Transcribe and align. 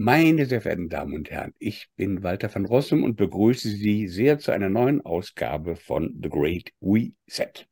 Meine 0.00 0.46
sehr 0.46 0.60
verehrten 0.60 0.88
Damen 0.88 1.12
und 1.12 1.28
Herren, 1.28 1.54
ich 1.58 1.88
bin 1.96 2.22
Walter 2.22 2.54
van 2.54 2.66
Rossum 2.66 3.02
und 3.02 3.16
begrüße 3.16 3.68
Sie 3.68 4.06
sehr 4.06 4.38
zu 4.38 4.52
einer 4.52 4.68
neuen 4.68 5.00
Ausgabe 5.00 5.74
von 5.74 6.16
The 6.22 6.28
Great 6.28 6.70
Reset. 6.80 7.66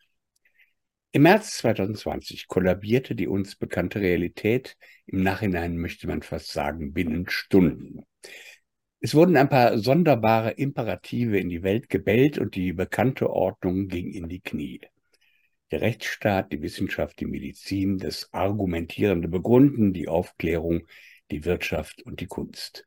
Im 1.12 1.22
März 1.22 1.58
2020 1.58 2.48
kollabierte 2.48 3.14
die 3.14 3.28
uns 3.28 3.54
bekannte 3.54 4.00
Realität. 4.00 4.76
Im 5.06 5.22
Nachhinein 5.22 5.78
möchte 5.78 6.08
man 6.08 6.22
fast 6.22 6.50
sagen, 6.50 6.92
binnen 6.92 7.26
Stunden. 7.28 8.00
Es 8.98 9.14
wurden 9.14 9.36
ein 9.36 9.48
paar 9.48 9.78
sonderbare 9.78 10.50
Imperative 10.50 11.38
in 11.38 11.48
die 11.48 11.62
Welt 11.62 11.88
gebellt 11.88 12.38
und 12.38 12.56
die 12.56 12.72
bekannte 12.72 13.30
Ordnung 13.30 13.86
ging 13.86 14.10
in 14.10 14.28
die 14.28 14.40
Knie. 14.40 14.80
Der 15.70 15.80
Rechtsstaat, 15.80 16.50
die 16.50 16.60
Wissenschaft, 16.60 17.20
die 17.20 17.26
Medizin, 17.26 17.98
das 17.98 18.32
argumentierende 18.32 19.28
Begründen, 19.28 19.92
die 19.92 20.08
Aufklärung, 20.08 20.88
die 21.30 21.44
Wirtschaft 21.44 22.02
und 22.02 22.20
die 22.20 22.26
Kunst. 22.26 22.86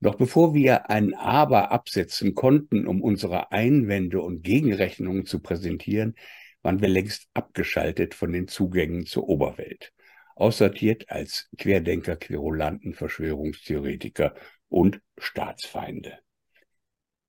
Doch 0.00 0.16
bevor 0.16 0.52
wir 0.52 0.90
ein 0.90 1.14
Aber 1.14 1.70
absetzen 1.70 2.34
konnten, 2.34 2.86
um 2.86 3.02
unsere 3.02 3.52
Einwände 3.52 4.20
und 4.20 4.42
Gegenrechnungen 4.42 5.26
zu 5.26 5.40
präsentieren, 5.40 6.16
waren 6.62 6.80
wir 6.80 6.88
längst 6.88 7.28
abgeschaltet 7.34 8.14
von 8.14 8.32
den 8.32 8.48
Zugängen 8.48 9.06
zur 9.06 9.28
Oberwelt, 9.28 9.92
aussortiert 10.34 11.08
als 11.08 11.48
Querdenker, 11.56 12.16
Querulanten, 12.16 12.94
Verschwörungstheoretiker 12.94 14.34
und 14.68 15.00
Staatsfeinde. 15.18 16.18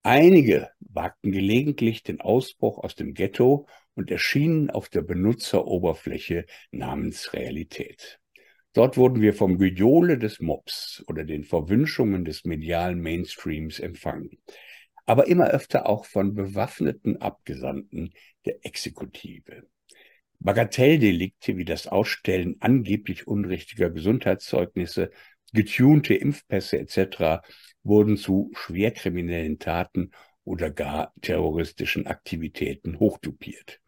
Einige 0.01 0.69
wagten 0.79 1.31
gelegentlich 1.31 2.03
den 2.03 2.21
Ausbruch 2.21 2.79
aus 2.79 2.95
dem 2.95 3.13
Ghetto 3.13 3.67
und 3.93 4.11
erschienen 4.11 4.69
auf 4.69 4.89
der 4.89 5.01
Benutzeroberfläche 5.01 6.45
namens 6.71 7.33
Realität. 7.33 8.19
Dort 8.73 8.97
wurden 8.97 9.21
wir 9.21 9.33
vom 9.33 9.57
Gejohle 9.59 10.17
des 10.17 10.39
Mobs 10.39 11.03
oder 11.07 11.23
den 11.23 11.43
Verwünschungen 11.43 12.25
des 12.25 12.43
medialen 12.43 12.99
Mainstreams 13.01 13.79
empfangen, 13.79 14.37
aber 15.05 15.27
immer 15.27 15.49
öfter 15.49 15.87
auch 15.87 16.05
von 16.05 16.33
bewaffneten 16.33 17.21
Abgesandten 17.21 18.13
der 18.45 18.65
Exekutive. 18.65 19.67
Bagatelldelikte 20.39 21.55
wie 21.55 21.65
das 21.65 21.87
Ausstellen 21.87 22.57
angeblich 22.59 23.27
unrichtiger 23.27 23.89
Gesundheitszeugnisse, 23.89 25.11
getunte 25.53 26.15
Impfpässe 26.15 26.79
etc. 26.79 27.43
wurden 27.83 28.17
zu 28.17 28.51
schwerkriminellen 28.55 29.59
Taten 29.59 30.11
oder 30.43 30.71
gar 30.71 31.13
terroristischen 31.21 32.07
Aktivitäten 32.07 32.99
hochdupiert. 32.99 33.79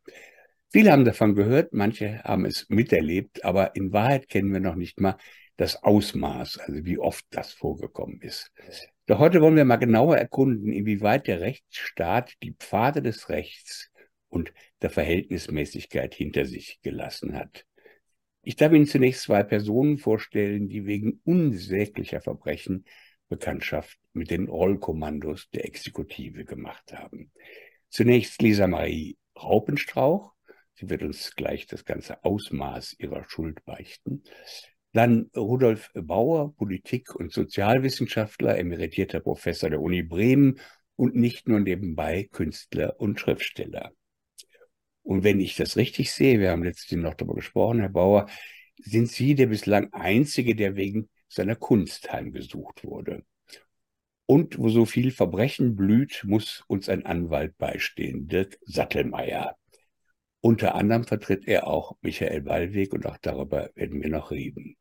Viele 0.71 0.91
haben 0.91 1.05
davon 1.05 1.35
gehört, 1.35 1.73
manche 1.73 2.21
haben 2.23 2.45
es 2.45 2.67
miterlebt, 2.69 3.45
aber 3.45 3.75
in 3.75 3.93
Wahrheit 3.93 4.27
kennen 4.27 4.51
wir 4.51 4.59
noch 4.59 4.75
nicht 4.75 4.99
mal 4.99 5.17
das 5.57 5.81
Ausmaß, 5.83 6.57
also 6.59 6.85
wie 6.85 6.97
oft 6.97 7.25
das 7.29 7.53
vorgekommen 7.53 8.21
ist. 8.21 8.51
Doch 9.05 9.19
heute 9.19 9.41
wollen 9.41 9.55
wir 9.55 9.65
mal 9.65 9.77
genauer 9.77 10.17
erkunden, 10.17 10.73
inwieweit 10.73 11.27
der 11.27 11.39
Rechtsstaat 11.39 12.33
die 12.43 12.53
Pfade 12.53 13.01
des 13.01 13.29
Rechts 13.29 13.91
und 14.27 14.51
der 14.81 14.89
Verhältnismäßigkeit 14.89 16.13
hinter 16.13 16.45
sich 16.45 16.79
gelassen 16.81 17.35
hat. 17.35 17.65
Ich 18.41 18.55
darf 18.55 18.73
Ihnen 18.73 18.85
zunächst 18.85 19.23
zwei 19.23 19.43
Personen 19.43 19.97
vorstellen, 19.97 20.67
die 20.67 20.85
wegen 20.85 21.21
unsäglicher 21.23 22.21
Verbrechen 22.21 22.85
Bekanntschaft 23.27 23.97
mit 24.13 24.29
den 24.29 24.47
Rollkommandos 24.47 25.49
der 25.49 25.65
Exekutive 25.65 26.45
gemacht 26.45 26.93
haben. 26.93 27.31
Zunächst 27.89 28.41
Lisa 28.41 28.67
Marie 28.67 29.17
Raupenstrauch, 29.35 30.34
Sie 30.75 30.89
wird 30.89 31.03
uns 31.03 31.35
gleich 31.35 31.67
das 31.67 31.85
ganze 31.85 32.23
Ausmaß 32.23 32.97
ihrer 32.99 33.23
Schuld 33.27 33.63
beichten. 33.65 34.23
Dann 34.91 35.29
Rudolf 35.35 35.89
Bauer, 35.93 36.55
Politik- 36.55 37.15
und 37.15 37.31
Sozialwissenschaftler, 37.31 38.57
emeritierter 38.57 39.19
Professor 39.19 39.69
der 39.69 39.81
Uni 39.81 40.03
Bremen 40.03 40.59
und 40.95 41.15
nicht 41.15 41.47
nur 41.47 41.59
nebenbei 41.59 42.29
Künstler 42.31 42.99
und 42.99 43.19
Schriftsteller. 43.19 43.91
Und 45.03 45.23
wenn 45.23 45.39
ich 45.39 45.55
das 45.55 45.77
richtig 45.77 46.11
sehe, 46.11 46.39
wir 46.39 46.51
haben 46.51 46.63
letztens 46.63 47.01
noch 47.01 47.13
darüber 47.13 47.35
gesprochen, 47.35 47.79
Herr 47.79 47.89
Bauer, 47.89 48.27
sind 48.77 49.07
Sie 49.09 49.35
der 49.35 49.47
bislang 49.47 49.93
Einzige, 49.93 50.55
der 50.55 50.75
wegen 50.75 51.09
seiner 51.27 51.55
Kunst 51.55 52.11
heimgesucht 52.11 52.83
wurde. 52.83 53.23
Und 54.25 54.57
wo 54.57 54.69
so 54.69 54.85
viel 54.85 55.11
Verbrechen 55.11 55.75
blüht, 55.75 56.23
muss 56.25 56.63
uns 56.67 56.89
ein 56.89 57.05
Anwalt 57.05 57.57
beistehen, 57.57 58.27
Dirk 58.27 58.57
Sattelmeier. 58.63 59.55
Unter 60.45 60.75
anderem 60.75 61.05
vertritt 61.05 61.47
er 61.47 61.65
auch 61.65 61.97
Michael 62.03 62.45
Wallweg 62.45 62.93
und 62.93 63.07
auch 63.07 63.17
darüber 63.17 63.71
werden 63.73 64.03
wir 64.03 64.11
noch 64.11 64.29
reden. 64.29 64.77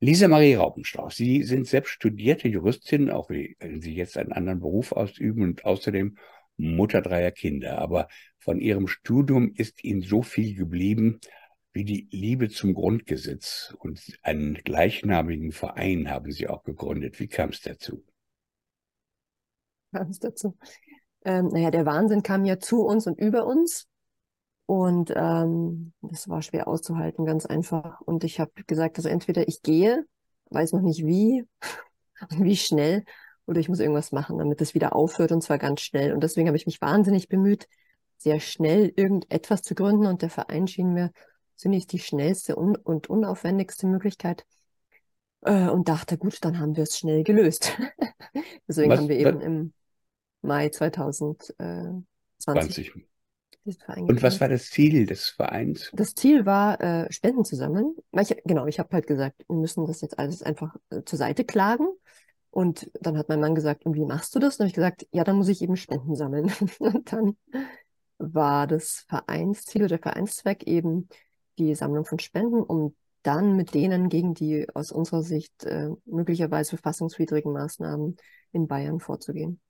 Lisa 0.00 0.28
Marie 0.28 0.52
Raupenstrauch, 0.52 1.10
Sie 1.10 1.44
sind 1.44 1.66
selbst 1.66 1.92
studierte 1.92 2.46
Juristin, 2.46 3.08
auch 3.08 3.30
wenn 3.30 3.80
Sie 3.80 3.94
jetzt 3.94 4.18
einen 4.18 4.32
anderen 4.32 4.60
Beruf 4.60 4.92
ausüben 4.92 5.44
und 5.44 5.64
außerdem 5.64 6.18
Mutter 6.58 7.00
dreier 7.00 7.30
Kinder. 7.30 7.78
Aber 7.78 8.08
von 8.38 8.60
Ihrem 8.60 8.86
Studium 8.86 9.54
ist 9.54 9.82
Ihnen 9.82 10.02
so 10.02 10.20
viel 10.20 10.54
geblieben 10.54 11.20
wie 11.72 11.84
die 11.86 12.06
Liebe 12.10 12.50
zum 12.50 12.74
Grundgesetz 12.74 13.74
und 13.78 13.98
einen 14.20 14.56
gleichnamigen 14.56 15.52
Verein 15.52 16.10
haben 16.10 16.30
Sie 16.32 16.48
auch 16.48 16.64
gegründet. 16.64 17.18
Wie 17.18 17.28
kam 17.28 17.48
es 17.48 17.62
dazu? 17.62 18.04
Kam 19.90 20.10
es 20.10 20.18
dazu? 20.18 20.54
Ähm, 21.24 21.48
naja, 21.48 21.70
der 21.70 21.86
Wahnsinn 21.86 22.22
kam 22.22 22.44
ja 22.44 22.58
zu 22.58 22.82
uns 22.82 23.06
und 23.06 23.18
über 23.18 23.46
uns. 23.46 23.88
Und 24.66 25.12
ähm, 25.14 25.92
das 26.02 26.28
war 26.28 26.42
schwer 26.42 26.66
auszuhalten, 26.66 27.24
ganz 27.24 27.46
einfach. 27.46 28.00
Und 28.00 28.24
ich 28.24 28.40
habe 28.40 28.50
gesagt, 28.66 28.96
also 28.96 29.08
entweder 29.08 29.46
ich 29.46 29.62
gehe, 29.62 30.04
weiß 30.50 30.72
noch 30.72 30.80
nicht 30.82 31.06
wie, 31.06 31.44
wie 32.30 32.56
schnell, 32.56 33.04
oder 33.46 33.60
ich 33.60 33.68
muss 33.68 33.78
irgendwas 33.78 34.10
machen, 34.10 34.38
damit 34.38 34.60
es 34.60 34.74
wieder 34.74 34.96
aufhört 34.96 35.30
und 35.30 35.42
zwar 35.42 35.58
ganz 35.58 35.80
schnell. 35.80 36.12
Und 36.12 36.22
deswegen 36.22 36.48
habe 36.48 36.56
ich 36.56 36.66
mich 36.66 36.80
wahnsinnig 36.80 37.28
bemüht, 37.28 37.68
sehr 38.16 38.40
schnell 38.40 38.92
irgendetwas 38.96 39.62
zu 39.62 39.76
gründen. 39.76 40.06
Und 40.06 40.22
der 40.22 40.30
Verein 40.30 40.66
schien 40.66 40.92
mir 40.92 41.12
zunächst 41.54 41.92
die 41.92 42.00
schnellste 42.00 42.58
un 42.58 42.74
und 42.74 43.08
unaufwendigste 43.08 43.86
Möglichkeit. 43.86 44.44
Äh, 45.42 45.68
und 45.68 45.88
dachte, 45.88 46.18
gut, 46.18 46.38
dann 46.44 46.58
haben 46.58 46.74
wir 46.74 46.82
es 46.82 46.98
schnell 46.98 47.22
gelöst. 47.22 47.78
deswegen 48.68 48.90
was, 48.90 48.98
haben 48.98 49.08
wir 49.08 49.18
eben 49.18 49.40
im 49.40 49.72
Mai 50.42 50.68
2020 50.70 52.04
20. 52.38 53.06
Und 54.08 54.22
was 54.22 54.40
war 54.40 54.48
das 54.48 54.70
Ziel 54.70 55.06
des 55.06 55.30
Vereins? 55.30 55.90
Das 55.92 56.14
Ziel 56.14 56.46
war, 56.46 56.80
äh, 56.80 57.12
Spenden 57.12 57.44
zu 57.44 57.56
sammeln. 57.56 57.94
Ich, 58.12 58.34
genau, 58.44 58.66
ich 58.66 58.78
habe 58.78 58.90
halt 58.92 59.06
gesagt, 59.06 59.44
wir 59.48 59.56
müssen 59.56 59.86
das 59.86 60.00
jetzt 60.00 60.18
alles 60.18 60.42
einfach 60.42 60.76
äh, 60.90 61.02
zur 61.04 61.18
Seite 61.18 61.44
klagen. 61.44 61.88
Und 62.50 62.90
dann 63.00 63.18
hat 63.18 63.28
mein 63.28 63.40
Mann 63.40 63.54
gesagt, 63.54 63.84
und 63.84 63.94
wie 63.94 64.06
machst 64.06 64.34
du 64.34 64.38
das? 64.38 64.54
Und 64.54 64.60
dann 64.60 64.64
habe 64.64 64.68
ich 64.68 64.74
gesagt, 64.74 65.06
ja, 65.12 65.24
dann 65.24 65.36
muss 65.36 65.48
ich 65.48 65.60
eben 65.62 65.76
Spenden 65.76 66.14
sammeln. 66.16 66.50
und 66.78 67.12
dann 67.12 67.36
war 68.18 68.66
das 68.66 69.04
Vereinsziel 69.08 69.82
oder 69.82 69.88
der 69.88 69.98
Vereinszweck 69.98 70.62
eben 70.64 71.08
die 71.58 71.74
Sammlung 71.74 72.04
von 72.04 72.18
Spenden, 72.18 72.62
um 72.62 72.94
dann 73.22 73.56
mit 73.56 73.74
denen 73.74 74.08
gegen 74.08 74.34
die 74.34 74.68
aus 74.74 74.92
unserer 74.92 75.22
Sicht 75.22 75.64
äh, 75.64 75.90
möglicherweise 76.04 76.70
verfassungswidrigen 76.70 77.52
Maßnahmen 77.52 78.16
in 78.52 78.68
Bayern 78.68 79.00
vorzugehen. 79.00 79.60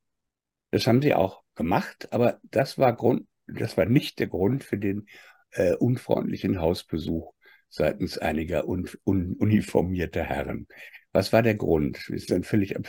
Das 0.71 0.87
haben 0.87 1.01
Sie 1.01 1.15
auch 1.15 1.43
gemacht, 1.55 2.13
aber 2.13 2.39
das 2.43 2.77
war 2.77 2.95
Grund, 2.95 3.27
das 3.47 3.77
war 3.77 3.87
nicht 3.87 4.19
der 4.19 4.27
Grund 4.29 4.65
für 4.65 4.79
den 4.79 5.07
äh, 5.53 5.75
unfreundlichen 5.75 6.61
Hausbesuch 6.61 7.33
seitens 7.69 8.19
einiger 8.19 8.69
un 8.69 8.89
un 9.05 9.35
uniformierter 9.39 10.23
Herren. 10.23 10.67
Was 11.13 11.33
war 11.33 11.43
der 11.43 11.55
Grund? 11.55 11.97
Das 11.97 12.09
ist 12.09 12.33
ein 12.33 12.45
völlig 12.45 12.77
ab 12.77 12.87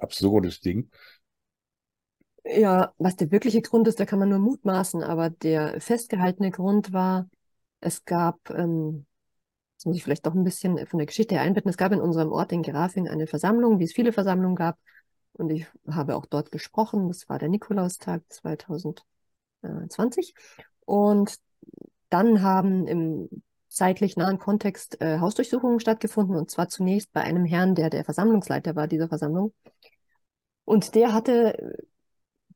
absurdes 0.00 0.60
Ding. 0.60 0.90
Ja, 2.44 2.92
was 2.98 3.16
der 3.16 3.30
wirkliche 3.30 3.60
Grund 3.62 3.86
ist, 3.86 4.00
da 4.00 4.06
kann 4.06 4.18
man 4.18 4.30
nur 4.30 4.38
mutmaßen, 4.38 5.02
aber 5.02 5.30
der 5.30 5.80
festgehaltene 5.80 6.50
Grund 6.50 6.92
war, 6.92 7.28
es 7.80 8.04
gab, 8.04 8.50
ähm, 8.50 9.06
das 9.76 9.86
muss 9.86 9.96
ich 9.96 10.04
vielleicht 10.04 10.26
doch 10.26 10.34
ein 10.34 10.44
bisschen 10.44 10.86
von 10.86 10.98
der 10.98 11.06
Geschichte 11.06 11.34
her 11.34 11.42
einbetten, 11.44 11.70
es 11.70 11.76
gab 11.76 11.92
in 11.92 12.00
unserem 12.00 12.32
Ort 12.32 12.52
in 12.52 12.62
Grafing 12.62 13.08
eine 13.08 13.26
Versammlung, 13.26 13.78
wie 13.78 13.84
es 13.84 13.92
viele 13.92 14.12
Versammlungen 14.12 14.56
gab, 14.56 14.78
und 15.34 15.50
ich 15.50 15.66
habe 15.88 16.16
auch 16.16 16.26
dort 16.26 16.50
gesprochen, 16.50 17.08
das 17.08 17.28
war 17.28 17.38
der 17.38 17.48
Nikolaustag 17.48 18.22
2000. 18.30 19.04
20. 19.62 20.34
Und 20.84 21.36
dann 22.08 22.42
haben 22.42 22.86
im 22.86 23.28
zeitlich 23.68 24.16
nahen 24.16 24.38
Kontext 24.38 25.00
äh, 25.00 25.20
Hausdurchsuchungen 25.20 25.78
stattgefunden 25.78 26.36
und 26.36 26.50
zwar 26.50 26.68
zunächst 26.68 27.12
bei 27.12 27.20
einem 27.20 27.44
Herrn, 27.44 27.76
der 27.76 27.88
der 27.88 28.04
Versammlungsleiter 28.04 28.74
war 28.74 28.88
dieser 28.88 29.08
Versammlung. 29.08 29.54
Und 30.64 30.94
der 30.94 31.12
hatte 31.12 31.76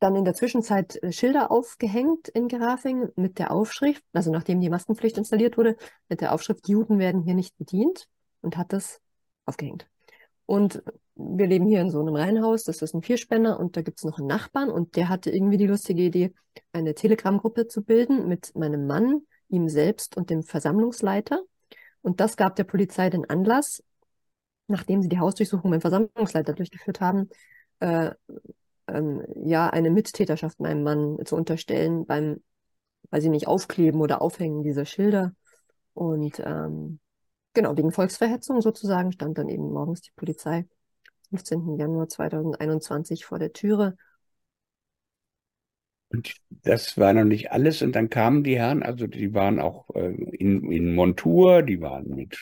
dann 0.00 0.16
in 0.16 0.24
der 0.24 0.34
Zwischenzeit 0.34 1.02
äh, 1.02 1.12
Schilder 1.12 1.50
aufgehängt 1.50 2.28
in 2.28 2.48
Gerafing 2.48 3.08
mit 3.16 3.38
der 3.38 3.52
Aufschrift, 3.52 4.02
also 4.12 4.30
nachdem 4.30 4.60
die 4.60 4.70
Maskenpflicht 4.70 5.16
installiert 5.18 5.56
wurde, 5.56 5.76
mit 6.08 6.20
der 6.20 6.32
Aufschrift 6.32 6.68
Juden 6.68 6.98
werden 6.98 7.22
hier 7.22 7.34
nicht 7.34 7.56
bedient 7.56 8.06
und 8.42 8.56
hat 8.56 8.72
das 8.72 9.00
aufgehängt. 9.46 9.88
Und 10.46 10.82
wir 11.16 11.46
leben 11.46 11.66
hier 11.66 11.80
in 11.80 11.90
so 11.90 12.00
einem 12.00 12.16
Reihenhaus, 12.16 12.64
das 12.64 12.82
ist 12.82 12.94
ein 12.94 13.02
Vierspänner 13.02 13.58
und 13.58 13.76
da 13.76 13.82
gibt 13.82 13.98
es 13.98 14.04
noch 14.04 14.18
einen 14.18 14.26
Nachbarn 14.26 14.70
und 14.70 14.96
der 14.96 15.08
hatte 15.08 15.30
irgendwie 15.30 15.56
die 15.56 15.66
lustige 15.66 16.02
Idee, 16.02 16.34
eine 16.72 16.94
Telegram-Gruppe 16.94 17.68
zu 17.68 17.82
bilden 17.82 18.28
mit 18.28 18.54
meinem 18.56 18.86
Mann, 18.86 19.22
ihm 19.48 19.68
selbst 19.68 20.16
und 20.16 20.30
dem 20.30 20.42
Versammlungsleiter. 20.42 21.42
Und 22.02 22.20
das 22.20 22.36
gab 22.36 22.56
der 22.56 22.64
Polizei 22.64 23.10
den 23.10 23.28
Anlass, 23.28 23.82
nachdem 24.66 25.02
sie 25.02 25.08
die 25.08 25.18
Hausdurchsuchung 25.18 25.70
beim 25.70 25.80
Versammlungsleiter 25.80 26.52
durchgeführt 26.52 27.00
haben, 27.00 27.28
äh, 27.80 28.10
ähm, 28.88 29.24
ja, 29.36 29.70
eine 29.70 29.90
Mittäterschaft 29.90 30.60
meinem 30.60 30.82
Mann 30.82 31.18
zu 31.24 31.36
unterstellen 31.36 32.06
beim, 32.06 32.42
weil 33.10 33.20
sie 33.20 33.28
nicht 33.28 33.46
aufkleben 33.46 34.00
oder 34.00 34.20
aufhängen 34.20 34.62
dieser 34.62 34.84
Schilder. 34.84 35.34
Und 35.92 36.42
ähm, 36.44 36.98
genau, 37.52 37.76
wegen 37.76 37.92
Volksverhetzung 37.92 38.60
sozusagen 38.60 39.12
stand 39.12 39.38
dann 39.38 39.48
eben 39.48 39.70
morgens 39.70 40.00
die 40.00 40.12
Polizei 40.16 40.66
15. 41.30 41.78
Januar 41.78 42.08
2021 42.08 43.24
vor 43.24 43.38
der 43.38 43.52
Türe. 43.52 43.96
Und 46.08 46.34
das 46.50 46.96
war 46.96 47.12
noch 47.12 47.24
nicht 47.24 47.50
alles. 47.50 47.82
Und 47.82 47.96
dann 47.96 48.08
kamen 48.08 48.44
die 48.44 48.56
Herren, 48.56 48.82
also 48.82 49.06
die 49.06 49.34
waren 49.34 49.58
auch 49.58 49.90
äh, 49.94 50.10
in, 50.10 50.70
in 50.70 50.94
Montur, 50.94 51.62
die 51.62 51.80
waren 51.80 52.08
mit 52.08 52.38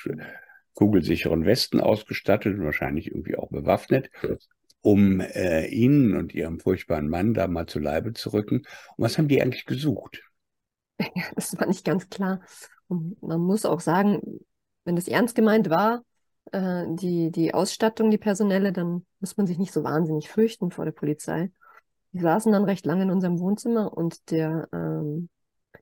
kugelsicheren 0.74 1.44
Westen 1.44 1.80
ausgestattet 1.80 2.58
und 2.58 2.64
wahrscheinlich 2.64 3.08
irgendwie 3.08 3.36
auch 3.36 3.50
bewaffnet, 3.50 4.10
um 4.80 5.20
äh, 5.20 5.66
ihnen 5.66 6.16
und 6.16 6.34
ihrem 6.34 6.60
furchtbaren 6.60 7.08
Mann 7.08 7.34
da 7.34 7.46
mal 7.46 7.66
zu 7.66 7.78
Leibe 7.78 8.12
zu 8.12 8.32
rücken. 8.32 8.58
Und 8.58 9.04
was 9.04 9.18
haben 9.18 9.28
die 9.28 9.40
eigentlich 9.40 9.64
gesucht? 9.64 10.22
Ja, 10.98 11.24
das 11.34 11.58
war 11.58 11.66
nicht 11.66 11.84
ganz 11.84 12.08
klar. 12.08 12.40
Und 12.88 13.22
man 13.22 13.40
muss 13.40 13.64
auch 13.64 13.80
sagen, 13.80 14.40
wenn 14.84 14.96
das 14.96 15.08
ernst 15.08 15.34
gemeint 15.34 15.70
war, 15.70 16.04
äh, 16.50 16.84
die, 16.88 17.30
die 17.30 17.54
Ausstattung, 17.54 18.10
die 18.10 18.18
personelle, 18.18 18.72
dann 18.72 19.06
muss 19.20 19.36
man 19.36 19.46
sich 19.46 19.58
nicht 19.58 19.72
so 19.72 19.84
wahnsinnig 19.84 20.28
fürchten 20.28 20.70
vor 20.70 20.84
der 20.84 20.92
Polizei. 20.92 21.50
Die 22.12 22.20
saßen 22.20 22.52
dann 22.52 22.64
recht 22.64 22.84
lange 22.84 23.04
in 23.04 23.10
unserem 23.10 23.38
Wohnzimmer 23.38 23.96
und 23.96 24.30
der, 24.30 24.68
ähm, 24.72 25.28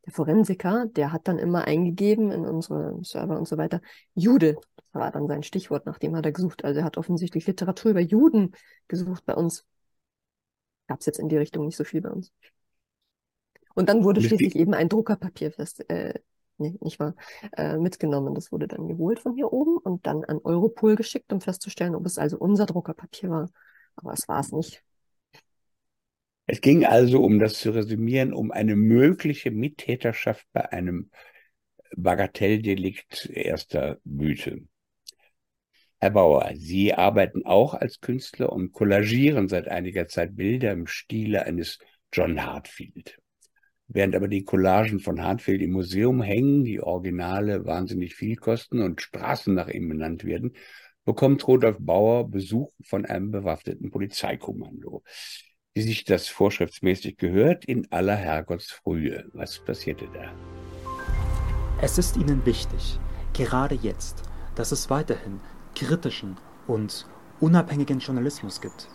der 0.07 0.12
Forensiker, 0.12 0.87
der 0.87 1.12
hat 1.12 1.27
dann 1.27 1.39
immer 1.39 1.65
eingegeben 1.65 2.31
in 2.31 2.45
unsere 2.45 2.99
Server 3.03 3.39
und 3.39 3.49
so 3.49 3.57
weiter, 3.57 3.81
Jude. 4.15 4.55
Das 4.77 5.01
war 5.01 5.11
dann 5.11 5.27
sein 5.27 5.43
Stichwort, 5.43 5.87
nach 5.87 5.99
dem 5.99 6.15
hat 6.15 6.27
er 6.27 6.33
gesucht. 6.33 6.65
Also 6.65 6.81
er 6.81 6.85
hat 6.85 6.99
offensichtlich 6.99 7.47
Literatur 7.47 7.93
über 7.93 8.01
Juden 8.01 8.53
gesucht 8.87 9.25
bei 9.25 9.35
uns. 9.35 9.65
Gab 10.87 11.01
es 11.01 11.06
jetzt 11.06 11.19
in 11.19 11.29
die 11.29 11.37
Richtung 11.37 11.67
nicht 11.67 11.77
so 11.77 11.85
viel 11.85 12.01
bei 12.01 12.11
uns. 12.11 12.33
Und 13.75 13.89
dann 13.89 14.05
wurde 14.05 14.21
schließlich 14.21 14.56
eben 14.56 14.75
ein 14.75 14.89
Druckerpapier 14.89 15.53
fest, 15.53 15.89
äh, 15.89 16.15
nee, 16.61 16.77
nicht 16.81 17.01
wahr, 17.01 17.15
äh, 17.57 17.77
mitgenommen. 17.77 18.35
Das 18.35 18.53
wurde 18.53 18.69
dann 18.69 18.87
geholt 18.87 19.21
von 19.21 19.35
hier 19.35 19.53
oben 19.53 19.79
und 19.79 20.07
dann 20.07 20.25
an 20.25 20.39
Europol 20.45 20.95
geschickt, 20.95 21.33
um 21.33 21.41
festzustellen, 21.41 21.95
ob 21.95 22.07
es 22.07 22.19
also 22.19 22.39
unser 22.39 22.67
Druckerpapier 22.67 23.31
war. 23.31 23.51
Aber 23.97 24.12
es 24.12 24.29
war 24.29 24.41
es 24.41 24.53
nicht. 24.53 24.83
Es 26.47 26.61
ging 26.61 26.85
also, 26.85 27.23
um 27.23 27.39
das 27.39 27.55
zu 27.55 27.71
resümieren, 27.71 28.33
um 28.33 28.51
eine 28.51 28.75
mögliche 28.75 29.51
Mittäterschaft 29.51 30.47
bei 30.53 30.73
einem 30.73 31.11
Bagatelldelikt 31.97 33.31
erster 33.33 33.99
Güte. 34.05 34.63
Herr 35.99 36.11
Bauer, 36.11 36.51
Sie 36.55 36.95
arbeiten 36.95 37.45
auch 37.45 37.75
als 37.75 38.01
Künstler 38.01 38.53
und 38.53 38.73
kollagieren 38.73 39.49
seit 39.49 39.69
einiger 39.69 40.09
Zeit 40.09 40.35
Bilder 40.35 40.73
im 40.73 40.87
Stile 40.87 41.45
eines 41.45 41.79
John 42.13 42.45
Hartfield. 42.45 43.19
Während 43.93 44.15
aber 44.15 44.29
die 44.29 44.45
Collagen 44.45 45.01
von 45.01 45.23
Hartfield 45.23 45.63
im 45.63 45.73
Museum 45.73 46.23
hängen, 46.23 46.65
die 46.65 46.81
Originale 46.81 47.65
wahnsinnig 47.67 48.15
viel 48.15 48.37
kosten 48.37 48.83
und 48.83 49.03
Straßen 49.03 49.53
nach 49.53 49.69
ihm 49.69 49.89
benannt 49.89 50.25
werden, 50.25 50.53
bekommt 51.05 51.47
Rudolf 51.47 51.77
Bauer 51.81 52.31
Besuch 52.31 52.73
von 52.85 53.05
einem 53.05 53.31
bewaffneten 53.31 53.91
Polizeikommando 53.91 55.03
wie 55.75 55.83
sich 55.83 56.05
das 56.05 56.29
vorschriftsmäßig 56.29 57.17
gehört, 57.17 57.65
in 57.65 57.91
aller 57.93 58.17
Herrgottsfrühe. 58.17 59.29
Was 59.33 59.59
passierte 59.61 60.09
da? 60.13 60.33
Es 61.81 61.97
ist 61.99 62.17
Ihnen 62.17 62.45
wichtig, 62.45 62.99
gerade 63.33 63.77
jetzt, 63.77 64.23
dass 64.55 64.73
es 64.73 64.91
weiterhin 64.91 65.41
kritischen 65.75 66.37
und 66.67 67.07
unabhängigen 67.41 68.01
Journalismus 68.01 68.61
gibt. 68.61 68.89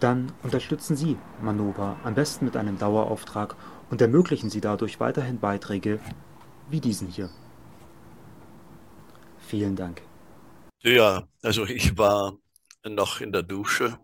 Dann 0.00 0.32
unterstützen 0.42 0.96
Sie 0.96 1.16
Manova 1.40 1.96
am 2.04 2.14
besten 2.14 2.44
mit 2.44 2.56
einem 2.56 2.78
Dauerauftrag 2.78 3.56
und 3.90 4.00
ermöglichen 4.00 4.50
Sie 4.50 4.60
dadurch 4.60 5.00
weiterhin 5.00 5.38
Beiträge 5.38 6.00
wie 6.70 6.80
diesen 6.80 7.08
hier. 7.08 7.30
Vielen 9.38 9.76
Dank. 9.76 10.02
Ja, 10.82 11.26
also 11.42 11.64
ich 11.64 11.96
war 11.96 12.36
noch 12.84 13.20
in 13.20 13.32
der 13.32 13.42
Dusche 13.42 13.98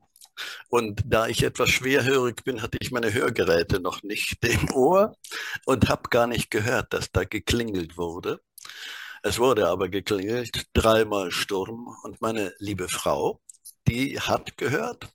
und 0.69 1.03
da 1.05 1.27
ich 1.27 1.43
etwas 1.43 1.71
schwerhörig 1.71 2.45
bin, 2.45 2.63
hatte 2.63 2.79
ich 2.81 2.91
meine 2.91 3.13
Hörgeräte 3.13 3.81
noch 3.81 4.03
nicht 4.03 4.45
im 4.45 4.73
Ohr 4.73 5.17
und 5.67 5.89
habe 5.89 6.09
gar 6.11 6.27
nicht 6.27 6.51
gehört, 6.51 6.93
dass 6.93 7.13
da 7.13 7.25
geklingelt 7.25 7.97
wurde. 7.97 8.41
Es 9.23 9.39
wurde 9.39 9.69
aber 9.69 9.89
geklingelt, 9.89 10.69
dreimal 10.73 11.31
Sturm 11.31 11.95
und 12.05 12.21
meine 12.23 12.55
liebe 12.59 12.89
Frau, 12.89 13.41
die 13.87 14.19
hat 14.19 14.57
gehört, 14.57 15.09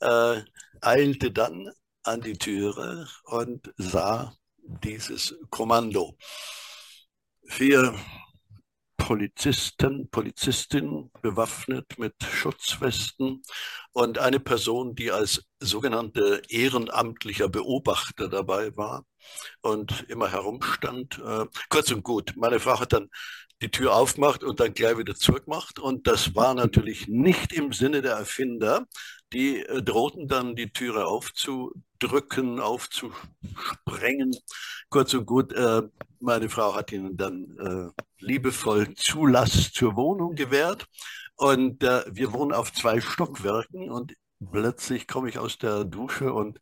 äh, 0.00 0.40
eilte 0.80 1.30
dann 1.30 1.70
an 2.04 2.20
die 2.20 2.36
Türe 2.36 3.08
und 3.24 3.72
sah 3.76 4.34
dieses 4.58 5.34
Kommando. 5.50 6.16
Vier 7.46 7.94
Polizisten, 8.96 10.08
Polizistin 10.10 11.10
bewaffnet 11.22 11.98
mit 11.98 12.14
Schutzwesten 12.22 13.42
und 13.92 14.18
eine 14.18 14.38
Person, 14.38 14.94
die 14.94 15.10
als 15.10 15.44
sogenannte 15.58 16.40
ehrenamtlicher 16.48 17.48
Beobachter 17.48 18.28
dabei 18.28 18.76
war 18.76 19.04
und 19.60 20.06
immer 20.08 20.30
herumstand. 20.30 21.18
Äh, 21.18 21.46
kurz 21.68 21.90
und 21.90 22.04
gut, 22.04 22.34
meine 22.36 22.60
Frau 22.60 22.78
hat 22.78 22.92
dann 22.92 23.10
die 23.62 23.70
Tür 23.70 23.94
aufgemacht 23.94 24.44
und 24.44 24.60
dann 24.60 24.74
gleich 24.74 24.98
wieder 24.98 25.14
zurückgemacht. 25.14 25.78
Und 25.78 26.06
das 26.06 26.34
war 26.34 26.54
natürlich 26.54 27.08
nicht 27.08 27.52
im 27.52 27.72
Sinne 27.72 28.02
der 28.02 28.14
Erfinder. 28.14 28.86
Die 29.32 29.60
äh, 29.60 29.82
drohten 29.82 30.28
dann 30.28 30.56
die 30.56 30.72
Türe 30.72 31.06
aufzudrücken, 31.06 32.60
aufzusprengen. 32.60 34.36
Kurz 34.90 35.14
und 35.14 35.26
gut, 35.26 35.52
äh, 35.52 35.82
meine 36.20 36.48
Frau 36.48 36.74
hat 36.74 36.92
ihnen 36.92 37.16
dann 37.16 37.56
äh, 37.58 38.02
liebevoll 38.18 38.94
Zulass 38.94 39.72
zur 39.72 39.96
Wohnung 39.96 40.34
gewährt. 40.34 40.86
Und 41.36 41.82
wir 41.82 42.32
wohnen 42.32 42.52
auf 42.52 42.72
zwei 42.72 43.00
Stockwerken 43.00 43.90
und 43.90 44.14
plötzlich 44.52 45.08
komme 45.08 45.28
ich 45.28 45.38
aus 45.38 45.58
der 45.58 45.82
Dusche 45.84 46.32
und 46.32 46.60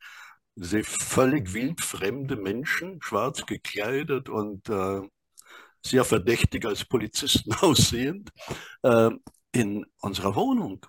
sehe 0.55 0.85
völlig 0.85 1.53
wildfremde 1.53 2.37
Menschen, 2.37 3.03
schwarz 3.03 3.45
gekleidet 3.45 4.31
und 4.31 4.69
äh, 4.71 5.03
sehr 5.85 6.05
verdächtig 6.05 6.65
als 6.67 6.85
Polizisten 6.85 7.53
aussehend, 7.61 8.31
äh, 8.83 9.11
in 9.53 9.87
unserer 10.01 10.35
Wohnung. 10.35 10.87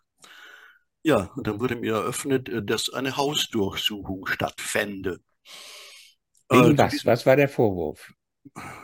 Ja, 1.04 1.32
und 1.36 1.48
dann 1.48 1.60
wurde 1.60 1.76
mir 1.76 1.94
eröffnet, 1.94 2.50
äh, 2.50 2.64
dass 2.64 2.94
eine 2.94 3.18
Hausdurchsuchung 3.18 4.28
stattfände. 4.28 5.20
Wegen 6.50 6.76
äh, 6.76 6.78
was? 6.78 7.06
Was 7.06 7.26
war 7.26 7.36
der 7.36 7.50
Vorwurf? 7.50 8.14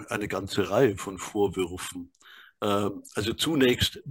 Eine 0.09 0.27
ganze 0.27 0.69
Reihe 0.69 0.97
von 0.97 1.17
Vorwürfen. 1.17 2.11
Äh, 2.61 2.89
also 3.15 3.33
zunächst 3.33 4.01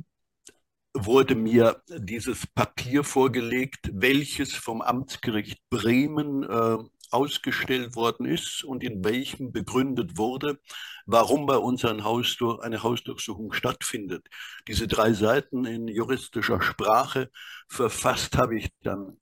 wurde 0.94 1.34
mir 1.34 1.82
dieses 1.88 2.46
Papier 2.46 3.04
vorgelegt, 3.04 3.90
welches 3.92 4.54
vom 4.54 4.80
Amtsgericht 4.80 5.60
Bremen 5.68 6.42
äh, 6.44 6.78
ausgestellt 7.10 7.94
worden 7.94 8.26
ist 8.26 8.64
und 8.64 8.82
in 8.82 9.04
welchem 9.04 9.52
begründet 9.52 10.16
wurde, 10.16 10.58
warum 11.06 11.46
bei 11.46 11.56
uns 11.56 11.84
ein 11.84 12.04
Hausdur 12.04 12.64
eine 12.64 12.82
Hausdurchsuchung 12.82 13.52
stattfindet. 13.52 14.26
Diese 14.68 14.86
drei 14.86 15.12
Seiten 15.12 15.64
in 15.64 15.88
juristischer 15.88 16.60
Sprache 16.60 17.30
verfasst 17.68 18.36
habe 18.36 18.58
ich 18.58 18.70
dann 18.82 19.18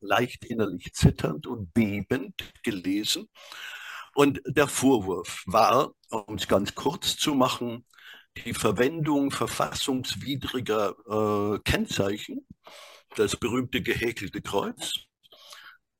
leicht 0.00 0.44
innerlich 0.44 0.92
zitternd 0.94 1.46
und 1.46 1.72
bebend 1.72 2.34
gelesen. 2.62 3.28
Und 4.14 4.40
der 4.46 4.68
Vorwurf 4.68 5.42
war, 5.46 5.92
um 6.10 6.36
es 6.36 6.48
ganz 6.48 6.74
kurz 6.74 7.16
zu 7.16 7.34
machen, 7.34 7.84
die 8.44 8.54
Verwendung 8.54 9.30
verfassungswidriger 9.30 10.94
äh, 11.56 11.58
Kennzeichen, 11.64 12.46
das 13.16 13.36
berühmte 13.36 13.82
gehäkelte 13.82 14.42
Kreuz 14.42 15.06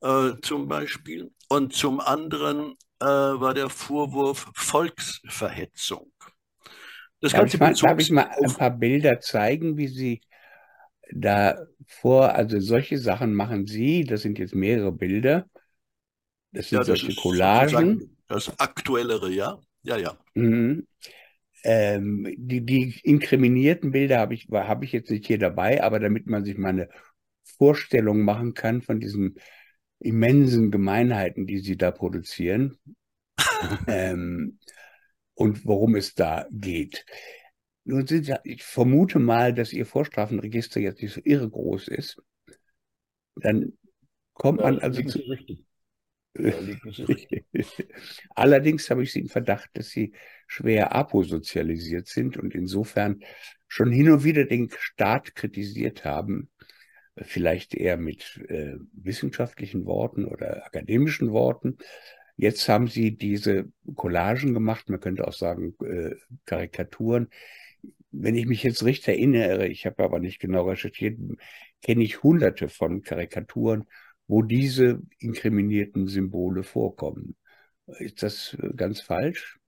äh, 0.01 0.33
zum 0.43 0.69
Beispiel, 0.69 1.31
und 1.49 1.73
zum 1.73 2.01
anderen 2.01 2.75
äh, 3.01 3.07
war 3.07 3.55
der 3.55 3.69
Vorwurf 3.69 4.51
Volksverhetzung. 4.55 6.13
Das 7.21 7.33
darf, 7.33 7.53
ich 7.53 7.59
mal, 7.59 7.75
darf 7.75 7.99
ich 7.99 8.11
mal 8.11 8.29
ein 8.43 8.53
paar 8.53 8.71
Bilder 8.71 9.21
zeigen, 9.21 9.77
wie 9.77 9.89
Sie 9.89 10.21
da 11.13 11.57
vor, 11.87 12.35
also 12.35 12.61
solche 12.61 12.99
Sachen 12.99 13.35
machen 13.35 13.67
Sie, 13.67 14.05
das 14.05 14.23
sind 14.23 14.39
jetzt 14.39 14.55
mehrere 14.55 14.93
Bilder. 14.93 15.47
Das 16.53 16.69
sind 16.69 16.79
ja, 16.79 16.85
das 16.85 17.01
solche 17.01 17.15
Collagen. 17.15 18.17
Das 18.29 18.59
aktuellere, 18.59 19.31
ja. 19.31 19.59
Ja, 19.83 19.97
ja. 19.97 20.19
Mhm. 20.35 20.87
Ähm, 21.63 22.35
die, 22.37 22.65
die 22.65 23.01
inkriminierten 23.03 23.93
Bilder 23.93 24.19
habe 24.19 24.35
ich, 24.35 24.49
hab 24.51 24.83
ich 24.83 24.93
jetzt 24.93 25.11
nicht 25.11 25.27
hier 25.27 25.39
dabei, 25.39 25.83
aber 25.83 26.01
damit 26.01 26.27
man 26.27 26.45
sich 26.45 26.57
mal 26.59 26.71
eine 26.71 26.89
Vorstellung 27.45 28.23
machen 28.23 28.55
kann 28.55 28.83
von 28.83 29.01
diesen 29.01 29.37
immensen 29.99 30.71
Gemeinheiten, 30.71 31.47
die 31.47 31.59
sie 31.59 31.77
da 31.77 31.91
produzieren 31.91 32.79
ähm, 33.87 34.59
und 35.35 35.65
worum 35.67 35.95
es 35.95 36.15
da 36.15 36.47
geht. 36.51 37.05
nun 37.85 38.07
sind 38.07 38.27
ja, 38.27 38.41
ich 38.45 38.63
vermute 38.63 39.19
mal, 39.19 39.55
dass 39.55 39.73
Ihr 39.73 39.87
Vorstrafenregister 39.87 40.81
jetzt 40.81 41.03
nicht 41.03 41.15
so 41.15 41.21
irre 41.25 41.49
groß 41.49 41.89
ist. 41.89 42.23
Dann 43.37 43.73
kommt 44.33 44.61
man 44.61 44.79
also 44.79 45.03
zu. 45.03 45.19
Richtig. 45.19 45.67
Allerdings 48.35 48.91
habe 48.91 49.03
ich 49.03 49.13
Sie 49.13 49.21
im 49.21 49.29
Verdacht, 49.29 49.71
dass 49.75 49.89
Sie 49.89 50.13
schwer 50.47 50.95
aposozialisiert 50.95 52.07
sind 52.07 52.37
und 52.37 52.55
insofern 52.55 53.23
schon 53.69 53.91
hin 53.91 54.11
und 54.11 54.25
wieder 54.25 54.45
den 54.45 54.71
Staat 54.79 55.35
kritisiert 55.35 56.05
haben, 56.05 56.51
vielleicht 57.17 57.75
eher 57.75 57.97
mit 57.97 58.45
äh, 58.49 58.77
wissenschaftlichen 58.93 59.87
Worten 59.87 60.25
oder 60.25 60.67
akademischen 60.67 61.33
Worten. 61.33 61.79
Jetzt 62.37 62.69
haben 62.69 62.89
Sie 62.89 63.17
diese 63.17 63.71
Collagen 63.95 64.53
gemacht, 64.53 64.91
man 64.91 65.01
könnte 65.01 65.27
auch 65.27 65.33
sagen 65.33 65.75
äh, 65.83 66.15
Karikaturen. 66.45 67.29
Wenn 68.11 68.35
ich 68.37 68.47
mich 68.47 68.63
jetzt 68.63 68.85
richtig 68.85 69.09
erinnere, 69.09 69.67
ich 69.69 69.87
habe 69.87 70.05
aber 70.05 70.19
nicht 70.19 70.39
genau 70.39 70.69
recherchiert, 70.69 71.19
kenne 71.83 72.03
ich 72.03 72.23
hunderte 72.23 72.69
von 72.69 73.03
Karikaturen 73.03 73.87
wo 74.29 74.43
diese 74.43 75.03
inkriminierten 75.19 76.09
Symbole 76.09 76.63
vorkommen. 76.63 77.37
Ist 77.99 78.23
das 78.23 78.57
äh, 78.61 78.71
ganz 78.75 79.01
falsch? 79.01 79.59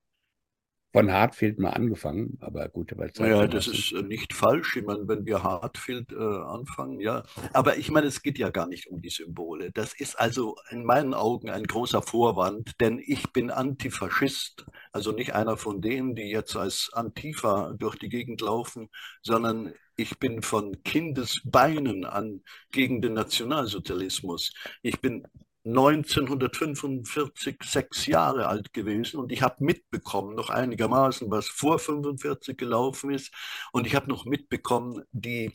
Von 0.93 1.13
Hartfield 1.13 1.59
mal 1.59 1.71
angefangen, 1.71 2.39
aber 2.41 2.69
gut, 2.69 2.93
aber 2.93 3.11
Ja, 3.19 3.47
das 3.47 3.67
ist 3.67 3.93
äh, 3.93 4.03
nicht 4.03 4.33
falsch. 4.33 4.77
Ich 4.77 4.85
meine, 4.85 5.07
wenn 5.07 5.27
wir 5.27 5.43
Hartfield 5.43 6.13
äh, 6.13 6.17
anfangen, 6.17 7.01
ja. 7.01 7.25
Aber 7.53 7.77
ich 7.77 7.91
meine, 7.91 8.07
es 8.07 8.23
geht 8.23 8.39
ja 8.39 8.49
gar 8.51 8.67
nicht 8.67 8.87
um 8.89 9.03
die 9.03 9.11
Symbole. 9.11 9.71
Das 9.73 9.93
ist 9.93 10.19
also 10.19 10.57
in 10.71 10.85
meinen 10.85 11.13
Augen 11.15 11.51
ein 11.51 11.65
großer 11.65 12.01
Vorwand, 12.01 12.81
denn 12.81 12.99
ich 13.05 13.33
bin 13.33 13.51
Antifaschist, 13.51 14.65
also 14.93 15.13
nicht 15.13 15.35
einer 15.35 15.59
von 15.59 15.83
denen, 15.83 16.15
die 16.15 16.31
jetzt 16.31 16.57
als 16.57 16.91
Antifa 16.95 17.75
durch 17.77 17.97
die 17.97 18.09
Gegend 18.09 18.41
laufen, 18.41 18.89
sondern 19.23 19.75
ich 19.97 20.19
bin 20.19 20.43
von 20.43 20.83
Kindesbeinen 20.85 22.05
an 22.07 22.43
gegen 22.71 23.03
den 23.03 23.15
Nationalsozialismus. 23.15 24.55
Ich 24.83 25.01
bin 25.01 25.27
1945 25.69 27.59
sechs 27.63 28.07
Jahre 28.07 28.47
alt 28.47 28.73
gewesen 28.73 29.21
und 29.21 29.33
ich 29.33 29.43
habe 29.43 29.63
mitbekommen, 29.65 30.35
noch 30.35 30.51
einigermaßen, 30.51 31.31
was 31.31 31.49
vor 31.49 31.79
45 31.79 32.57
gelaufen 32.57 33.11
ist. 33.11 33.33
Und 33.73 33.87
ich 33.87 33.95
habe 33.95 34.09
noch 34.09 34.25
mitbekommen, 34.25 35.03
die 35.13 35.53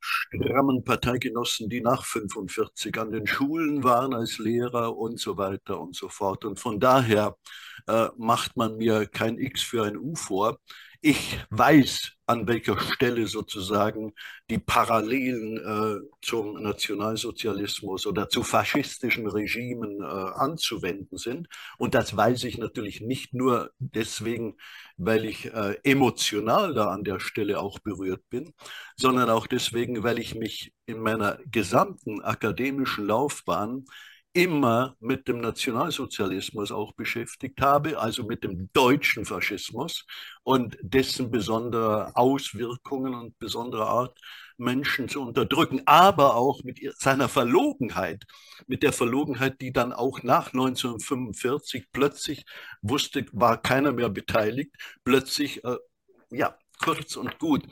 strammen 0.00 0.84
Parteigenossen, 0.84 1.68
die 1.68 1.80
nach 1.80 2.04
45 2.04 2.98
an 2.98 3.12
den 3.12 3.26
Schulen 3.26 3.82
waren 3.84 4.14
als 4.14 4.38
Lehrer 4.38 4.96
und 4.96 5.18
so 5.20 5.36
weiter 5.36 5.80
und 5.80 5.96
so 5.96 6.08
fort. 6.08 6.44
Und 6.44 6.58
von 6.60 6.80
daher 6.80 7.36
äh, 7.86 8.08
macht 8.16 8.56
man 8.56 8.76
mir 8.76 9.06
kein 9.06 9.38
X 9.38 9.62
für 9.62 9.84
ein 9.84 9.96
U 9.96 10.14
vor. 10.14 10.58
Ich 11.00 11.38
weiß, 11.50 12.12
an 12.26 12.48
welcher 12.48 12.78
Stelle 12.80 13.28
sozusagen 13.28 14.14
die 14.50 14.58
Parallelen 14.58 15.56
äh, 15.56 16.00
zum 16.20 16.60
Nationalsozialismus 16.60 18.04
oder 18.04 18.28
zu 18.28 18.42
faschistischen 18.42 19.28
Regimen 19.28 20.00
äh, 20.02 20.04
anzuwenden 20.04 21.16
sind. 21.16 21.46
Und 21.78 21.94
das 21.94 22.16
weiß 22.16 22.42
ich 22.44 22.58
natürlich 22.58 23.00
nicht 23.00 23.32
nur 23.32 23.70
deswegen, 23.78 24.56
weil 24.96 25.24
ich 25.24 25.46
äh, 25.54 25.76
emotional 25.84 26.74
da 26.74 26.88
an 26.90 27.04
der 27.04 27.20
Stelle 27.20 27.60
auch 27.60 27.78
berührt 27.78 28.28
bin, 28.28 28.52
sondern 28.96 29.30
auch 29.30 29.46
deswegen, 29.46 30.02
weil 30.02 30.18
ich 30.18 30.34
mich 30.34 30.74
in 30.86 30.98
meiner 30.98 31.38
gesamten 31.48 32.20
akademischen 32.22 33.06
Laufbahn 33.06 33.84
immer 34.32 34.96
mit 35.00 35.26
dem 35.28 35.40
Nationalsozialismus 35.40 36.70
auch 36.70 36.92
beschäftigt 36.92 37.60
habe, 37.60 37.98
also 37.98 38.24
mit 38.24 38.44
dem 38.44 38.70
deutschen 38.72 39.24
Faschismus 39.24 40.06
und 40.42 40.76
dessen 40.80 41.30
besondere 41.30 42.14
Auswirkungen 42.14 43.14
und 43.14 43.38
besondere 43.38 43.86
Art, 43.86 44.18
Menschen 44.58 45.08
zu 45.08 45.22
unterdrücken, 45.22 45.82
aber 45.86 46.34
auch 46.34 46.62
mit 46.64 46.80
seiner 46.98 47.28
Verlogenheit, 47.28 48.24
mit 48.66 48.82
der 48.82 48.92
Verlogenheit, 48.92 49.60
die 49.60 49.72
dann 49.72 49.92
auch 49.92 50.22
nach 50.22 50.48
1945 50.52 51.86
plötzlich 51.92 52.44
wusste, 52.82 53.24
war 53.32 53.62
keiner 53.62 53.92
mehr 53.92 54.08
beteiligt, 54.08 54.74
plötzlich, 55.04 55.64
äh, 55.64 55.76
ja, 56.30 56.58
kurz 56.82 57.16
und 57.16 57.38
gut. 57.38 57.64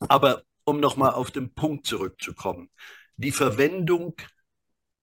Aber 0.00 0.42
um 0.64 0.78
nochmal 0.80 1.12
auf 1.12 1.30
den 1.30 1.54
Punkt 1.54 1.86
zurückzukommen, 1.86 2.70
die 3.16 3.32
Verwendung 3.32 4.14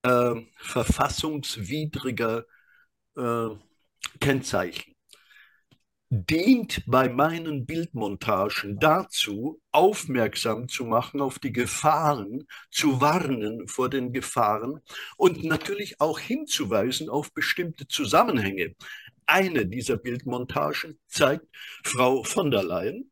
äh, 0.04 0.36
verfassungswidriger 0.58 2.46
äh, 3.18 3.48
Kennzeichen 4.20 4.92
dient 6.14 6.84
bei 6.88 7.08
meinen 7.08 7.66
Bildmontagen 7.66 8.78
dazu, 8.80 9.62
aufmerksam 9.72 10.68
zu 10.68 10.84
machen 10.84 11.22
auf 11.22 11.40
die 11.40 11.54
Gefahren, 11.54 12.48
zu 12.70 13.00
warnen 13.00 13.70
vor 13.70 13.90
den 13.90 14.12
Gefahren 14.12 14.82
und 15.16 15.46
natürlich 15.46 16.02
auch 16.02 16.20
hinzuweisen 16.20 17.08
auf 17.08 17.34
bestimmte 17.34 17.88
Zusammenhänge. 17.88 18.76
Eine 19.26 19.66
dieser 19.66 19.96
Bildmontagen 19.96 21.00
zeigt 21.08 21.48
Frau 21.86 22.24
von 22.24 22.52
der 22.52 22.64
Leyen 22.64 23.10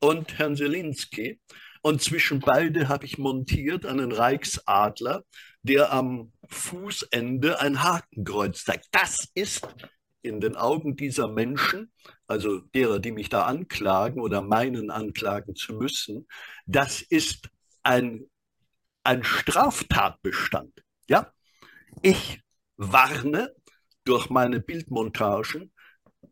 und 0.00 0.36
Herrn 0.36 0.56
Selinski. 0.56 1.38
Und 1.82 2.00
zwischen 2.00 2.40
beide 2.40 2.88
habe 2.88 3.04
ich 3.04 3.18
montiert 3.18 3.84
einen 3.84 4.12
Reichsadler, 4.12 5.24
der 5.62 5.92
am 5.92 6.32
Fußende 6.48 7.60
ein 7.60 7.82
Hakenkreuz 7.82 8.64
zeigt. 8.64 8.86
Das 8.92 9.28
ist 9.34 9.66
in 10.22 10.40
den 10.40 10.54
Augen 10.54 10.96
dieser 10.96 11.26
Menschen, 11.26 11.92
also 12.28 12.60
derer, 12.60 13.00
die 13.00 13.10
mich 13.10 13.28
da 13.28 13.44
anklagen 13.46 14.20
oder 14.20 14.40
meinen 14.40 14.90
anklagen 14.90 15.56
zu 15.56 15.74
müssen, 15.74 16.28
das 16.66 17.02
ist 17.02 17.48
ein, 17.82 18.30
ein 19.02 19.24
Straftatbestand. 19.24 20.84
Ja? 21.08 21.32
Ich 22.02 22.40
warne 22.76 23.52
durch 24.04 24.30
meine 24.30 24.60
Bildmontagen 24.60 25.72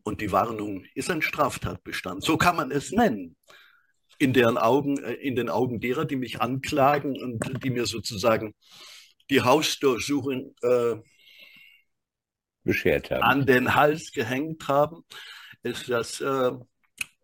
und 0.03 0.21
die 0.21 0.31
Warnung 0.31 0.85
ist 0.95 1.11
ein 1.11 1.21
Straftatbestand. 1.21 2.23
So 2.23 2.37
kann 2.37 2.55
man 2.55 2.71
es 2.71 2.91
nennen. 2.91 3.35
In 4.21 4.33
deren 4.33 4.57
Augen, 4.57 5.03
äh, 5.03 5.13
in 5.13 5.35
den 5.35 5.49
Augen 5.49 5.79
derer, 5.79 6.05
die 6.05 6.15
mich 6.15 6.41
anklagen 6.41 7.21
und 7.21 7.63
die 7.63 7.71
mir 7.71 7.85
sozusagen 7.85 8.53
die 9.29 9.41
Hausdurchsuchung 9.41 10.53
äh, 10.61 10.95
beschert 12.63 13.09
haben. 13.09 13.23
an 13.23 13.45
den 13.45 13.75
Hals 13.75 14.11
gehängt 14.11 14.67
haben, 14.67 15.03
ist 15.63 15.89
das 15.89 16.21
äh, 16.21 16.51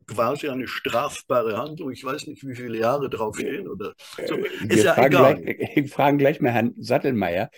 quasi 0.08 0.50
eine 0.50 0.68
strafbare 0.68 1.58
Handlung. 1.58 1.92
Ich 1.92 2.04
weiß 2.04 2.28
nicht, 2.28 2.46
wie 2.48 2.56
viele 2.56 2.80
Jahre 2.80 3.10
draufstehen 3.10 3.68
oder 3.68 3.94
so. 4.26 4.36
Äh, 4.36 4.74
ist 4.74 4.84
ja 4.84 4.98
egal. 5.06 5.42
Gleich, 5.42 5.76
wir 5.76 5.88
fragen 5.88 6.18
gleich 6.18 6.42
mal 6.42 6.52
Herrn 6.52 6.74
Sattelmeier. 6.78 7.52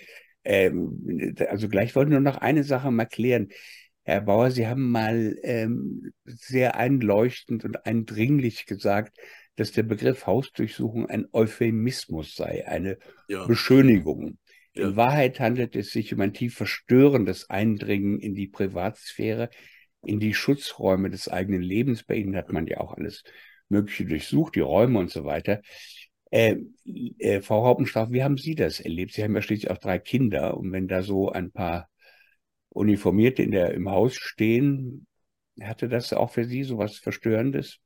Ähm, 0.44 1.34
also 1.48 1.68
gleich 1.68 1.94
wollte 1.94 2.10
ich 2.10 2.12
nur 2.12 2.20
noch 2.20 2.38
eine 2.38 2.64
Sache 2.64 2.90
mal 2.90 3.06
klären. 3.06 3.48
Herr 4.02 4.22
Bauer, 4.22 4.50
Sie 4.50 4.66
haben 4.66 4.90
mal 4.90 5.36
ähm, 5.42 6.12
sehr 6.24 6.76
einleuchtend 6.76 7.64
und 7.64 7.86
eindringlich 7.86 8.66
gesagt, 8.66 9.16
dass 9.56 9.72
der 9.72 9.82
Begriff 9.82 10.26
Hausdurchsuchung 10.26 11.06
ein 11.06 11.26
Euphemismus 11.32 12.34
sei, 12.34 12.66
eine 12.66 12.98
ja. 13.28 13.46
Beschönigung. 13.46 14.38
Ja. 14.74 14.88
In 14.88 14.96
Wahrheit 14.96 15.38
handelt 15.38 15.76
es 15.76 15.90
sich 15.90 16.14
um 16.14 16.20
ein 16.20 16.32
tief 16.32 16.54
verstörendes 16.54 17.50
Eindringen 17.50 18.20
in 18.20 18.34
die 18.34 18.48
Privatsphäre, 18.48 19.50
in 20.02 20.18
die 20.18 20.32
Schutzräume 20.32 21.10
des 21.10 21.28
eigenen 21.28 21.60
Lebens. 21.60 22.04
Bei 22.04 22.14
Ihnen 22.14 22.36
hat 22.36 22.52
man 22.52 22.66
ja 22.66 22.78
auch 22.78 22.94
alles 22.94 23.22
Mögliche 23.68 24.06
durchsucht, 24.06 24.54
die 24.54 24.60
Räume 24.60 24.98
und 24.98 25.10
so 25.10 25.24
weiter. 25.24 25.60
Äh, 26.30 26.56
äh, 27.18 27.42
Frau 27.42 27.64
Hauptenstraf, 27.64 28.10
wie 28.12 28.22
haben 28.22 28.38
Sie 28.38 28.54
das 28.54 28.80
erlebt? 28.80 29.12
Sie 29.12 29.22
haben 29.22 29.34
ja 29.34 29.42
schließlich 29.42 29.70
auch 29.70 29.78
drei 29.78 29.98
Kinder 29.98 30.56
und 30.56 30.72
wenn 30.72 30.88
da 30.88 31.02
so 31.02 31.30
ein 31.30 31.50
paar 31.50 31.89
Uniformierte 32.70 33.42
in 33.42 33.50
der, 33.50 33.74
im 33.74 33.90
Haus 33.90 34.14
stehen, 34.14 35.06
hatte 35.60 35.88
das 35.88 36.12
auch 36.12 36.30
für 36.30 36.44
Sie 36.44 36.64
so 36.64 36.78
was 36.78 36.96
Verstörendes? 36.96 37.78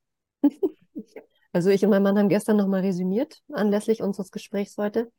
Also 1.52 1.70
ich 1.70 1.84
und 1.84 1.90
mein 1.90 2.02
Mann 2.02 2.18
haben 2.18 2.28
gestern 2.28 2.56
nochmal 2.56 2.80
resümiert 2.80 3.40
anlässlich 3.52 4.02
unseres 4.02 4.32
Gesprächs 4.32 4.76
heute. 4.76 5.12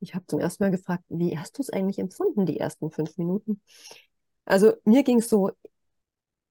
Ich 0.00 0.14
habe 0.14 0.26
zum 0.26 0.38
ersten 0.38 0.62
Mal 0.62 0.70
gefragt, 0.70 1.02
wie 1.08 1.38
hast 1.38 1.56
du 1.56 1.62
es 1.62 1.70
eigentlich 1.70 1.98
empfunden, 1.98 2.44
die 2.44 2.60
ersten 2.60 2.90
fünf 2.90 3.16
Minuten? 3.16 3.62
Also 4.44 4.74
mir 4.84 5.02
ging 5.02 5.18
es 5.18 5.30
so, 5.30 5.50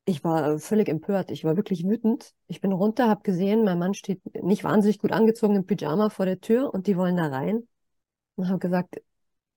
ich 0.05 0.23
war 0.23 0.57
völlig 0.57 0.89
empört, 0.89 1.31
ich 1.31 1.43
war 1.43 1.55
wirklich 1.55 1.83
wütend. 1.85 2.33
Ich 2.47 2.61
bin 2.61 2.71
runter, 2.71 3.09
habe 3.09 3.21
gesehen, 3.23 3.63
mein 3.63 3.77
Mann 3.77 3.93
steht 3.93 4.21
nicht 4.41 4.63
wahnsinnig 4.63 4.99
gut 4.99 5.11
angezogen 5.11 5.55
im 5.55 5.65
Pyjama 5.65 6.09
vor 6.09 6.25
der 6.25 6.39
Tür 6.39 6.73
und 6.73 6.87
die 6.87 6.97
wollen 6.97 7.17
da 7.17 7.27
rein. 7.27 7.67
Und 8.35 8.47
habe 8.47 8.59
gesagt, 8.59 9.01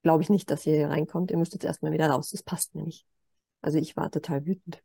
glaube 0.03 0.23
ich 0.23 0.29
nicht, 0.29 0.49
dass 0.51 0.65
ihr 0.65 0.75
hier 0.75 0.89
reinkommt, 0.89 1.31
ihr 1.31 1.37
müsst 1.37 1.53
jetzt 1.53 1.65
erstmal 1.65 1.91
wieder 1.91 2.09
raus, 2.09 2.29
das 2.31 2.43
passt 2.43 2.75
mir 2.75 2.83
nicht. 2.83 3.05
Also 3.61 3.77
ich 3.77 3.95
war 3.95 4.11
total 4.11 4.45
wütend. 4.45 4.81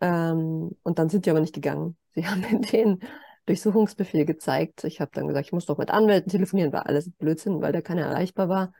Ähm, 0.00 0.76
und 0.82 0.98
dann 0.98 1.08
sind 1.08 1.26
die 1.26 1.30
aber 1.30 1.40
nicht 1.40 1.54
gegangen. 1.54 1.96
Sie 2.14 2.26
haben 2.26 2.40
mir 2.40 2.60
den 2.60 3.00
Durchsuchungsbefehl 3.46 4.24
gezeigt. 4.24 4.84
Ich 4.84 5.00
habe 5.00 5.10
dann 5.14 5.28
gesagt, 5.28 5.46
ich 5.46 5.52
muss 5.52 5.66
doch 5.66 5.78
mit 5.78 5.90
Anwälten 5.90 6.30
telefonieren, 6.30 6.72
war 6.72 6.86
alles 6.86 7.10
Blödsinn, 7.10 7.60
weil 7.60 7.72
der 7.72 7.82
keiner 7.82 8.02
erreichbar 8.02 8.48
war. 8.48 8.72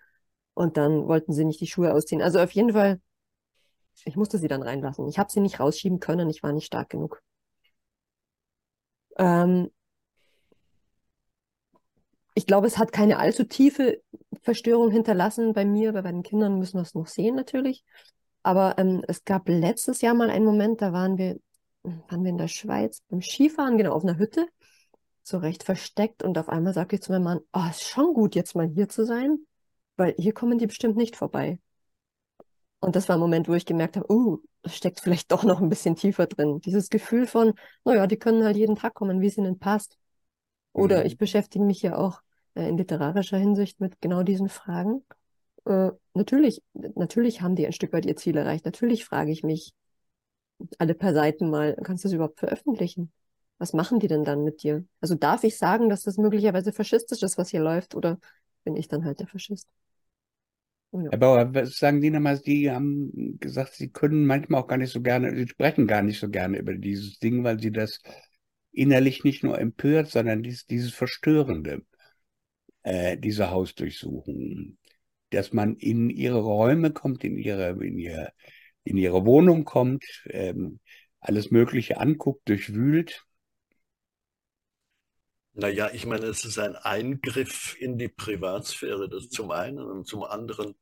Und 0.55 0.77
dann 0.77 1.07
wollten 1.09 1.33
sie 1.33 1.45
nicht 1.45 1.61
die 1.61 1.67
Schuhe 1.67 1.93
ausziehen. 1.95 2.23
Also 2.23 2.41
auf 2.41 2.51
jeden 2.53 2.73
Fall, 2.73 3.01
ich 4.05 4.17
musste 4.17 4.39
sie 4.39 4.49
dann 4.49 4.63
reinlassen. 4.63 5.09
Ich 5.09 5.19
habe 5.19 5.31
sie 5.31 5.41
nicht 5.41 5.61
rausschieben 5.61 6.01
können, 6.01 6.31
ich 6.31 6.43
war 6.43 6.53
nicht 6.53 6.67
stark 6.67 6.91
genug. 6.91 7.23
Ähm, 9.19 9.71
ich 12.35 12.47
glaube, 12.47 12.67
es 12.67 12.79
hat 12.79 12.93
keine 12.93 13.19
allzu 13.19 13.45
tiefe 13.45 14.01
Verstörung 14.43 14.91
hinterlassen 14.91 15.53
bei 15.53 15.65
mir, 15.65 15.93
bei 15.93 16.03
den 16.03 16.23
Kindern 16.23 16.59
müssen 16.59 16.79
wir 16.79 16.83
es 16.83 16.95
noch 16.95 17.07
sehen 17.07 17.35
natürlich. 17.35 17.85
Aber 18.43 18.79
ähm, 18.79 19.03
es 19.07 19.25
gab 19.25 19.49
letztes 19.49 20.01
Jahr 20.01 20.15
mal 20.15 20.31
einen 20.31 20.45
Moment, 20.45 20.81
da 20.81 20.93
waren 20.93 21.19
wir, 21.19 21.39
waren 21.83 22.23
wir 22.23 22.31
in 22.31 22.39
der 22.39 22.49
Schweiz 22.49 23.03
beim 23.09 23.21
Skifahren, 23.21 23.77
genau 23.77 23.93
auf 23.93 24.03
einer 24.03 24.19
Hütte, 24.19 24.49
so 25.23 25.39
recht 25.39 25.63
versteckt. 25.63 26.23
Und 26.23 26.39
auf 26.39 26.49
einmal 26.49 26.73
sagte 26.73 26.97
ich 26.97 27.03
zu 27.03 27.13
meinem 27.13 27.25
Mann, 27.25 27.41
oh, 27.53 27.63
ist 27.69 27.85
schon 27.85 28.15
gut, 28.15 28.35
jetzt 28.35 28.55
mal 28.55 28.69
hier 28.69 28.89
zu 28.89 29.05
sein, 29.05 29.39
weil 29.97 30.15
hier 30.17 30.33
kommen 30.33 30.59
die 30.59 30.67
bestimmt 30.67 30.97
nicht 30.97 31.17
vorbei. 31.17 31.59
Und 32.81 32.97
das 32.97 33.09
war 33.09 33.17
ein 33.17 33.21
Moment, 33.21 33.47
wo 33.49 33.55
ich 33.55 33.67
gemerkt 33.67 33.97
habe, 33.97 34.11
uh, 34.11 34.39
das 34.63 34.75
steckt 34.75 35.01
vielleicht 35.01 35.31
doch 35.33 35.45
noch 35.45 35.61
ein 35.61 35.69
bisschen 35.69 35.97
tiefer 35.97 36.27
drin. 36.27 36.61
Dieses 36.61 36.89
Gefühl 36.89 37.27
von, 37.27 37.53
naja, 37.85 38.07
die 38.07 38.19
können 38.19 38.45
halt 38.45 38.57
jeden 38.57 38.77
Tag 38.77 38.95
kommen, 38.95 39.21
wie 39.21 39.27
es 39.27 39.37
ihnen 39.37 39.59
passt. 39.59 39.99
Oder 40.73 41.01
mhm. 41.01 41.07
ich 41.07 41.19
beschäftige 41.19 41.65
mich 41.65 41.83
ja 41.83 41.97
auch 41.97 42.23
äh, 42.55 42.69
in 42.69 42.77
literarischer 42.77 43.39
Hinsicht 43.39 43.81
mit 43.81 44.01
genau 44.01 44.23
diesen 44.23 44.49
Fragen. 44.49 45.03
Äh, 45.65 45.91
natürlich, 46.15 46.63
natürlich 46.75 47.43
haben 47.43 47.57
die 47.57 47.67
ein 47.67 47.73
Stück 47.73 47.93
weit 47.93 48.07
ihr 48.07 48.17
Ziel 48.17 48.37
erreicht. 48.37 48.65
Natürlich 48.65 49.05
frage 49.05 49.33
ich 49.33 49.43
mich 49.43 49.75
alle 50.79 50.95
paar 50.95 51.15
Seiten 51.15 51.51
mal, 51.51 51.77
kannst 51.83 52.05
du 52.05 52.09
das 52.09 52.15
überhaupt 52.15 52.39
veröffentlichen? 52.39 53.13
Was 53.59 53.73
machen 53.73 53.99
die 53.99 54.09
denn 54.09 54.25
dann 54.25 54.45
mit 54.45 54.63
dir? 54.63 54.85
Also 55.01 55.15
darf 55.15 55.45
ich 55.45 55.59
sagen, 55.59 55.89
dass 55.89 56.03
das 56.03 56.17
möglicherweise 56.17 56.73
faschistisch 56.73 57.23
ist, 57.23 57.37
was 57.37 57.51
hier 57.51 57.61
läuft, 57.61 57.95
oder 57.95 58.19
bin 58.65 58.77
ich 58.77 58.89
dann 58.89 59.05
halt 59.05 59.21
der 59.21 59.27
Faschist? 59.27 59.69
Ja. 60.93 61.11
Herr 61.11 61.19
Bauer, 61.19 61.55
was 61.55 61.79
sagen 61.79 62.01
die 62.01 62.11
nochmal? 62.11 62.39
Die 62.39 62.71
haben 62.71 63.39
gesagt, 63.39 63.75
sie 63.75 63.91
können 63.91 64.27
manchmal 64.27 64.63
auch 64.63 64.67
gar 64.67 64.79
nicht 64.79 64.93
so 64.93 65.01
gerne, 65.01 65.35
sie 65.37 65.47
sprechen 65.47 65.87
gar 65.87 66.03
nicht 66.03 66.19
so 66.19 66.29
gerne 66.29 66.59
über 66.59 66.75
dieses 66.75 67.19
Ding, 67.19 67.45
weil 67.45 67.61
sie 67.61 67.71
das 67.71 68.01
innerlich 68.73 69.25
nicht 69.25 69.43
nur 69.43 69.59
empört, 69.59 70.11
sondern 70.11 70.43
dieses, 70.43 70.67
dieses 70.67 70.93
Verstörende, 70.93 71.83
äh, 72.83 73.17
diese 73.19 73.51
Hausdurchsuchungen, 73.51 74.79
dass 75.31 75.53
man 75.53 75.77
in 75.77 76.11
ihre 76.11 76.41
Räume 76.41 76.93
kommt, 76.93 77.25
in 77.25 77.37
ihre, 77.37 77.71
in 77.85 77.99
ihre, 77.99 78.33
in 78.85 78.97
ihre 78.97 79.25
Wohnung 79.27 79.65
kommt, 79.65 80.05
ähm, 80.27 80.81
alles 81.21 81.51
Mögliche 81.51 81.99
anguckt, 81.99 82.49
durchwühlt. 82.49 83.25
Naja, 85.53 85.91
ich 85.93 86.07
meine, 86.07 86.27
es 86.27 86.45
ist 86.45 86.59
ein 86.59 86.77
Eingriff 86.77 87.77
in 87.79 87.99
die 87.99 88.09
Privatsphäre, 88.09 89.09
das 89.09 89.29
zum 89.29 89.51
einen 89.51 89.79
und 89.79 90.07
zum 90.07 90.23
anderen 90.23 90.75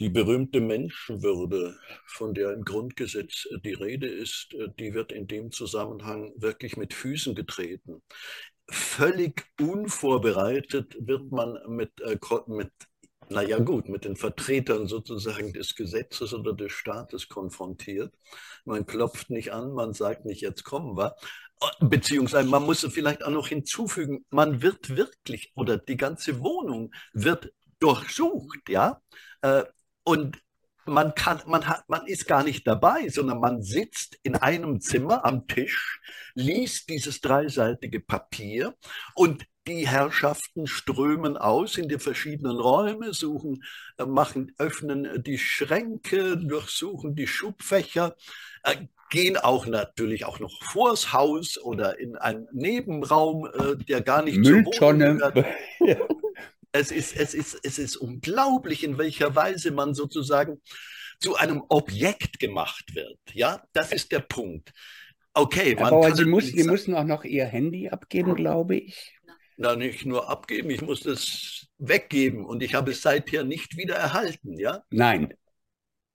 die 0.00 0.08
berühmte 0.08 0.60
Menschenwürde, 0.60 1.76
von 2.06 2.34
der 2.34 2.52
im 2.52 2.64
Grundgesetz 2.64 3.46
die 3.64 3.74
Rede 3.74 4.08
ist, 4.08 4.54
die 4.78 4.94
wird 4.94 5.12
in 5.12 5.26
dem 5.26 5.52
Zusammenhang 5.52 6.32
wirklich 6.36 6.76
mit 6.76 6.94
Füßen 6.94 7.34
getreten. 7.34 8.02
Völlig 8.68 9.44
unvorbereitet 9.60 10.96
wird 10.98 11.30
man 11.30 11.58
mit, 11.68 12.00
äh, 12.00 12.18
mit 12.46 12.72
naja 13.28 13.58
gut, 13.58 13.88
mit 13.88 14.04
den 14.04 14.16
Vertretern 14.16 14.86
sozusagen 14.86 15.52
des 15.52 15.74
Gesetzes 15.74 16.34
oder 16.34 16.52
des 16.52 16.72
Staates 16.72 17.28
konfrontiert. 17.28 18.12
Man 18.64 18.86
klopft 18.86 19.30
nicht 19.30 19.52
an, 19.52 19.72
man 19.72 19.92
sagt 19.92 20.24
nicht, 20.24 20.40
jetzt 20.40 20.64
kommen 20.64 20.96
wir. 20.96 21.14
Beziehungsweise 21.80 22.48
man 22.48 22.64
muss 22.64 22.86
vielleicht 22.90 23.24
auch 23.24 23.30
noch 23.30 23.48
hinzufügen, 23.48 24.24
man 24.30 24.60
wird 24.60 24.96
wirklich 24.96 25.52
oder 25.54 25.78
die 25.78 25.96
ganze 25.96 26.40
Wohnung 26.40 26.92
wird 27.12 27.52
durchsucht, 27.78 28.68
ja. 28.68 29.00
Äh, 29.40 29.64
und 30.04 30.38
man 30.86 31.14
kann, 31.14 31.40
man 31.46 31.66
hat, 31.66 31.88
man 31.88 32.06
ist 32.06 32.26
gar 32.26 32.44
nicht 32.44 32.66
dabei, 32.66 33.08
sondern 33.08 33.40
man 33.40 33.62
sitzt 33.62 34.18
in 34.22 34.36
einem 34.36 34.80
Zimmer 34.80 35.24
am 35.24 35.46
Tisch, 35.46 36.00
liest 36.34 36.88
dieses 36.90 37.20
dreiseitige 37.20 38.00
Papier 38.00 38.74
und 39.14 39.46
die 39.66 39.88
Herrschaften 39.88 40.66
strömen 40.66 41.38
aus 41.38 41.78
in 41.78 41.88
die 41.88 41.98
verschiedenen 41.98 42.58
Räume, 42.58 43.14
suchen, 43.14 43.64
äh, 43.96 44.04
machen, 44.04 44.52
öffnen 44.58 45.22
die 45.22 45.38
Schränke, 45.38 46.36
durchsuchen 46.36 47.14
die 47.14 47.26
Schubfächer, 47.26 48.14
äh, 48.62 48.76
gehen 49.08 49.38
auch 49.38 49.66
natürlich 49.66 50.26
auch 50.26 50.38
noch 50.38 50.62
vors 50.64 51.12
Haus 51.12 51.56
oder 51.56 51.98
in 51.98 52.16
einen 52.16 52.46
Nebenraum, 52.52 53.46
äh, 53.46 53.76
der 53.76 54.02
gar 54.02 54.22
nicht 54.22 54.38
Mülltonne. 54.38 55.18
ja. 55.80 55.96
Es 56.76 56.90
ist, 56.90 57.16
es, 57.16 57.34
ist, 57.34 57.56
es 57.62 57.78
ist 57.78 57.96
unglaublich, 57.96 58.82
in 58.82 58.98
welcher 58.98 59.36
Weise 59.36 59.70
man 59.70 59.94
sozusagen 59.94 60.60
zu 61.20 61.36
einem 61.36 61.62
Objekt 61.68 62.40
gemacht 62.40 62.96
wird. 62.96 63.20
Ja, 63.32 63.62
das 63.72 63.92
ist 63.92 64.10
der 64.10 64.18
Punkt. 64.18 64.72
Okay, 65.34 65.76
man 65.76 65.94
Aber 65.94 66.14
Sie, 66.16 66.24
muss, 66.24 66.46
Sie 66.46 66.64
müssen 66.64 66.94
auch 66.94 67.04
noch 67.04 67.22
Ihr 67.22 67.44
Handy 67.44 67.88
abgeben, 67.88 68.34
glaube 68.34 68.76
ich. 68.76 69.16
Na, 69.56 69.76
nicht 69.76 70.04
nur 70.04 70.28
abgeben, 70.28 70.70
ich 70.70 70.82
muss 70.82 71.06
es 71.06 71.68
weggeben 71.78 72.44
und 72.44 72.60
ich 72.60 72.74
habe 72.74 72.90
es 72.90 73.02
seither 73.02 73.44
nicht 73.44 73.76
wieder 73.76 73.94
erhalten, 73.94 74.58
ja? 74.58 74.82
Nein 74.90 75.32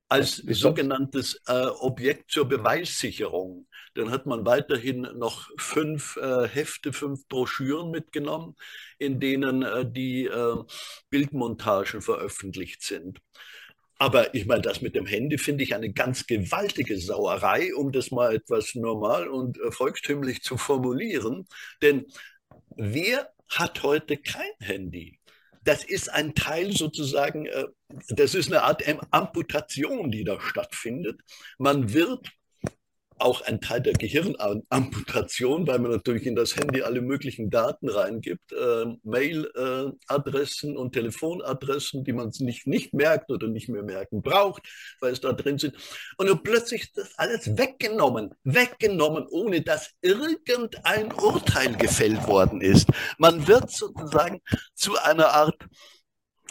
als 0.10 0.38
sogenanntes 0.38 1.39
äh, 1.45 1.67
Objekt 1.80 2.32
zur 2.32 2.50
Beweissicherung. 2.50 3.67
Dann 4.00 4.12
hat 4.12 4.26
man 4.26 4.46
weiterhin 4.46 5.02
noch 5.02 5.50
fünf 5.58 6.18
äh, 6.18 6.48
Hefte, 6.48 6.94
fünf 6.94 7.28
Broschüren 7.28 7.92
mitgenommen, 7.92 8.56
in 8.98 9.20
denen 9.20 9.64
äh, 9.64 9.86
die 9.86 10.26
äh, 10.26 10.56
Bildmontagen 11.10 12.02
veröffentlicht 12.02 12.82
sind. 12.82 13.20
Aber 13.98 14.34
ich 14.34 14.46
meine, 14.46 14.62
das 14.62 14.82
mit 14.82 14.96
dem 14.96 15.06
Handy 15.06 15.38
finde 15.38 15.66
ich 15.66 15.76
eine 15.76 15.92
ganz 15.92 16.26
gewaltige 16.26 16.98
Sauerei, 16.98 17.76
um 17.76 17.92
das 17.92 18.12
mal 18.12 18.34
etwas 18.34 18.74
normal 18.76 19.28
und 19.28 19.60
volkstümlich 19.72 20.42
zu 20.42 20.56
formulieren. 20.56 21.46
Denn 21.82 22.06
wer 22.78 23.30
hat 23.50 23.84
heute 23.84 24.16
kein 24.16 24.54
Handy? 24.62 25.20
das 25.64 25.84
ist 25.84 26.12
ein 26.12 26.34
Teil 26.36 26.72
sozusagen, 26.72 27.46
äh, 27.46 27.66
das 28.10 28.34
ist 28.34 28.48
eine 28.48 28.64
Art 28.64 28.84
Amputation, 29.12 30.10
die 30.10 30.24
da 30.24 30.40
stattfindet. 30.40 31.20
Man 31.58 31.94
wird 31.94 32.32
auch 33.19 33.41
ein 33.41 33.62
Teil 33.62 33.82
der 33.82 33.93
Gehirnamputation, 33.93 35.67
weil 35.67 35.79
man 35.79 35.91
natürlich 35.91 36.25
in 36.25 36.36
das 36.36 36.55
Handy 36.55 36.82
alle 36.82 37.01
möglichen 37.01 37.49
Daten 37.49 37.89
reingibt, 37.89 38.51
äh, 38.51 38.86
Mail-Adressen 39.03 40.77
und 40.77 40.93
Telefonadressen, 40.93 42.03
die 42.03 42.13
man 42.13 42.32
nicht, 42.39 42.67
nicht 42.67 42.93
merkt 42.93 43.32
oder 43.32 43.47
nicht 43.47 43.69
mehr 43.69 43.84
merken 43.84 44.21
braucht, 44.21 44.63
weil 45.01 45.13
es 45.13 45.21
da 45.21 45.34
drin 45.34 45.58
sind. 45.58 45.75
Und 46.17 46.29
dann 46.29 46.43
plötzlich 46.43 46.84
ist 46.84 46.97
das 46.97 47.17
alles 47.17 47.58
weggenommen, 47.58 48.34
weggenommen, 48.43 49.27
ohne 49.29 49.62
dass 49.62 49.91
irgendein 50.01 51.12
Urteil 51.13 51.75
gefällt 51.75 52.27
worden 52.27 52.62
ist. 52.62 52.88
Man 53.17 53.47
wird 53.47 53.69
sozusagen 53.71 54.41
zu 54.73 54.97
einer 54.97 55.29
Art 55.29 55.58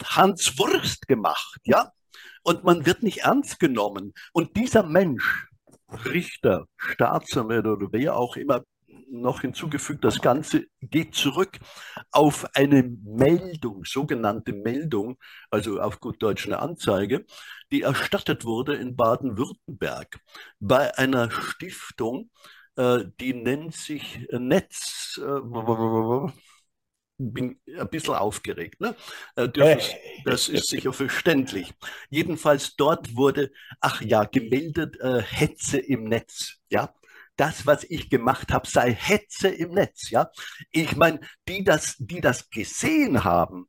Hans 0.03 0.57
Wurst 0.57 1.07
gemacht, 1.07 1.59
ja? 1.63 1.91
Und 2.43 2.63
man 2.63 2.85
wird 2.85 3.03
nicht 3.03 3.19
ernst 3.19 3.59
genommen. 3.59 4.13
Und 4.31 4.55
dieser 4.55 4.83
Mensch, 4.83 5.48
Richter, 6.05 6.65
Staatsanwälte 6.77 7.71
oder 7.71 7.87
wer 7.91 8.15
auch 8.15 8.35
immer 8.35 8.63
noch 9.11 9.41
hinzugefügt, 9.41 10.03
das 10.03 10.21
Ganze 10.21 10.65
geht 10.81 11.15
zurück 11.15 11.59
auf 12.11 12.47
eine 12.55 12.83
Meldung, 12.83 13.83
sogenannte 13.85 14.53
Meldung, 14.53 15.17
also 15.49 15.79
auf 15.79 15.99
gut 15.99 16.21
Deutsch 16.21 16.45
eine 16.45 16.59
Anzeige, 16.59 17.25
die 17.71 17.81
erstattet 17.81 18.45
wurde 18.45 18.75
in 18.75 18.95
Baden-Württemberg 18.95 20.19
bei 20.59 20.97
einer 20.97 21.31
Stiftung, 21.31 22.29
äh, 22.75 23.05
die 23.19 23.33
nennt 23.33 23.73
sich 23.75 24.27
Netz, 24.31 25.19
äh, 25.23 25.41
bin 27.19 27.59
ein 27.77 27.89
bisschen 27.89 28.15
aufgeregt. 28.15 28.79
Ne? 28.79 28.95
Äh, 29.35 29.49
das 30.25 30.47
ist 30.47 30.69
sicher 30.69 30.93
verständlich. 30.93 31.73
Jedenfalls 32.09 32.75
dort 32.75 33.15
wurde, 33.15 33.51
ach 33.81 34.01
ja, 34.01 34.23
gemeldet 34.23 34.99
äh, 35.01 35.21
Hetze 35.21 35.77
im 35.77 36.05
Netz. 36.05 36.55
Ja, 36.69 36.93
das, 37.35 37.65
was 37.65 37.83
ich 37.83 38.09
gemacht 38.09 38.51
habe, 38.51 38.67
sei 38.67 38.93
Hetze 38.93 39.49
im 39.49 39.71
Netz. 39.71 40.09
Ja, 40.09 40.31
ich 40.71 40.95
meine, 40.95 41.19
die 41.47 41.63
das, 41.63 41.95
die 41.99 42.21
das 42.21 42.49
gesehen 42.49 43.23
haben, 43.23 43.67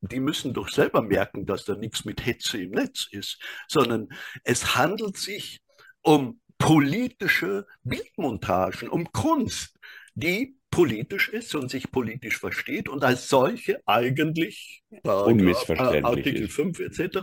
die 0.00 0.20
müssen 0.20 0.54
doch 0.54 0.68
selber 0.68 1.02
merken, 1.02 1.46
dass 1.46 1.64
da 1.64 1.74
nichts 1.74 2.04
mit 2.04 2.24
Hetze 2.24 2.62
im 2.62 2.70
Netz 2.70 3.06
ist, 3.10 3.38
sondern 3.68 4.08
es 4.44 4.76
handelt 4.76 5.18
sich 5.18 5.60
um 6.02 6.40
politische 6.58 7.66
Bildmontagen, 7.82 8.88
um 8.88 9.12
Kunst, 9.12 9.76
die 10.14 10.59
politisch 10.70 11.28
ist 11.28 11.54
und 11.54 11.70
sich 11.70 11.90
politisch 11.90 12.38
versteht 12.38 12.88
und 12.88 13.04
als 13.04 13.28
solche 13.28 13.80
eigentlich 13.86 14.82
Unmissverständlich 15.02 16.04
Artikel 16.04 16.48
5 16.48 16.80
etc. 16.80 17.18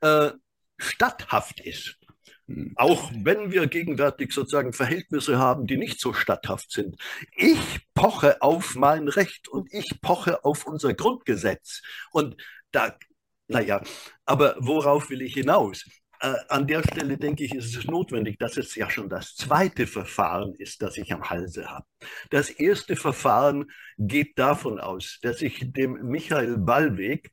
Äh, 0.00 0.30
statthaft 0.78 1.60
ist. 1.60 1.98
Hm. 2.48 2.72
Auch 2.76 3.10
wenn 3.12 3.50
wir 3.50 3.66
gegenwärtig 3.66 4.32
sozusagen 4.32 4.72
Verhältnisse 4.72 5.38
haben, 5.38 5.66
die 5.66 5.76
nicht 5.76 6.00
so 6.00 6.12
statthaft 6.12 6.70
sind. 6.70 6.96
Ich 7.36 7.58
poche 7.94 8.40
auf 8.40 8.76
mein 8.76 9.08
Recht 9.08 9.48
und 9.48 9.72
ich 9.72 10.00
poche 10.00 10.44
auf 10.44 10.66
unser 10.66 10.94
Grundgesetz. 10.94 11.82
Und 12.12 12.36
da, 12.70 12.96
naja, 13.48 13.82
aber 14.24 14.56
worauf 14.58 15.10
will 15.10 15.22
ich 15.22 15.34
hinaus? 15.34 15.88
Äh, 16.20 16.34
an 16.48 16.66
der 16.66 16.82
Stelle 16.82 17.18
denke 17.18 17.44
ich, 17.44 17.54
ist 17.54 17.76
es 17.76 17.86
notwendig, 17.86 18.38
dass 18.38 18.56
es 18.56 18.74
ja 18.74 18.90
schon 18.90 19.08
das 19.08 19.34
zweite 19.34 19.86
Verfahren 19.86 20.54
ist, 20.54 20.82
das 20.82 20.96
ich 20.96 21.12
am 21.12 21.28
Halse 21.28 21.68
habe. 21.68 21.86
Das 22.30 22.50
erste 22.50 22.96
Verfahren 22.96 23.66
geht 23.98 24.38
davon 24.38 24.80
aus, 24.80 25.18
dass 25.22 25.42
ich 25.42 25.72
dem 25.72 26.08
Michael 26.08 26.58
Ballweg 26.58 27.30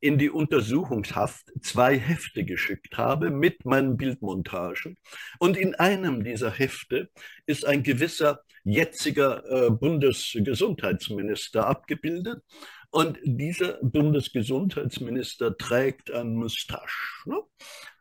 in 0.00 0.18
die 0.18 0.30
Untersuchungshaft 0.30 1.50
zwei 1.62 1.98
Hefte 1.98 2.44
geschickt 2.44 2.96
habe 2.98 3.30
mit 3.30 3.64
meinen 3.64 3.96
Bildmontagen. 3.96 4.98
Und 5.38 5.56
in 5.56 5.74
einem 5.74 6.22
dieser 6.22 6.50
Hefte 6.50 7.10
ist 7.46 7.66
ein 7.66 7.82
gewisser 7.82 8.40
jetziger 8.64 9.44
äh, 9.48 9.70
Bundesgesundheitsminister 9.70 11.66
abgebildet. 11.66 12.42
Und 12.90 13.18
dieser 13.24 13.78
Bundesgesundheitsminister 13.82 15.56
trägt 15.56 16.10
ein 16.10 16.34
Mustache 16.34 17.28
ne? 17.28 17.40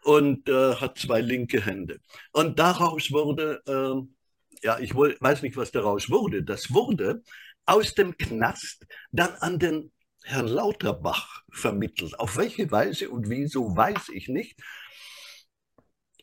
und 0.03 0.47
äh, 0.47 0.75
hat 0.75 0.97
zwei 0.97 1.21
linke 1.21 1.65
Hände. 1.65 1.99
Und 2.31 2.59
daraus 2.59 3.11
wurde, 3.11 3.61
äh, 3.67 4.65
ja, 4.65 4.79
ich 4.79 4.95
weiß 4.95 5.41
nicht, 5.41 5.57
was 5.57 5.71
daraus 5.71 6.09
wurde. 6.09 6.43
Das 6.43 6.71
wurde 6.71 7.23
aus 7.65 7.93
dem 7.93 8.17
Knast 8.17 8.85
dann 9.11 9.33
an 9.39 9.59
den 9.59 9.91
Herrn 10.23 10.47
Lauterbach 10.47 11.43
vermittelt. 11.51 12.19
Auf 12.19 12.37
welche 12.37 12.71
Weise 12.71 13.09
und 13.09 13.29
wieso 13.29 13.75
weiß 13.75 14.09
ich 14.13 14.27
nicht. 14.27 14.59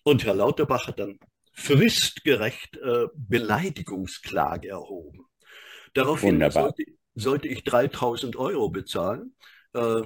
Und 0.03 0.25
Herr 0.25 0.35
Lauterbach 0.35 0.89
hat 0.89 0.99
dann 0.99 1.19
fristgerecht 1.53 2.77
äh, 2.79 3.07
Beleidigungsklage 3.15 4.71
erhoben. 4.71 5.27
Daraufhin 5.95 6.51
sollte, 6.51 6.85
sollte, 7.15 7.49
ich 7.49 7.65
3000 7.65 8.37
Euro 8.37 8.69
bezahlen, 8.71 9.35
äh, 9.75 10.03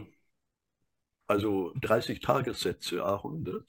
also 1.27 1.73
30 1.81 2.21
Tagessätze, 2.21 3.05
A100. 3.05 3.63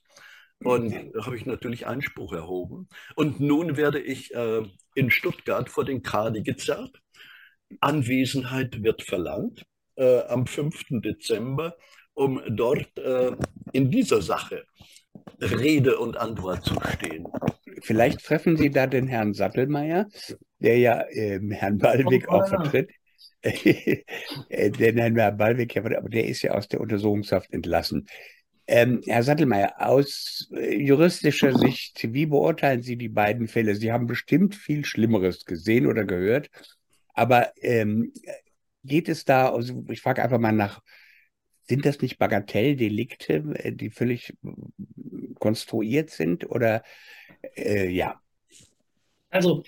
Und 0.63 1.11
da 1.13 1.25
habe 1.25 1.35
ich 1.35 1.45
natürlich 1.45 1.85
Einspruch 1.85 2.33
erhoben. 2.33 2.87
Und 3.15 3.39
nun 3.39 3.77
werde 3.77 3.99
ich 3.99 4.33
äh, 4.33 4.63
in 4.95 5.11
Stuttgart 5.11 5.69
vor 5.69 5.85
den 5.85 6.01
Kadi 6.01 6.41
gezerrt. 6.41 6.99
Anwesenheit 7.79 8.81
wird 8.81 9.03
verlangt 9.03 9.65
äh, 9.95 10.21
am 10.23 10.47
5. 10.47 11.01
Dezember, 11.01 11.75
um 12.13 12.41
dort 12.49 12.97
äh, 12.97 13.31
in 13.73 13.91
dieser 13.91 14.21
Sache 14.21 14.65
Rede 15.39 15.99
und 15.99 16.17
Antwort 16.17 16.63
zu 16.63 16.75
stehen. 16.95 17.27
Vielleicht 17.81 18.25
treffen 18.25 18.57
Sie 18.57 18.71
da 18.71 18.87
den 18.87 19.07
Herrn 19.07 19.33
Sattelmeier, 19.33 20.07
der 20.59 20.79
ja 20.79 21.01
äh, 21.09 21.39
Herrn 21.51 21.77
Ballweg 21.77 22.27
auch 22.29 22.47
vertritt. 22.47 22.89
Äh, 24.49 24.71
den 24.71 24.97
Herrn 24.97 25.37
Ballweg, 25.37 25.77
aber 25.77 26.09
der 26.09 26.25
ist 26.25 26.41
ja 26.41 26.51
aus 26.53 26.67
der 26.67 26.81
Untersuchungshaft 26.81 27.51
entlassen. 27.53 28.07
Ähm, 28.65 29.01
Herr 29.05 29.23
Sattelmeier, 29.23 29.75
aus 29.77 30.49
äh, 30.53 30.75
juristischer 30.75 31.57
Sicht, 31.57 32.13
wie 32.13 32.25
beurteilen 32.25 32.81
Sie 32.81 32.97
die 32.97 33.09
beiden 33.09 33.47
Fälle? 33.47 33.75
Sie 33.75 33.91
haben 33.91 34.07
bestimmt 34.07 34.55
viel 34.55 34.83
Schlimmeres 34.83 35.45
gesehen 35.45 35.87
oder 35.87 36.03
gehört, 36.03 36.49
aber 37.13 37.53
ähm, 37.61 38.11
geht 38.83 39.07
es 39.07 39.23
da, 39.23 39.51
also 39.51 39.85
ich 39.89 40.01
frage 40.01 40.21
einfach 40.21 40.39
mal 40.39 40.51
nach, 40.51 40.81
sind 41.63 41.85
das 41.85 42.01
nicht 42.01 42.17
Bagatelldelikte, 42.17 43.43
äh, 43.55 43.71
die 43.71 43.89
völlig 43.89 44.33
konstruiert 45.39 46.09
sind 46.09 46.49
oder 46.49 46.83
äh, 47.55 47.87
ja? 47.87 48.19
Also 49.29 49.63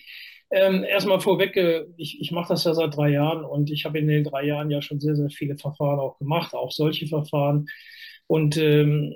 ähm, 0.51 0.83
erstmal 0.83 1.19
vorweg, 1.19 1.55
äh, 1.57 1.85
ich, 1.97 2.21
ich 2.21 2.31
mache 2.31 2.49
das 2.49 2.63
ja 2.63 2.73
seit 2.73 2.95
drei 2.95 3.09
Jahren 3.09 3.43
und 3.45 3.71
ich 3.71 3.85
habe 3.85 3.99
in 3.99 4.07
den 4.07 4.23
drei 4.23 4.45
Jahren 4.45 4.71
ja 4.71 4.81
schon 4.81 4.99
sehr, 4.99 5.15
sehr 5.15 5.29
viele 5.29 5.57
Verfahren 5.57 5.99
auch 5.99 6.17
gemacht, 6.17 6.53
auch 6.53 6.71
solche 6.71 7.07
Verfahren. 7.07 7.67
Und 8.27 8.57
ähm, 8.57 9.13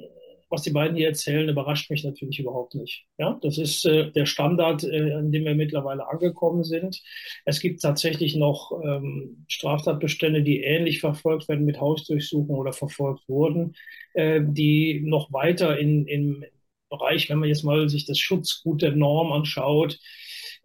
was 0.54 0.62
die 0.62 0.70
beiden 0.70 0.96
hier 0.96 1.08
erzählen, 1.08 1.50
überrascht 1.50 1.90
mich 1.90 2.04
natürlich 2.04 2.40
überhaupt 2.40 2.76
nicht. 2.76 3.06
Ja, 3.18 3.40
das 3.42 3.58
ist 3.58 3.86
äh, 3.86 4.12
der 4.12 4.28
Standard, 4.28 4.84
äh, 4.84 5.14
an 5.14 5.32
dem 5.32 5.46
wir 5.46 5.56
mittlerweile 5.56 6.08
angekommen 6.08 6.64
sind. 6.64 7.02
Es 7.44 7.60
gibt 7.60 7.82
tatsächlich 7.82 8.36
noch 8.36 8.72
ähm, 8.84 9.46
Straftatbestände, 9.48 10.44
die 10.44 10.62
ähnlich 10.62 11.00
verfolgt 11.00 11.50
werden 11.50 11.66
mit 11.66 11.82
Hausdurchsuchungen 11.82 12.60
oder 12.60 12.72
verfolgt 12.72 13.28
wurden, 13.28 13.76
äh, 14.14 14.42
die 14.44 15.02
noch 15.04 15.34
weiter 15.34 15.80
in, 15.80 16.06
im 16.06 16.46
Bereich, 16.92 17.32
wenn 17.32 17.40
man 17.40 17.50
jetzt 17.50 17.64
mal 17.64 17.90
sich 17.90 18.06
das 18.06 18.20
Schutzgut 18.20 18.84
der 18.84 18.92
Norm 18.92 19.32
anschaut, 19.32 20.00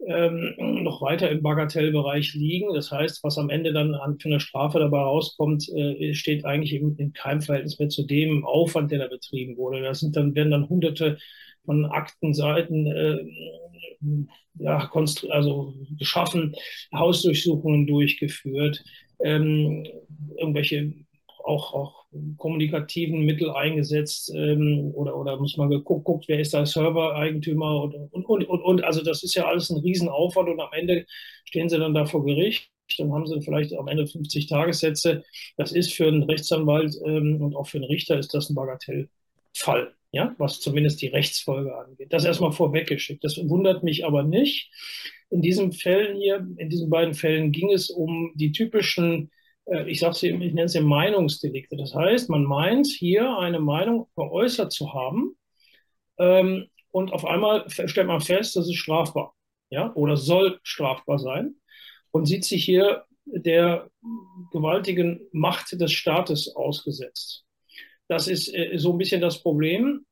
ähm, 0.07 0.53
noch 0.83 1.01
weiter 1.01 1.29
im 1.29 1.41
Bagatellbereich 1.41 2.33
liegen. 2.33 2.73
Das 2.73 2.91
heißt, 2.91 3.23
was 3.23 3.37
am 3.37 3.49
Ende 3.49 3.73
dann 3.73 3.93
an, 3.95 4.19
für 4.19 4.29
eine 4.29 4.39
Strafe 4.39 4.79
dabei 4.79 4.99
rauskommt, 4.99 5.67
äh, 5.69 6.13
steht 6.13 6.45
eigentlich 6.45 6.73
im, 6.73 6.95
in 6.97 7.13
keinem 7.13 7.41
Verhältnis 7.41 7.79
mehr 7.79 7.89
zu 7.89 8.03
dem 8.03 8.45
Aufwand, 8.45 8.91
der 8.91 8.99
da 8.99 9.07
betrieben 9.07 9.57
wurde. 9.57 9.81
Das 9.81 9.99
sind 9.99 10.15
dann, 10.15 10.35
werden 10.35 10.51
dann 10.51 10.69
hunderte 10.69 11.17
von 11.65 11.85
Aktenseiten 11.85 12.87
äh, 12.87 13.17
ja, 14.55 14.89
also 15.29 15.73
geschaffen, 15.97 16.55
Hausdurchsuchungen 16.93 17.87
durchgeführt, 17.87 18.83
ähm, 19.23 19.85
irgendwelche 20.37 20.93
auch, 21.43 21.73
auch 21.73 22.05
kommunikativen 22.37 23.21
Mittel 23.21 23.51
eingesetzt 23.51 24.31
ähm, 24.35 24.91
oder, 24.93 25.15
oder 25.15 25.37
muss 25.37 25.57
man 25.57 25.69
geguckt, 25.69 26.25
wer 26.27 26.39
ist 26.39 26.53
da 26.53 26.65
Server-Eigentümer 26.65 27.83
und, 27.83 27.95
und, 28.11 28.25
und, 28.25 28.43
und, 28.45 28.61
und. 28.61 28.83
Also 28.83 29.03
das 29.03 29.23
ist 29.23 29.35
ja 29.35 29.45
alles 29.45 29.69
ein 29.69 29.79
Riesenaufwand 29.79 30.49
und 30.49 30.59
am 30.59 30.69
Ende 30.71 31.05
stehen 31.45 31.69
sie 31.69 31.77
dann 31.77 31.93
da 31.93 32.05
vor 32.05 32.25
Gericht. 32.25 32.69
Dann 32.97 33.13
haben 33.13 33.27
sie 33.27 33.41
vielleicht 33.41 33.73
am 33.73 33.87
Ende 33.87 34.07
50 34.07 34.47
Tagessätze. 34.47 35.23
Das 35.57 35.71
ist 35.71 35.93
für 35.93 36.07
einen 36.07 36.23
Rechtsanwalt 36.23 36.95
ähm, 37.05 37.41
und 37.41 37.55
auch 37.55 37.67
für 37.67 37.77
einen 37.77 37.85
Richter 37.85 38.17
ist 38.17 38.33
das 38.33 38.49
ein 38.49 38.55
Bagatellfall, 38.55 39.93
ja, 40.11 40.35
was 40.39 40.59
zumindest 40.59 41.01
die 41.01 41.07
Rechtsfolge 41.07 41.75
angeht. 41.75 42.11
Das 42.11 42.25
erstmal 42.25 42.51
vorweggeschickt. 42.51 43.23
Das 43.23 43.37
wundert 43.37 43.83
mich 43.83 44.05
aber 44.05 44.23
nicht. 44.23 44.71
In 45.29 45.41
diesen 45.43 45.71
Fällen 45.71 46.17
hier, 46.17 46.47
in 46.57 46.69
diesen 46.69 46.89
beiden 46.89 47.13
Fällen 47.13 47.51
ging 47.51 47.71
es 47.71 47.91
um 47.91 48.31
die 48.33 48.51
typischen 48.51 49.29
ich 49.87 49.99
sage 49.99 50.15
sie, 50.15 50.29
ich 50.29 50.53
nenne 50.53 50.69
sie 50.69 50.81
Meinungsdelikte. 50.81 51.77
Das 51.77 51.93
heißt, 51.93 52.29
man 52.29 52.43
meint 52.43 52.87
hier 52.87 53.37
eine 53.37 53.59
Meinung 53.59 54.07
geäußert 54.15 54.71
zu 54.71 54.93
haben 54.93 55.37
ähm, 56.17 56.67
und 56.91 57.13
auf 57.13 57.25
einmal 57.25 57.69
stellt 57.69 58.07
man 58.07 58.21
fest, 58.21 58.55
das 58.55 58.67
ist 58.67 58.77
strafbar, 58.77 59.35
ja, 59.69 59.93
oder 59.93 60.17
soll 60.17 60.59
strafbar 60.63 61.19
sein 61.19 61.55
und 62.11 62.25
sieht 62.25 62.45
sich 62.45 62.65
hier 62.65 63.05
der 63.25 63.89
gewaltigen 64.51 65.21
Macht 65.31 65.79
des 65.79 65.91
Staates 65.91 66.55
ausgesetzt. 66.55 67.45
Das 68.09 68.27
ist 68.27 68.53
äh, 68.53 68.77
so 68.77 68.91
ein 68.91 68.97
bisschen 68.97 69.21
das 69.21 69.41
Problem, 69.41 70.03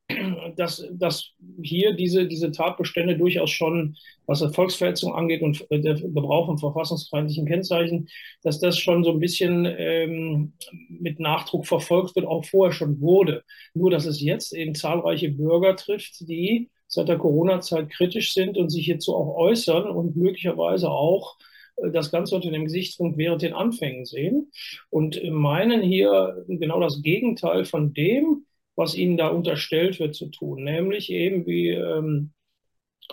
dass, 0.55 0.85
dass 0.91 1.33
hier 1.61 1.93
diese, 1.93 2.27
diese 2.27 2.51
Tatbestände 2.51 3.17
durchaus 3.17 3.49
schon, 3.49 3.97
was 4.27 4.43
Volksverhetzung 4.55 5.13
angeht 5.13 5.41
und 5.41 5.65
äh, 5.71 5.81
der 5.81 5.95
Gebrauch 5.95 6.45
von 6.45 6.59
verfassungsfeindlichen 6.59 7.47
Kennzeichen, 7.47 8.07
dass 8.43 8.59
das 8.59 8.77
schon 8.77 9.03
so 9.03 9.11
ein 9.11 9.19
bisschen 9.19 9.65
ähm, 9.65 10.53
mit 10.89 11.19
Nachdruck 11.19 11.65
verfolgt 11.65 12.15
wird, 12.15 12.27
auch 12.27 12.45
vorher 12.45 12.71
schon 12.71 13.01
wurde. 13.01 13.43
Nur, 13.73 13.89
dass 13.89 14.05
es 14.05 14.21
jetzt 14.21 14.53
eben 14.53 14.75
zahlreiche 14.75 15.29
Bürger 15.29 15.75
trifft, 15.75 16.19
die 16.21 16.69
seit 16.87 17.09
der 17.09 17.17
Corona-Zeit 17.17 17.89
kritisch 17.89 18.33
sind 18.33 18.57
und 18.57 18.69
sich 18.69 18.85
hierzu 18.85 19.15
auch 19.15 19.35
äußern 19.35 19.89
und 19.89 20.15
möglicherweise 20.15 20.89
auch 20.89 21.35
das 21.91 22.11
Ganze 22.11 22.35
unter 22.35 22.51
dem 22.51 22.65
Gesichtspunkt 22.65 23.17
während 23.17 23.41
den 23.41 23.53
Anfängen 23.53 24.05
sehen 24.05 24.51
und 24.89 25.21
meinen 25.31 25.81
hier 25.81 26.43
genau 26.47 26.79
das 26.79 27.01
Gegenteil 27.01 27.65
von 27.65 27.93
dem, 27.93 28.45
was 28.75 28.95
ihnen 28.95 29.17
da 29.17 29.27
unterstellt 29.29 29.99
wird 29.99 30.15
zu 30.15 30.27
tun, 30.27 30.63
nämlich 30.63 31.11
eben, 31.11 31.45
wie 31.45 31.69
ähm, 31.69 32.33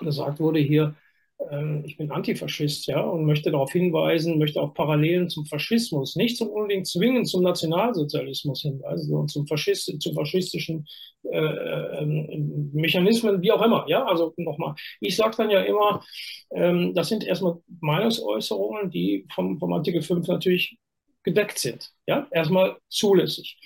gesagt 0.01 0.41
wurde 0.41 0.61
hier, 0.61 0.95
ich 1.85 1.97
bin 1.97 2.11
Antifaschist, 2.11 2.87
ja, 2.87 3.01
und 3.01 3.27
möchte 3.27 3.51
darauf 3.51 3.73
hinweisen, 3.73 4.39
möchte 4.39 4.61
auf 4.61 4.73
Parallelen 4.73 5.29
zum 5.29 5.47
Faschismus, 5.47 6.17
nicht 6.17 6.37
zum 6.37 6.49
unbedingt 6.49 6.87
zwingend 6.87 7.29
zum 7.29 7.43
Nationalsozialismus 7.43 8.63
hinweisen, 8.63 9.09
sondern 9.09 9.29
zum 9.29 9.47
Faschist, 9.47 10.01
zu 10.01 10.15
faschistischen 10.15 10.87
äh, 11.25 11.39
äh, 11.39 12.07
Mechanismen, 12.73 13.43
wie 13.43 13.53
auch 13.53 13.63
immer, 13.63 13.85
ja, 13.89 14.05
also 14.05 14.33
nochmal, 14.37 14.75
ich 15.01 15.17
sage 15.17 15.37
dann 15.37 15.51
ja 15.51 15.61
immer, 15.63 16.03
ähm, 16.53 16.95
das 16.95 17.09
sind 17.09 17.25
erstmal 17.25 17.59
Meinungsäußerungen, 17.81 18.91
die 18.91 19.27
vom, 19.35 19.59
vom 19.59 19.73
Artikel 19.73 20.03
5 20.03 20.27
natürlich 20.29 20.79
gedeckt 21.25 21.59
sind, 21.59 21.91
ja, 22.07 22.27
erstmal 22.31 22.77
zulässig. 22.89 23.59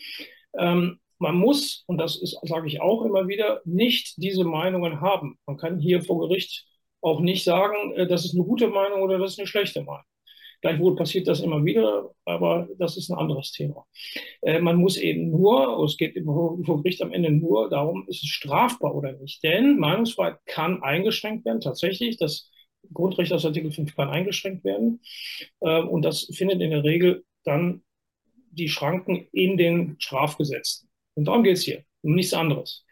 Ähm, 0.59 0.99
man 1.19 1.37
muss, 1.37 1.85
und 1.87 1.99
das 1.99 2.21
sage 2.43 2.69
ich 2.69 2.81
auch 2.81 3.05
immer 3.05 3.27
wieder, 3.29 3.61
nicht 3.65 4.15
diese 4.19 4.45
Meinungen 4.45 5.01
haben. 5.01 5.37
Man 5.47 5.57
kann 5.57 5.81
hier 5.81 6.03
vor 6.03 6.21
Gericht 6.21 6.65
auch 7.01 7.21
nicht 7.21 7.45
sagen, 7.45 7.93
äh, 7.95 8.07
das 8.07 8.25
ist 8.25 8.35
eine 8.35 8.45
gute 8.45 8.69
Meinung 8.69 9.03
oder 9.03 9.19
das 9.19 9.33
ist 9.33 9.39
eine 9.39 9.47
schlechte 9.47 9.83
Meinung. 9.83 10.05
Gleichwohl 10.61 10.97
passiert 10.97 11.29
das 11.29 11.41
immer 11.41 11.65
wieder, 11.65 12.11
aber 12.25 12.69
das 12.79 12.97
ist 12.97 13.11
ein 13.11 13.19
anderes 13.19 13.53
Thema. 13.53 13.87
Äh, 14.43 14.61
man 14.61 14.77
muss 14.77 14.97
eben 14.97 15.31
nur, 15.31 15.85
es 15.85 15.97
geht 15.97 16.17
vor 16.25 16.83
Gericht 16.83 17.03
am 17.03 17.13
Ende 17.13 17.31
nur 17.31 17.71
darum, 17.71 18.07
ist 18.09 18.23
es 18.25 18.29
strafbar 18.29 18.95
oder 18.95 19.13
nicht. 19.13 19.43
Denn 19.45 19.79
Meinungsfreiheit 19.79 20.39
kann 20.47 20.83
eingeschränkt 20.83 21.45
werden, 21.45 21.61
tatsächlich. 21.61 22.17
Das 22.17 22.51
Grundrecht 22.93 23.33
aus 23.33 23.45
Artikel 23.45 23.71
5 23.71 23.95
kann 23.95 24.11
eingeschränkt 24.11 24.65
werden. 24.65 25.01
Äh, 25.61 25.81
und 25.83 26.03
das 26.03 26.25
findet 26.35 26.61
in 26.61 26.71
der 26.71 26.85
Regel 26.85 27.25
dann 27.45 27.83
die 28.51 28.69
Schranken 28.69 29.29
in 29.33 29.57
den 29.57 29.97
Strafgesetzen. 30.01 30.89
Und 31.15 31.27
darum 31.27 31.45
geht 31.45 31.57
es 31.57 31.63
hier, 31.63 31.85
um 32.03 32.15
nichts 32.15 32.35
anderes. 32.35 32.85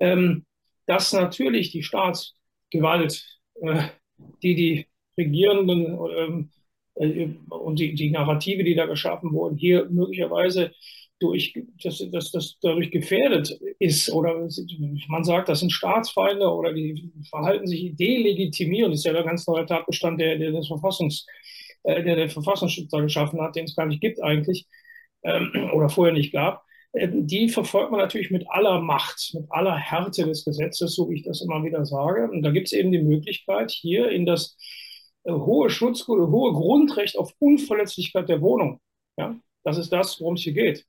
ähm, 0.00 0.46
dass 0.86 1.12
natürlich 1.12 1.70
die 1.70 1.82
Staatsgewalt, 1.82 3.31
die 4.42 4.54
die 4.54 4.86
Regierenden 5.18 5.98
ähm, 6.16 6.50
äh, 6.94 7.28
und 7.48 7.78
die, 7.78 7.94
die 7.94 8.10
Narrative, 8.10 8.64
die 8.64 8.74
da 8.74 8.86
geschaffen 8.86 9.32
wurden, 9.32 9.56
hier 9.56 9.88
möglicherweise 9.90 10.72
durch, 11.20 11.54
dass, 11.82 12.02
dass 12.10 12.32
das 12.32 12.58
dadurch 12.60 12.90
gefährdet 12.90 13.56
ist 13.78 14.10
oder 14.10 14.48
man 15.08 15.24
sagt, 15.24 15.48
das 15.48 15.60
sind 15.60 15.70
Staatsfeinde 15.70 16.48
oder 16.48 16.72
die 16.72 17.12
verhalten 17.30 17.66
sich 17.66 17.94
delegitimieren, 17.96 18.90
das 18.90 19.00
ist 19.00 19.06
ja 19.06 19.12
der 19.12 19.22
ganz 19.22 19.46
neue 19.46 19.64
Tatbestand, 19.64 20.20
der, 20.20 20.38
der 20.38 20.50
das 20.50 20.66
Verfassungs, 20.66 21.26
äh, 21.84 22.02
der 22.02 22.16
der 22.16 22.30
Verfassungsschutz 22.30 22.90
da 22.90 23.00
geschaffen 23.00 23.40
hat, 23.40 23.54
den 23.54 23.64
es 23.66 23.76
gar 23.76 23.86
nicht 23.86 24.00
gibt 24.00 24.22
eigentlich 24.22 24.66
ähm, 25.22 25.70
oder 25.74 25.88
vorher 25.88 26.14
nicht 26.14 26.32
gab. 26.32 26.64
Äh, 26.92 27.08
die 27.12 27.48
verfolgt 27.48 27.90
man 27.90 28.00
natürlich 28.00 28.30
mit 28.30 28.48
aller 28.50 28.80
Macht, 28.80 29.32
mit 29.34 29.44
aller 29.50 29.76
Härte 29.76 30.26
des 30.26 30.44
Gesetzes, 30.44 30.94
so 30.94 31.08
wie 31.10 31.16
ich 31.16 31.24
das 31.24 31.42
immer 31.42 31.62
wieder 31.64 31.84
sage. 31.84 32.30
Und 32.30 32.42
da 32.42 32.50
gibt 32.50 32.68
es 32.68 32.72
eben 32.72 32.92
die 32.92 33.02
Möglichkeit, 33.02 33.70
hier 33.70 34.10
in 34.10 34.26
das 34.26 34.56
äh, 35.24 35.32
hohe 35.32 35.70
Schutz, 35.70 36.06
hohe 36.06 36.52
Grundrecht 36.52 37.18
auf 37.18 37.32
Unverletzlichkeit 37.38 38.28
der 38.28 38.40
Wohnung, 38.40 38.80
ja, 39.18 39.36
das 39.64 39.78
ist 39.78 39.92
das, 39.92 40.20
worum 40.20 40.34
es 40.34 40.42
hier 40.42 40.52
geht, 40.54 40.86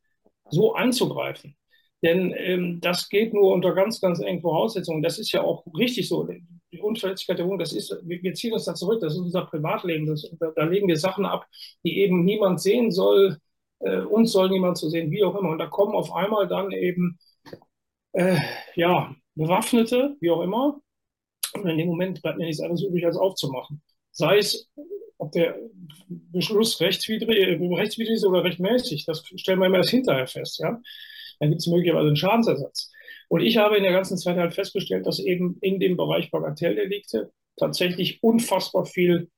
so 0.49 0.73
einzugreifen. 0.73 1.55
Denn 2.03 2.33
ähm, 2.37 2.81
das 2.81 3.07
geht 3.07 3.33
nur 3.33 3.53
unter 3.53 3.73
ganz, 3.73 4.01
ganz 4.01 4.19
engen 4.19 4.41
Voraussetzungen. 4.41 5.01
Das 5.01 5.19
ist 5.19 5.31
ja 5.31 5.41
auch 5.41 5.63
richtig 5.77 6.09
so. 6.09 6.27
Die 6.71 6.81
Unverletzlichkeit 6.81 7.39
der 7.39 7.45
Wohnung, 7.45 7.59
das 7.59 7.71
ist, 7.71 7.95
wir 8.03 8.33
ziehen 8.33 8.51
uns 8.51 8.65
da 8.65 8.75
zurück, 8.75 8.99
das 8.99 9.13
ist 9.13 9.19
unser 9.19 9.45
Privatleben. 9.45 10.05
Das, 10.05 10.29
da, 10.37 10.51
da, 10.53 10.65
legen 10.65 10.87
wir 10.87 10.97
Sachen 10.97 11.25
ab, 11.25 11.45
die 11.85 11.99
eben 11.99 12.25
niemand 12.25 12.61
sehen 12.61 12.91
soll, 12.91 13.37
äh, 13.83 13.99
uns 14.01 14.31
soll 14.31 14.49
niemand 14.49 14.77
zu 14.77 14.89
sehen, 14.89 15.11
wie 15.11 15.23
auch 15.23 15.35
immer. 15.35 15.49
Und 15.49 15.59
da 15.59 15.67
kommen 15.67 15.93
auf 15.93 16.13
einmal 16.13 16.47
dann 16.47 16.71
eben, 16.71 17.17
äh, 18.13 18.37
ja, 18.75 19.15
Bewaffnete, 19.35 20.15
wie 20.19 20.29
auch 20.29 20.41
immer. 20.41 20.79
Und 21.53 21.67
in 21.67 21.77
dem 21.77 21.87
Moment 21.87 22.21
bleibt 22.21 22.37
mir 22.37 22.45
nichts 22.45 22.61
anderes 22.61 22.83
übrig, 22.83 23.05
als 23.05 23.17
aufzumachen. 23.17 23.81
Sei 24.11 24.37
es, 24.37 24.69
ob 25.17 25.31
der 25.31 25.57
Beschluss 26.07 26.79
rechtswidrig, 26.79 27.59
rechtswidrig 27.59 28.15
ist 28.15 28.25
oder 28.25 28.43
rechtmäßig, 28.43 29.05
das 29.05 29.23
stellen 29.35 29.59
wir 29.59 29.67
immer 29.67 29.77
erst 29.77 29.89
hinterher 29.89 30.27
fest. 30.27 30.59
Ja? 30.59 30.79
Dann 31.39 31.49
gibt 31.49 31.61
es 31.61 31.67
möglicherweise 31.67 32.07
einen 32.07 32.15
Schadensersatz. 32.15 32.91
Und 33.29 33.41
ich 33.41 33.57
habe 33.57 33.77
in 33.77 33.83
der 33.83 33.93
ganzen 33.93 34.17
Zeit 34.17 34.37
halt 34.37 34.53
festgestellt, 34.53 35.07
dass 35.07 35.19
eben 35.19 35.57
in 35.61 35.79
dem 35.79 35.97
Bereich 35.97 36.29
Bagatelldelikte 36.29 37.31
tatsächlich 37.57 38.21
unfassbar 38.21 38.85
viel 38.85 39.29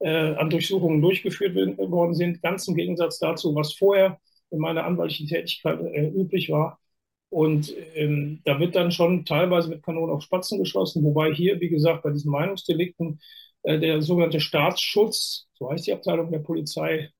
äh, 0.00 0.34
an 0.34 0.50
Durchsuchungen 0.50 1.00
durchgeführt 1.00 1.54
worden 1.54 2.14
sind, 2.14 2.42
ganz 2.42 2.66
im 2.68 2.74
Gegensatz 2.74 3.18
dazu, 3.18 3.54
was 3.54 3.74
vorher 3.74 4.18
in 4.50 4.58
meiner 4.58 4.84
anwaltlichen 4.84 5.28
Tätigkeit 5.28 5.80
äh, 5.80 6.08
üblich 6.08 6.50
war. 6.50 6.80
Und 7.28 7.72
ähm, 7.94 8.40
da 8.44 8.58
wird 8.58 8.74
dann 8.74 8.90
schon 8.90 9.24
teilweise 9.24 9.68
mit 9.68 9.84
Kanonen 9.84 10.14
auf 10.14 10.22
Spatzen 10.22 10.58
geschossen, 10.58 11.04
wobei 11.04 11.32
hier, 11.32 11.60
wie 11.60 11.68
gesagt, 11.68 12.02
bei 12.02 12.10
diesen 12.10 12.32
Meinungsdelikten 12.32 13.20
äh, 13.62 13.78
der 13.78 14.02
sogenannte 14.02 14.40
Staatsschutz, 14.40 15.46
so 15.54 15.70
heißt 15.70 15.86
die 15.86 15.92
Abteilung 15.92 16.32
der 16.32 16.40
Polizei 16.40 17.10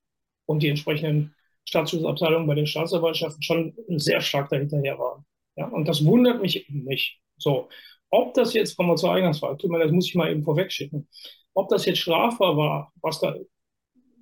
und 0.46 0.62
die 0.62 0.68
entsprechenden 0.68 1.34
Staatsschutzabteilungen 1.64 2.48
bei 2.48 2.54
den 2.56 2.66
Staatsanwaltschaften 2.66 3.42
schon 3.42 3.74
sehr 3.88 4.20
stark 4.20 4.48
dahinterher 4.50 4.98
waren. 4.98 5.24
Ja, 5.56 5.68
und 5.68 5.86
das 5.86 6.04
wundert 6.04 6.42
mich 6.42 6.68
eben 6.68 6.84
nicht. 6.84 7.20
So, 7.36 7.68
ob 8.10 8.34
das 8.34 8.54
jetzt, 8.54 8.76
kommen 8.76 8.90
wir 8.90 8.96
zur 8.96 9.12
Eingangsfrage, 9.12 9.58
tut 9.58 9.70
mir 9.70 9.78
das 9.78 9.92
muss 9.92 10.08
ich 10.08 10.14
mal 10.16 10.30
eben 10.30 10.42
vorwegschicken, 10.42 11.08
ob 11.54 11.68
das 11.68 11.86
jetzt 11.86 11.98
strafbar 11.98 12.56
war, 12.56 12.92
was, 13.00 13.20
da, 13.20 13.34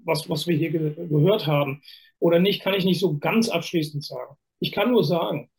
was, 0.04 0.28
was 0.28 0.46
wir 0.46 0.56
hier 0.56 0.70
ge 0.70 0.94
gehört 1.08 1.46
haben 1.46 1.82
oder 2.18 2.38
nicht, 2.38 2.62
kann 2.62 2.74
ich 2.74 2.84
nicht 2.84 3.00
so 3.00 3.18
ganz 3.18 3.48
abschließend 3.48 4.04
sagen. 4.04 4.36
Ich 4.60 4.72
kann 4.72 4.90
nur 4.90 5.04
sagen, 5.04 5.50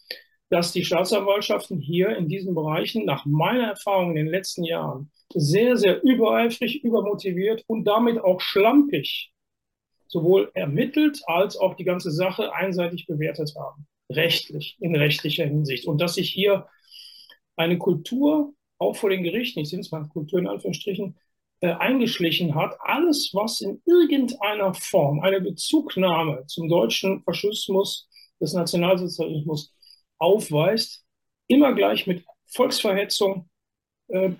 dass 0.49 0.71
die 0.71 0.83
Staatsanwaltschaften 0.83 1.79
hier 1.79 2.17
in 2.17 2.27
diesen 2.27 2.55
Bereichen 2.55 3.05
nach 3.05 3.25
meiner 3.25 3.67
Erfahrung 3.67 4.11
in 4.11 4.25
den 4.25 4.27
letzten 4.27 4.63
Jahren 4.63 5.11
sehr, 5.33 5.77
sehr 5.77 6.03
übereifrig, 6.03 6.83
übermotiviert 6.83 7.63
und 7.67 7.85
damit 7.85 8.19
auch 8.19 8.41
schlampig 8.41 9.31
sowohl 10.07 10.49
ermittelt 10.55 11.21
als 11.27 11.55
auch 11.55 11.75
die 11.75 11.83
ganze 11.83 12.11
Sache 12.11 12.53
einseitig 12.53 13.05
bewertet 13.05 13.53
haben. 13.55 13.85
Rechtlich, 14.11 14.75
in 14.79 14.95
rechtlicher 14.95 15.45
Hinsicht. 15.45 15.85
Und 15.85 16.01
dass 16.01 16.15
sich 16.15 16.31
hier 16.31 16.67
eine 17.55 17.77
Kultur, 17.77 18.53
auch 18.79 18.95
vor 18.95 19.11
den 19.11 19.23
Gerichten, 19.23 19.59
ich 19.59 19.69
sind 19.69 19.81
es 19.81 19.91
mal 19.91 20.07
Kultur 20.07 20.39
in 20.39 20.47
Anführungsstrichen, 20.47 21.15
äh, 21.61 21.73
eingeschlichen 21.73 22.55
hat, 22.55 22.77
alles, 22.79 23.31
was 23.33 23.61
in 23.61 23.81
irgendeiner 23.85 24.73
Form 24.73 25.19
eine 25.21 25.41
Bezugnahme 25.41 26.45
zum 26.47 26.69
deutschen 26.69 27.21
Faschismus, 27.23 28.07
des 28.39 28.53
Nationalsozialismus 28.53 29.73
aufweist, 30.17 31.03
immer 31.47 31.73
gleich 31.73 32.07
mit 32.07 32.23
Volksverhetzung 32.47 33.49
äh, 34.07 34.31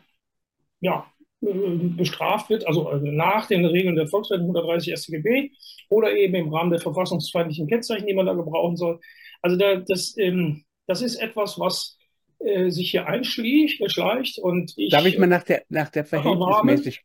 ja, 0.80 1.06
äh, 1.42 1.54
bestraft 1.98 2.50
wird, 2.50 2.66
also, 2.68 2.88
also 2.88 3.06
nach 3.08 3.48
den 3.48 3.66
Regeln 3.66 3.96
der 3.96 4.08
Volksverhetzung 4.08 4.56
130 4.56 4.94
StGB 4.98 5.52
oder 5.90 6.14
eben 6.16 6.36
im 6.36 6.54
Rahmen 6.54 6.72
der 6.72 6.80
verfassungsfeindlichen 6.80 7.68
Kennzeichen, 7.68 8.08
die 8.08 8.14
man 8.14 8.26
da 8.26 8.34
gebrauchen 8.34 8.78
soll. 8.78 9.00
Also 9.42 9.58
da, 9.58 9.76
das, 9.76 10.16
ähm, 10.18 10.64
das 10.88 11.02
ist 11.02 11.16
etwas, 11.18 11.60
was 11.60 11.99
äh, 12.40 12.70
sich 12.70 12.92
hier 12.92 13.08
einschleicht 13.08 14.40
und 14.40 14.74
ich. 14.78 14.92
Darf 14.92 15.06
ich 15.06 15.18
mal 15.18 15.28
nach 15.28 15.44
der, 15.44 15.64
nach 15.70 15.90
der, 15.90 16.06
Verhältnismäßig, 16.06 17.04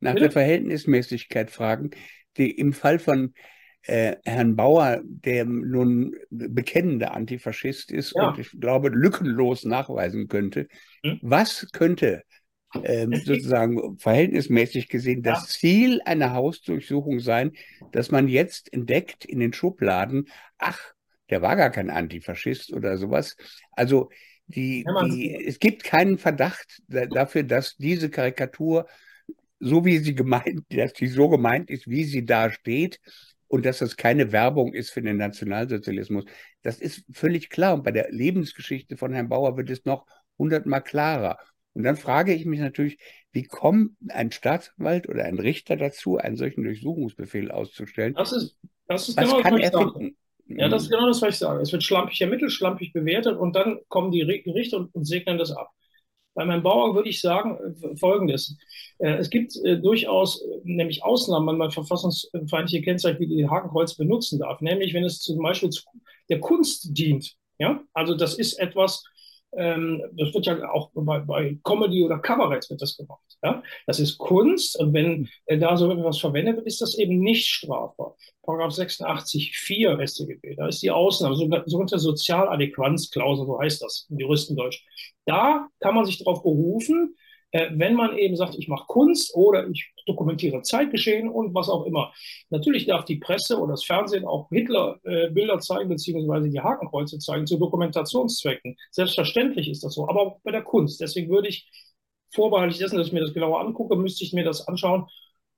nach 0.00 0.14
der 0.14 0.30
Verhältnismäßigkeit 0.30 1.50
fragen, 1.50 1.90
die 2.36 2.50
im 2.50 2.72
Fall 2.72 2.98
von 2.98 3.34
äh, 3.82 4.16
Herrn 4.24 4.56
Bauer, 4.56 5.00
der 5.04 5.44
nun 5.44 6.16
bekennender 6.30 7.14
Antifaschist 7.14 7.90
ist 7.90 8.14
ja. 8.14 8.28
und 8.28 8.38
ich 8.38 8.58
glaube 8.58 8.88
lückenlos 8.88 9.64
nachweisen 9.64 10.28
könnte, 10.28 10.68
hm? 11.02 11.18
was 11.22 11.68
könnte 11.72 12.22
ähm, 12.82 13.14
sozusagen 13.24 13.98
verhältnismäßig 13.98 14.88
gesehen 14.88 15.22
das 15.22 15.40
ja. 15.40 15.46
Ziel 15.48 16.00
einer 16.04 16.32
Hausdurchsuchung 16.32 17.20
sein, 17.20 17.52
dass 17.92 18.10
man 18.10 18.28
jetzt 18.28 18.72
entdeckt 18.72 19.24
in 19.24 19.40
den 19.40 19.52
Schubladen, 19.52 20.28
ach, 20.58 20.80
der 21.30 21.42
war 21.42 21.56
gar 21.56 21.70
kein 21.70 21.90
Antifaschist 21.90 22.72
oder 22.72 22.96
sowas. 22.96 23.36
Also 23.72 24.10
die, 24.54 24.84
die, 25.04 25.44
es 25.46 25.58
gibt 25.58 25.84
keinen 25.84 26.18
Verdacht 26.18 26.82
dafür, 26.88 27.42
dass 27.44 27.76
diese 27.76 28.10
Karikatur, 28.10 28.86
so 29.58 29.84
wie 29.84 29.98
sie 29.98 30.14
gemeint, 30.14 30.64
dass 30.70 30.92
die 30.92 31.08
so 31.08 31.28
gemeint 31.28 31.70
ist, 31.70 31.88
wie 31.88 32.04
sie 32.04 32.24
da 32.24 32.50
steht, 32.50 33.00
und 33.48 33.66
dass 33.66 33.78
das 33.78 33.96
keine 33.96 34.30
Werbung 34.30 34.74
ist 34.74 34.90
für 34.90 35.02
den 35.02 35.16
Nationalsozialismus. 35.16 36.24
Das 36.62 36.78
ist 36.78 37.04
völlig 37.12 37.50
klar. 37.50 37.74
Und 37.74 37.82
bei 37.82 37.90
der 37.90 38.08
Lebensgeschichte 38.12 38.96
von 38.96 39.12
Herrn 39.12 39.28
Bauer 39.28 39.56
wird 39.56 39.70
es 39.70 39.84
noch 39.84 40.06
hundertmal 40.38 40.82
klarer. 40.82 41.36
Und 41.72 41.82
dann 41.82 41.96
frage 41.96 42.32
ich 42.32 42.46
mich 42.46 42.60
natürlich, 42.60 42.98
wie 43.32 43.42
kommt 43.42 43.96
ein 44.08 44.30
Staatsanwalt 44.30 45.08
oder 45.08 45.24
ein 45.24 45.38
Richter 45.38 45.76
dazu, 45.76 46.16
einen 46.16 46.36
solchen 46.36 46.62
Durchsuchungsbefehl 46.62 47.50
auszustellen? 47.50 48.14
Das 48.14 48.32
ist, 48.32 48.56
das 48.86 49.08
ist 49.08 49.16
Was 49.16 49.30
genau 49.30 49.42
kann 49.42 49.58
er 49.58 49.72
finden? 49.72 50.16
Ja, 50.58 50.68
das 50.68 50.84
ist 50.84 50.90
genau 50.90 51.06
das, 51.06 51.22
was 51.22 51.34
ich 51.34 51.38
sage. 51.38 51.62
Es 51.62 51.72
wird 51.72 51.82
schlampig 51.82 52.20
ermittelt, 52.20 52.52
schlampig 52.52 52.92
bewertet 52.92 53.38
und 53.38 53.54
dann 53.54 53.78
kommen 53.88 54.10
die 54.10 54.20
Gerichte 54.44 54.76
und, 54.76 54.94
und 54.94 55.04
segnen 55.04 55.38
das 55.38 55.52
ab. 55.52 55.70
Bei 56.34 56.44
meinem 56.44 56.62
Bauer 56.62 56.94
würde 56.94 57.08
ich 57.08 57.20
sagen 57.20 57.58
äh, 57.82 57.96
Folgendes. 57.96 58.56
Äh, 58.98 59.14
es 59.16 59.30
gibt 59.30 59.56
äh, 59.64 59.78
durchaus 59.78 60.42
nämlich 60.64 61.02
Ausnahmen, 61.02 61.46
wenn 61.48 61.56
man 61.56 61.70
verfassungsfeindliche 61.70 62.82
Kennzeichen 62.82 63.20
wie 63.20 63.26
die 63.26 63.48
Hakenkreuz 63.48 63.94
benutzen 63.96 64.38
darf. 64.38 64.60
Nämlich, 64.60 64.94
wenn 64.94 65.04
es 65.04 65.20
zum 65.20 65.42
Beispiel 65.42 65.70
der 66.28 66.40
Kunst 66.40 66.96
dient. 66.96 67.34
Ja, 67.58 67.82
also 67.92 68.14
das 68.14 68.38
ist 68.38 68.58
etwas, 68.58 69.04
ähm, 69.56 70.02
das 70.12 70.32
wird 70.32 70.46
ja 70.46 70.70
auch 70.70 70.90
bei, 70.94 71.18
bei, 71.20 71.58
Comedy 71.64 72.04
oder 72.04 72.18
Kabarett 72.18 72.68
wird 72.70 72.80
das 72.80 72.96
gemacht. 72.96 73.24
Ja? 73.42 73.62
Das 73.86 73.98
ist 73.98 74.18
Kunst 74.18 74.78
und 74.78 74.92
wenn 74.92 75.28
äh, 75.46 75.58
da 75.58 75.76
so 75.76 75.90
etwas 75.90 76.18
verwendet 76.18 76.56
wird, 76.56 76.66
ist 76.66 76.80
das 76.80 76.96
eben 76.98 77.18
nicht 77.20 77.46
strafbar. 77.48 78.16
Paragraph 78.42 78.72
86 78.72 79.56
4 79.56 80.06
StGB, 80.06 80.56
da 80.56 80.68
ist 80.68 80.82
die 80.82 80.90
Ausnahme, 80.90 81.36
sogenannte 81.36 81.98
Sozialadäquanzklausel, 81.98 83.46
so 83.46 83.60
heißt 83.60 83.82
das 83.82 84.06
im 84.10 84.18
Juristendeutsch. 84.18 84.84
Da 85.26 85.68
kann 85.80 85.94
man 85.94 86.04
sich 86.04 86.18
darauf 86.18 86.42
berufen, 86.42 87.16
äh, 87.52 87.70
wenn 87.72 87.94
man 87.94 88.16
eben 88.16 88.36
sagt, 88.36 88.56
ich 88.56 88.68
mache 88.68 88.86
Kunst 88.86 89.34
oder 89.34 89.68
ich 89.68 89.92
dokumentiere 90.10 90.62
Zeitgeschehen 90.62 91.28
und 91.28 91.54
was 91.54 91.68
auch 91.68 91.84
immer. 91.86 92.12
Natürlich 92.50 92.86
darf 92.86 93.04
die 93.04 93.16
Presse 93.16 93.58
oder 93.58 93.72
das 93.72 93.84
Fernsehen 93.84 94.24
auch 94.24 94.48
Hitler-Bilder 94.50 95.54
äh, 95.54 95.58
zeigen, 95.58 95.88
beziehungsweise 95.88 96.48
die 96.48 96.60
Hakenkreuze 96.60 97.18
zeigen 97.18 97.46
zu 97.46 97.58
Dokumentationszwecken. 97.58 98.76
Selbstverständlich 98.90 99.68
ist 99.68 99.84
das 99.84 99.94
so, 99.94 100.08
aber 100.08 100.20
auch 100.20 100.40
bei 100.42 100.50
der 100.50 100.62
Kunst. 100.62 101.00
Deswegen 101.00 101.30
würde 101.30 101.48
ich 101.48 101.68
vorbehaltlich 102.34 102.78
dessen, 102.78 102.96
dass 102.96 103.08
ich 103.08 103.12
mir 103.12 103.20
das 103.20 103.34
genauer 103.34 103.60
angucke, 103.60 103.96
müsste 103.96 104.24
ich 104.24 104.32
mir 104.32 104.44
das 104.44 104.66
anschauen, 104.66 105.06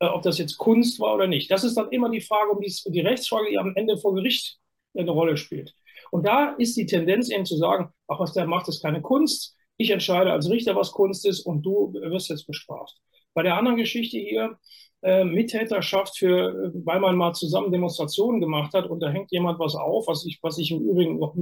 äh, 0.01 0.07
ob 0.07 0.23
das 0.23 0.39
jetzt 0.39 0.59
Kunst 0.59 1.01
war 1.01 1.15
oder 1.15 1.27
nicht. 1.27 1.51
Das 1.51 1.65
ist 1.65 1.77
dann 1.77 1.91
immer 1.91 2.11
die 2.11 2.21
Frage, 2.21 2.51
um 2.51 2.61
die, 2.61 2.73
die 2.87 3.01
Rechtsfrage, 3.01 3.47
die 3.51 3.59
am 3.59 3.75
Ende 3.77 3.99
vor 3.99 4.15
Gericht 4.15 4.59
eine 4.95 5.11
Rolle 5.11 5.37
spielt. 5.37 5.75
Und 6.11 6.27
da 6.27 6.51
ist 6.59 6.77
die 6.77 6.87
Tendenz 6.87 7.31
eben 7.31 7.47
zu 7.47 7.57
sagen, 7.57 7.91
ach, 8.09 8.21
was 8.21 8.35
der 8.35 8.47
macht, 8.47 8.69
ist 8.69 8.83
keine 8.83 9.01
Kunst 9.01 9.57
ich 9.83 9.91
entscheide 9.91 10.33
als 10.33 10.49
Richter, 10.49 10.77
was 10.77 10.93
Kunst 10.93 11.27
ist 11.27 11.41
und 11.41 11.63
du 11.63 11.93
wirst 11.93 12.29
jetzt 12.29 12.47
bestraft. 12.47 12.97
Bei 13.35 13.43
der 13.43 13.57
anderen 13.57 13.77
Geschichte 13.77 14.19
hier, 14.19 14.59
äh, 15.03 15.25
Mittäterschaft 15.25 16.19
für, 16.19 16.73
weil 16.85 17.01
man 17.01 17.17
mal 17.17 17.33
zusammen 17.33 17.73
Demonstrationen 17.73 18.41
gemacht 18.41 18.73
hat 18.75 18.87
und 18.89 19.01
da 19.01 19.11
hängt 19.11 19.33
jemand 19.33 19.59
was 19.59 19.75
auf, 19.75 20.07
was 20.07 20.25
ich, 20.27 20.39
was 20.43 20.59
ich 20.59 20.71
im 20.71 20.81
Übrigen 20.81 21.19
noch, 21.19 21.35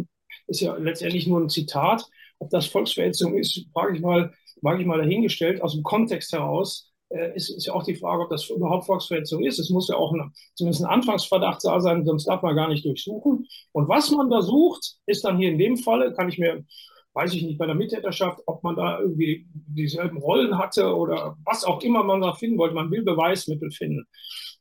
ist 0.47 0.61
ja 0.61 0.75
letztendlich 0.77 1.27
nur 1.27 1.41
ein 1.41 1.49
Zitat 1.49 2.05
Ob 2.39 2.51
das 2.51 2.67
Volksverhetzung 2.67 3.37
ist, 3.37 3.67
frage 3.73 3.97
ich 3.97 4.03
mal, 4.03 4.33
wage 4.63 4.81
ich 4.81 4.87
mal 4.87 4.99
dahingestellt. 4.99 5.63
Aus 5.63 5.75
dem 5.75 5.83
Kontext 5.83 6.33
heraus 6.33 6.91
äh, 7.11 7.35
ist, 7.35 7.51
ist 7.51 7.67
ja 7.67 7.75
auch 7.75 7.85
die 7.85 7.97
Frage, 7.97 8.23
ob 8.23 8.31
das 8.31 8.49
überhaupt 8.49 8.87
Volksverhetzung 8.87 9.45
ist. 9.45 9.59
Es 9.59 9.71
muss 9.71 9.89
ja 9.89 9.97
auch 9.97 10.13
ein, 10.13 10.33
zumindest 10.55 10.85
ein 10.85 10.91
Anfangsverdacht 10.91 11.65
da 11.65 11.81
sein, 11.81 12.05
sonst 12.07 12.27
darf 12.27 12.43
man 12.43 12.57
gar 12.57 12.69
nicht 12.69 12.85
durchsuchen. 12.85 13.47
Und 13.73 13.89
was 13.89 14.11
man 14.11 14.31
da 14.31 14.43
sucht, 14.43 14.97
ist 15.07 15.25
dann 15.25 15.39
hier 15.39 15.51
in 15.51 15.59
dem 15.59 15.77
Falle, 15.77 16.13
kann 16.15 16.29
ich 16.29 16.39
mir 16.39 16.65
weiß 17.15 17.35
ich 17.35 17.43
nicht, 17.43 17.59
bei 17.59 17.67
der 17.67 17.75
Mittäterschaft, 17.75 18.41
ob 18.47 18.63
man 18.63 18.77
da 18.77 19.01
irgendwie 19.01 19.47
dieselben 19.53 20.19
Rollen 20.19 20.59
hatte 20.59 20.95
oder 20.95 21.37
was 21.45 21.65
auch 21.65 21.83
immer 21.83 22.05
man 22.05 22.21
da 22.21 22.35
finden 22.35 22.59
wollte. 22.59 22.75
Man 22.75 22.91
will 22.91 23.03
Beweismittel 23.03 23.71
finden. 23.71 24.07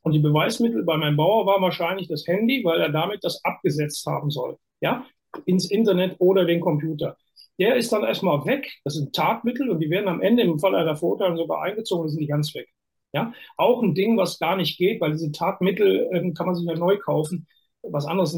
Und 0.02 0.12
die 0.12 0.18
Beweismittel 0.18 0.84
bei 0.84 0.96
meinem 0.96 1.16
Bauer 1.16 1.46
war 1.46 1.60
wahrscheinlich 1.60 2.08
das 2.08 2.26
Handy, 2.26 2.64
weil 2.64 2.80
er 2.80 2.90
damit 2.90 3.22
das 3.22 3.44
abgesetzt 3.44 4.04
haben 4.06 4.30
soll. 4.30 4.56
Ja, 4.80 5.06
ins 5.44 5.70
Internet 5.70 6.16
oder 6.18 6.44
den 6.44 6.60
Computer. 6.60 7.16
Der 7.58 7.76
ist 7.76 7.92
dann 7.92 8.04
erstmal 8.04 8.44
weg. 8.46 8.70
Das 8.84 8.94
sind 8.94 9.14
Tatmittel 9.14 9.68
und 9.68 9.80
die 9.80 9.90
werden 9.90 10.08
am 10.08 10.22
Ende 10.22 10.42
im 10.42 10.58
Fall 10.58 10.74
einer 10.74 10.96
Verurteilung 10.96 11.36
sogar 11.36 11.62
eingezogen, 11.62 12.06
die 12.06 12.10
sind 12.10 12.20
nicht 12.20 12.30
ganz 12.30 12.54
weg. 12.54 12.68
Ja, 13.12 13.32
auch 13.56 13.82
ein 13.82 13.94
Ding, 13.94 14.16
was 14.16 14.38
gar 14.38 14.56
nicht 14.56 14.78
geht, 14.78 15.00
weil 15.00 15.12
diese 15.12 15.32
Tatmittel 15.32 16.08
äh, 16.12 16.32
kann 16.32 16.46
man 16.46 16.54
sich 16.54 16.66
ja 16.66 16.76
neu 16.76 16.96
kaufen 16.96 17.46
was 17.82 18.06
anderes, 18.06 18.36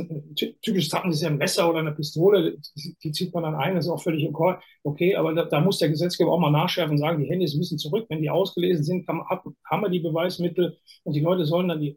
typisches 0.63 0.89
Taten 0.89 1.11
ist 1.11 1.21
ja 1.21 1.29
ein 1.29 1.39
Messer 1.39 1.69
oder 1.69 1.81
eine 1.81 1.93
Pistole, 1.93 2.59
die 3.03 3.13
zieht 3.13 3.35
man 3.35 3.43
dann 3.43 3.55
ein, 3.55 3.75
das 3.75 3.87
ist 3.87 3.91
auch 3.91 4.03
völlig 4.03 4.29
okay, 4.85 5.17
aber 5.17 5.35
da, 5.35 5.45
da, 5.45 5.61
muss 5.61 5.79
der 5.79 5.89
Gesetzgeber 5.89 6.33
auch 6.33 6.39
mal 6.39 6.51
nachschärfen 6.51 6.93
und 6.93 6.99
sagen, 6.99 7.23
die 7.23 7.29
Handys 7.29 7.55
müssen 7.55 7.79
zurück, 7.79 8.07
wenn 8.09 8.23
die 8.23 8.31
ausgelesen 8.31 8.85
sind, 8.85 9.07
kann, 9.07 9.21
haben 9.21 9.83
wir 9.83 9.89
die 9.89 10.01
Beweismittel 10.01 10.79
und 11.03 11.15
die 11.15 11.21
Leute 11.21 11.45
sollen 11.45 11.69
dann 11.69 11.81
die, 11.81 11.97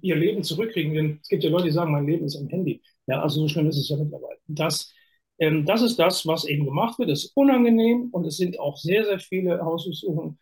ihr 0.00 0.16
Leben 0.16 0.42
zurückkriegen, 0.42 0.94
denn 0.94 1.18
es 1.22 1.28
gibt 1.28 1.44
ja 1.44 1.50
Leute, 1.50 1.66
die 1.66 1.72
sagen, 1.72 1.92
mein 1.92 2.06
Leben 2.06 2.24
ist 2.24 2.34
im 2.34 2.48
Handy. 2.48 2.82
Ja, 3.06 3.20
also 3.20 3.40
so 3.40 3.48
schlimm 3.48 3.68
ist 3.68 3.78
es 3.78 3.88
ja 3.88 3.96
mittlerweile. 3.96 4.38
Das, 4.46 4.92
ähm, 5.38 5.64
das 5.66 5.82
ist 5.82 5.98
das, 5.98 6.26
was 6.26 6.44
eben 6.44 6.64
gemacht 6.64 6.98
wird, 6.98 7.10
das 7.10 7.24
ist 7.24 7.36
unangenehm 7.36 8.08
und 8.12 8.26
es 8.26 8.36
sind 8.36 8.58
auch 8.58 8.76
sehr, 8.76 9.04
sehr 9.04 9.18
viele 9.18 9.60
Hausdurchsuchungen 9.60 10.38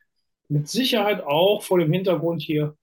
mit 0.48 0.68
Sicherheit 0.68 1.22
auch 1.22 1.62
vor 1.62 1.78
dem 1.78 1.92
Hintergrund 1.92 2.42
hier 2.42 2.76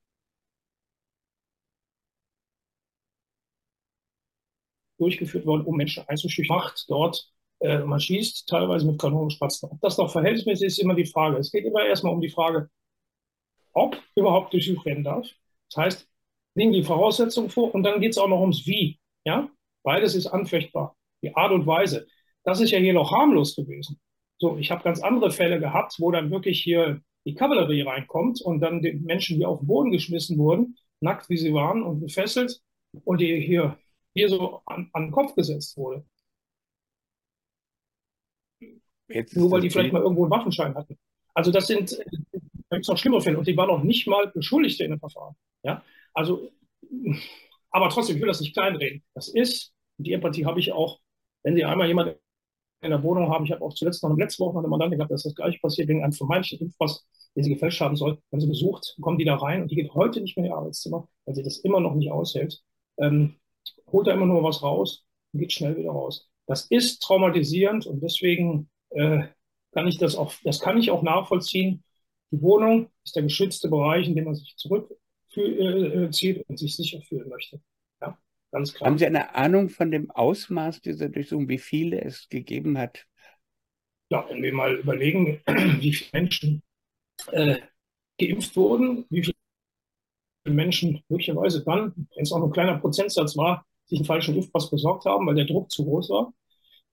durchgeführt 4.97 5.45
worden, 5.45 5.65
um 5.65 5.75
Menschen 5.75 6.03
einzuschüchtern. 6.07 6.57
Macht 6.57 6.85
dort, 6.89 7.31
äh, 7.59 7.79
man 7.79 7.99
schießt 7.99 8.47
teilweise 8.47 8.85
mit 8.85 8.99
Kanonenspatzen. 8.99 9.69
Ob 9.71 9.81
das 9.81 9.97
noch 9.97 10.11
verhältnismäßig 10.11 10.67
ist, 10.67 10.73
ist 10.77 10.83
immer 10.83 10.95
die 10.95 11.05
Frage. 11.05 11.37
Es 11.37 11.51
geht 11.51 11.65
immer 11.65 11.85
erstmal 11.85 12.13
um 12.13 12.21
die 12.21 12.29
Frage, 12.29 12.69
ob 13.73 13.97
überhaupt 14.15 14.53
durchsucht 14.53 14.85
werden 14.85 15.03
darf. 15.03 15.27
Das 15.69 15.83
heißt, 15.83 16.07
liegen 16.55 16.71
die 16.71 16.83
Voraussetzungen 16.83 17.49
vor 17.49 17.73
und 17.73 17.83
dann 17.83 18.01
geht 18.01 18.11
es 18.11 18.17
auch 18.17 18.27
noch 18.27 18.41
ums 18.41 18.65
Wie. 18.65 18.99
Ja? 19.25 19.49
Beides 19.83 20.15
ist 20.15 20.27
anfechtbar. 20.27 20.95
Die 21.21 21.35
Art 21.35 21.51
und 21.51 21.65
Weise. 21.65 22.07
Das 22.43 22.59
ist 22.61 22.71
ja 22.71 22.79
hier 22.79 22.93
noch 22.93 23.11
harmlos 23.11 23.55
gewesen. 23.55 23.99
So, 24.39 24.57
ich 24.57 24.71
habe 24.71 24.83
ganz 24.83 25.01
andere 25.01 25.31
Fälle 25.31 25.59
gehabt, 25.59 25.95
wo 25.99 26.11
dann 26.11 26.31
wirklich 26.31 26.61
hier 26.61 27.01
die 27.25 27.33
Kavallerie 27.33 27.81
reinkommt 27.81 28.41
und 28.41 28.61
dann 28.61 28.81
die 28.81 28.93
Menschen, 28.93 29.37
die 29.37 29.45
auf 29.45 29.59
den 29.59 29.67
Boden 29.67 29.91
geschmissen 29.91 30.37
wurden, 30.37 30.77
nackt 31.01 31.29
wie 31.29 31.37
sie 31.37 31.53
waren 31.53 31.83
und 31.83 31.99
gefesselt 31.99 32.61
und 33.03 33.19
die 33.19 33.39
hier 33.41 33.77
hier 34.17 34.29
so 34.29 34.61
an, 34.65 34.89
an 34.93 35.03
den 35.03 35.11
Kopf 35.11 35.35
gesetzt 35.35 35.77
wurde. 35.77 36.05
Jetzt 39.09 39.35
Nur 39.35 39.51
weil 39.51 39.61
die 39.61 39.69
vielleicht 39.69 39.93
mal 39.93 40.01
irgendwo 40.01 40.23
einen 40.23 40.31
Waffenschein 40.31 40.75
hatten. 40.75 40.97
Also 41.33 41.51
das 41.51 41.67
sind, 41.67 41.91
da 41.93 42.75
gibt 42.75 42.83
es 42.83 42.87
noch 42.87 42.97
schlimmere 42.97 43.21
Fälle 43.21 43.37
und 43.37 43.47
die 43.47 43.55
waren 43.55 43.69
noch 43.69 43.83
nicht 43.83 44.07
mal 44.07 44.27
Beschuldigte 44.27 44.83
in 44.83 44.91
dem 44.91 44.99
Verfahren. 44.99 45.35
Ja? 45.63 45.83
Also, 46.13 46.51
aber 47.71 47.89
trotzdem, 47.89 48.15
ich 48.15 48.21
will 48.21 48.27
das 48.27 48.41
nicht 48.41 48.53
kleinreden. 48.53 49.03
Das 49.13 49.29
ist, 49.29 49.73
die 49.97 50.13
Empathie 50.13 50.45
habe 50.45 50.59
ich 50.59 50.71
auch, 50.71 50.99
wenn 51.43 51.55
Sie 51.55 51.63
einmal 51.63 51.87
jemanden 51.87 52.15
in 52.81 52.91
der 52.91 53.03
Wohnung 53.03 53.29
haben, 53.29 53.45
ich 53.45 53.51
habe 53.51 53.63
auch 53.63 53.73
zuletzt 53.73 54.03
noch 54.03 54.15
letzte 54.17 54.43
Woche 54.43 54.59
eine 54.59 54.67
Mandantin 54.67 54.97
gehabt, 54.97 55.11
dass 55.11 55.23
das 55.23 55.35
gleiche 55.35 55.59
passiert 55.59 55.87
wegen 55.87 56.03
einem 56.03 56.13
vermeintlichen 56.13 56.67
Impfpass, 56.67 57.05
den 57.35 57.43
sie 57.43 57.53
gefälscht 57.53 57.81
haben 57.81 57.95
soll. 57.95 58.19
Wenn 58.29 58.39
sie 58.39 58.47
besucht, 58.47 58.95
kommen 59.01 59.17
die 59.17 59.25
da 59.25 59.35
rein 59.35 59.61
und 59.61 59.71
die 59.71 59.75
geht 59.75 59.93
heute 59.93 60.21
nicht 60.21 60.37
mehr 60.37 60.45
in 60.45 60.51
ihr 60.51 60.57
Arbeitszimmer, 60.57 61.07
weil 61.25 61.35
sie 61.35 61.43
das 61.43 61.57
immer 61.59 61.79
noch 61.79 61.95
nicht 61.95 62.11
aushält. 62.11 62.61
Ähm, 62.99 63.35
holt 63.91 64.07
er 64.07 64.13
immer 64.13 64.25
nur 64.25 64.43
was 64.43 64.61
raus 64.61 65.05
und 65.33 65.39
geht 65.39 65.53
schnell 65.53 65.77
wieder 65.77 65.91
raus. 65.91 66.29
Das 66.45 66.65
ist 66.65 67.01
traumatisierend 67.01 67.85
und 67.85 68.01
deswegen 68.01 68.69
äh, 68.89 69.23
kann 69.71 69.87
ich 69.87 69.97
das 69.97 70.15
auch, 70.15 70.33
das 70.43 70.59
kann 70.59 70.77
ich 70.77 70.91
auch 70.91 71.03
nachvollziehen. 71.03 71.83
Die 72.31 72.41
Wohnung 72.41 72.89
ist 73.03 73.15
der 73.15 73.23
geschützte 73.23 73.69
Bereich, 73.69 74.07
in 74.07 74.15
dem 74.15 74.25
man 74.25 74.35
sich 74.35 74.55
zurückzieht 74.57 74.97
äh, 75.37 76.43
und 76.47 76.59
sich 76.59 76.75
sicher 76.75 77.01
fühlen 77.01 77.29
möchte. 77.29 77.61
Ja, 78.01 78.17
ganz 78.51 78.73
klar. 78.73 78.89
Haben 78.89 78.97
Sie 78.97 79.05
eine 79.05 79.35
Ahnung 79.35 79.69
von 79.69 79.91
dem 79.91 80.09
Ausmaß 80.11 80.81
dieser 80.81 81.09
Durchsuchung, 81.09 81.49
wie 81.49 81.57
viele 81.57 82.01
es 82.01 82.27
gegeben 82.29 82.77
hat? 82.77 83.05
Ja, 84.09 84.25
wenn 84.29 84.41
wir 84.41 84.53
mal 84.53 84.75
überlegen, 84.75 85.41
wie 85.79 85.93
viele 85.93 86.09
Menschen 86.13 86.63
äh, 87.31 87.57
geimpft 88.17 88.55
wurden, 88.55 89.05
wie 89.09 89.23
viele 89.23 89.35
Menschen 90.45 91.03
möglicherweise 91.09 91.63
dann, 91.63 91.93
wenn 92.15 92.23
es 92.23 92.31
auch 92.31 92.43
ein 92.43 92.51
kleiner 92.51 92.77
Prozentsatz 92.77 93.35
war, 93.35 93.65
sich 93.87 93.99
einen 93.99 94.05
falschen 94.05 94.35
Impfpass 94.35 94.69
besorgt 94.69 95.05
haben, 95.05 95.25
weil 95.27 95.35
der 95.35 95.45
Druck 95.45 95.71
zu 95.71 95.85
groß 95.85 96.09
war. 96.09 96.33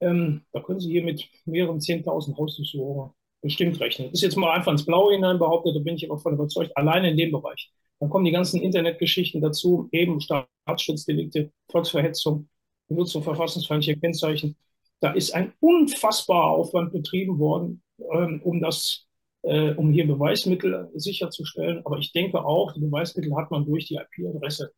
Ähm, 0.01 0.41
da 0.51 0.61
können 0.61 0.79
Sie 0.79 0.91
hier 0.91 1.03
mit 1.03 1.27
mehreren 1.45 1.79
10.000 1.79 2.37
Hausdurchsuchungen 2.37 3.11
bestimmt 3.41 3.79
rechnen. 3.79 4.09
Das 4.09 4.19
ist 4.19 4.23
jetzt 4.23 4.37
mal 4.37 4.51
einfach 4.51 4.71
ins 4.71 4.85
Blaue 4.85 5.13
hinein 5.13 5.39
behauptet, 5.39 5.75
da 5.75 5.79
bin 5.79 5.95
ich 5.95 6.09
aber 6.09 6.19
von 6.19 6.33
überzeugt, 6.33 6.75
alleine 6.75 7.11
in 7.11 7.17
dem 7.17 7.31
Bereich. 7.31 7.71
Dann 7.99 8.09
kommen 8.09 8.25
die 8.25 8.31
ganzen 8.31 8.61
Internetgeschichten 8.61 9.41
dazu, 9.41 9.87
eben 9.91 10.19
Staatsschutzdelikte, 10.19 11.51
Volksverhetzung, 11.69 12.49
Benutzung 12.87 13.23
verfassungsfeindlicher 13.23 13.99
Kennzeichen. 13.99 14.57
Da 14.99 15.11
ist 15.11 15.33
ein 15.33 15.53
unfassbarer 15.59 16.51
Aufwand 16.51 16.91
betrieben 16.91 17.39
worden, 17.39 17.83
ähm, 18.11 18.41
um 18.43 18.61
das, 18.61 19.05
äh, 19.43 19.73
um 19.75 19.91
hier 19.91 20.07
Beweismittel 20.07 20.89
sicherzustellen. 20.95 21.81
Aber 21.85 21.97
ich 21.99 22.11
denke 22.11 22.43
auch, 22.43 22.73
die 22.73 22.81
Beweismittel 22.81 23.35
hat 23.35 23.51
man 23.51 23.65
durch 23.65 23.85
die 23.87 23.95
IP-Adresse 23.95 24.73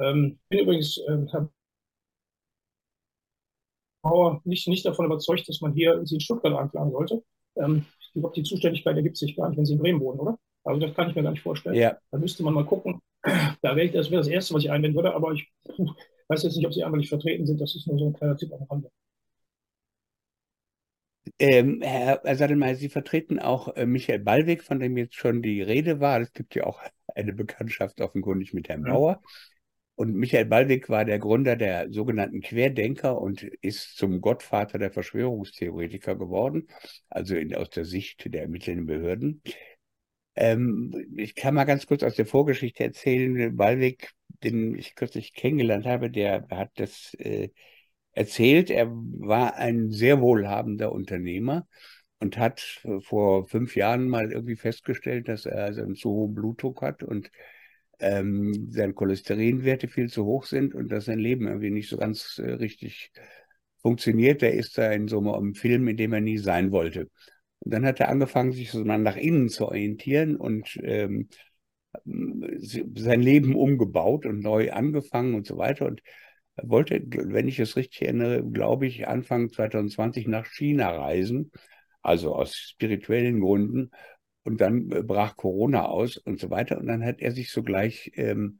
ähm, 0.00 0.38
bin 0.48 0.60
übrigens, 0.60 0.98
äh, 0.98 1.26
Herr 1.30 1.48
Bauer, 4.02 4.40
nicht, 4.44 4.68
nicht 4.68 4.84
davon 4.86 5.06
überzeugt, 5.06 5.48
dass 5.48 5.60
man 5.60 5.72
hier 5.72 6.00
sie 6.04 6.16
in 6.16 6.20
Stuttgart 6.20 6.54
anklagen 6.54 6.92
sollte. 6.92 7.22
Ähm, 7.56 7.84
ich 8.00 8.12
glaube, 8.12 8.34
die 8.34 8.42
Zuständigkeit 8.42 8.96
ergibt 8.96 9.16
sich 9.16 9.36
gar 9.36 9.48
nicht, 9.48 9.58
wenn 9.58 9.66
sie 9.66 9.74
in 9.74 9.80
Bremen 9.80 10.00
wohnen, 10.00 10.20
oder? 10.20 10.38
Also 10.64 10.86
das 10.86 10.94
kann 10.94 11.08
ich 11.08 11.16
mir 11.16 11.22
gar 11.22 11.30
nicht 11.30 11.42
vorstellen. 11.42 11.76
Ja. 11.76 11.96
Da 12.10 12.18
müsste 12.18 12.42
man 12.42 12.54
mal 12.54 12.66
gucken. 12.66 13.00
Da 13.62 13.74
wäre 13.74 13.90
das 13.90 14.10
wäre 14.10 14.20
das 14.20 14.28
Erste, 14.28 14.54
was 14.54 14.62
ich 14.62 14.70
einwenden 14.70 14.96
würde, 14.96 15.12
aber 15.12 15.32
ich 15.32 15.50
weiß 16.28 16.44
jetzt 16.44 16.56
nicht, 16.56 16.66
ob 16.66 16.72
sie 16.72 16.84
einmal 16.84 16.98
nicht 16.98 17.08
vertreten 17.08 17.46
sind. 17.46 17.60
Das 17.60 17.74
ist 17.74 17.86
nur 17.88 17.98
so 17.98 18.06
ein 18.06 18.12
kleiner 18.12 18.36
Tipp 18.36 18.52
am 18.52 18.62
Rande. 18.70 18.90
Ähm, 21.38 21.80
Herr 21.82 22.20
Sadelmeier, 22.36 22.76
Sie 22.76 22.88
vertreten 22.88 23.38
auch 23.38 23.74
äh, 23.76 23.86
Michael 23.86 24.20
Ballweg, 24.20 24.62
von 24.62 24.78
dem 24.78 24.96
jetzt 24.96 25.14
schon 25.14 25.42
die 25.42 25.62
Rede 25.62 26.00
war. 26.00 26.20
Es 26.20 26.32
gibt 26.32 26.54
ja 26.54 26.64
auch 26.64 26.80
eine 27.14 27.32
Bekanntschaft 27.32 28.00
offenkundig 28.00 28.54
mit 28.54 28.68
Herrn 28.68 28.84
Bauer. 28.84 29.20
Und 29.98 30.14
Michael 30.14 30.44
Ballweg 30.44 30.88
war 30.88 31.04
der 31.04 31.18
Gründer 31.18 31.56
der 31.56 31.90
sogenannten 31.90 32.40
Querdenker 32.40 33.20
und 33.20 33.42
ist 33.42 33.96
zum 33.96 34.20
Gottvater 34.20 34.78
der 34.78 34.92
Verschwörungstheoretiker 34.92 36.14
geworden, 36.14 36.68
also 37.08 37.34
in, 37.34 37.52
aus 37.52 37.70
der 37.70 37.84
Sicht 37.84 38.32
der 38.32 38.42
ermittelnden 38.42 38.86
Behörden. 38.86 39.42
Ähm, 40.36 40.94
ich 41.16 41.34
kann 41.34 41.54
mal 41.54 41.64
ganz 41.64 41.88
kurz 41.88 42.04
aus 42.04 42.14
der 42.14 42.26
Vorgeschichte 42.26 42.84
erzählen. 42.84 43.56
Ballweg, 43.56 44.12
den 44.44 44.76
ich 44.76 44.94
kürzlich 44.94 45.32
kennengelernt 45.34 45.84
habe, 45.84 46.12
der 46.12 46.46
hat 46.48 46.70
das 46.76 47.14
äh, 47.14 47.48
erzählt. 48.12 48.70
Er 48.70 48.92
war 48.92 49.56
ein 49.56 49.90
sehr 49.90 50.20
wohlhabender 50.20 50.92
Unternehmer 50.92 51.66
und 52.20 52.38
hat 52.38 52.60
vor 53.00 53.48
fünf 53.48 53.74
Jahren 53.74 54.08
mal 54.08 54.30
irgendwie 54.30 54.54
festgestellt, 54.54 55.26
dass 55.26 55.44
er 55.44 55.64
also 55.64 55.82
einen 55.82 55.96
zu 55.96 56.10
hohen 56.10 56.34
Blutdruck 56.34 56.82
hat 56.82 57.02
und 57.02 57.32
ähm, 58.00 58.68
seine 58.70 58.94
Cholesterinwerte 58.94 59.88
viel 59.88 60.08
zu 60.10 60.24
hoch 60.24 60.44
sind 60.44 60.74
und 60.74 60.90
dass 60.90 61.06
sein 61.06 61.18
Leben 61.18 61.46
irgendwie 61.46 61.70
nicht 61.70 61.88
so 61.88 61.96
ganz 61.96 62.38
äh, 62.38 62.52
richtig 62.52 63.12
funktioniert. 63.82 64.42
Er 64.42 64.54
ist 64.54 64.78
da 64.78 64.92
in 64.92 65.08
so 65.08 65.18
einem 65.32 65.54
Film, 65.54 65.88
in 65.88 65.96
dem 65.96 66.12
er 66.12 66.20
nie 66.20 66.38
sein 66.38 66.72
wollte. 66.72 67.08
Und 67.60 67.74
dann 67.74 67.84
hat 67.86 68.00
er 68.00 68.08
angefangen, 68.08 68.52
sich 68.52 68.70
so 68.70 68.82
nach 68.84 69.16
innen 69.16 69.48
zu 69.48 69.66
orientieren 69.66 70.36
und 70.36 70.78
ähm, 70.82 71.28
sein 72.04 73.20
Leben 73.20 73.56
umgebaut 73.56 74.26
und 74.26 74.40
neu 74.40 74.72
angefangen 74.72 75.34
und 75.34 75.46
so 75.46 75.56
weiter. 75.58 75.86
Und 75.86 76.02
er 76.56 76.68
wollte, 76.68 77.02
wenn 77.06 77.48
ich 77.48 77.58
es 77.58 77.76
richtig 77.76 78.02
erinnere, 78.02 78.44
glaube 78.44 78.86
ich, 78.86 79.08
Anfang 79.08 79.50
2020 79.50 80.26
nach 80.26 80.46
China 80.46 80.90
reisen, 80.90 81.50
also 82.02 82.34
aus 82.34 82.54
spirituellen 82.56 83.40
Gründen, 83.40 83.90
und 84.44 84.60
dann 84.60 84.90
äh, 84.92 85.02
brach 85.02 85.36
Corona 85.36 85.86
aus 85.86 86.16
und 86.16 86.40
so 86.40 86.50
weiter. 86.50 86.78
Und 86.78 86.86
dann 86.86 87.04
hat 87.04 87.20
er 87.20 87.32
sich 87.32 87.50
sogleich 87.50 88.12
ähm, 88.14 88.58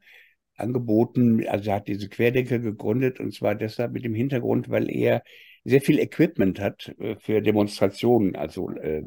angeboten, 0.55 1.47
also 1.47 1.69
er 1.69 1.77
hat 1.77 1.87
diese 1.87 2.09
Querdenker 2.09 2.59
gegründet 2.59 3.19
und 3.19 3.33
zwar 3.33 3.55
deshalb 3.55 3.93
mit 3.93 4.03
dem 4.03 4.13
Hintergrund, 4.13 4.69
weil 4.69 4.89
er 4.91 5.23
sehr 5.63 5.81
viel 5.81 5.99
Equipment 5.99 6.59
hat 6.59 6.93
äh, 6.99 7.15
für 7.17 7.41
Demonstrationen, 7.41 8.35
also 8.35 8.69
äh, 8.71 9.03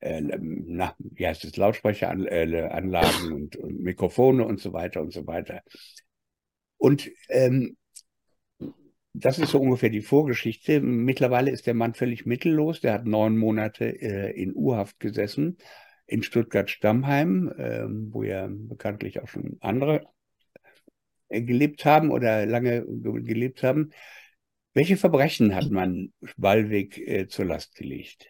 äh, 0.00 0.20
na, 0.20 0.94
wie 0.98 1.26
heißt 1.26 1.44
es, 1.44 1.56
Lautsprecheranlagen 1.56 3.30
äh, 3.30 3.34
und, 3.34 3.56
und, 3.56 3.80
Mikrofone 3.80 4.44
und 4.44 4.60
so 4.60 4.72
weiter 4.72 5.00
und 5.00 5.12
so 5.12 5.26
weiter. 5.26 5.62
Und 6.76 7.10
ähm, 7.28 7.76
das 9.14 9.38
ist 9.38 9.50
so 9.50 9.60
ungefähr 9.60 9.90
die 9.90 10.00
Vorgeschichte. 10.00 10.80
Mittlerweile 10.80 11.50
ist 11.50 11.66
der 11.66 11.74
Mann 11.74 11.94
völlig 11.94 12.26
mittellos. 12.26 12.80
Der 12.80 12.94
hat 12.94 13.06
neun 13.06 13.36
Monate 13.36 13.84
äh, 13.84 14.32
in 14.32 14.54
Urhaft 14.54 14.98
gesessen 14.98 15.58
in 16.12 16.22
Stuttgart-Stammheim, 16.22 17.48
äh, 17.56 17.86
wo 18.12 18.22
ja 18.22 18.48
bekanntlich 18.50 19.22
auch 19.22 19.28
schon 19.28 19.56
andere 19.60 20.02
äh, 21.28 21.42
gelebt 21.42 21.84
haben 21.84 22.10
oder 22.10 22.44
lange 22.46 22.84
gelebt 22.86 23.62
haben. 23.62 23.90
Welche 24.74 24.96
Verbrechen 24.96 25.54
hat 25.54 25.70
man 25.70 26.12
Wallweg 26.36 26.98
äh, 26.98 27.26
zur 27.28 27.46
Last 27.46 27.74
gelegt? 27.74 28.26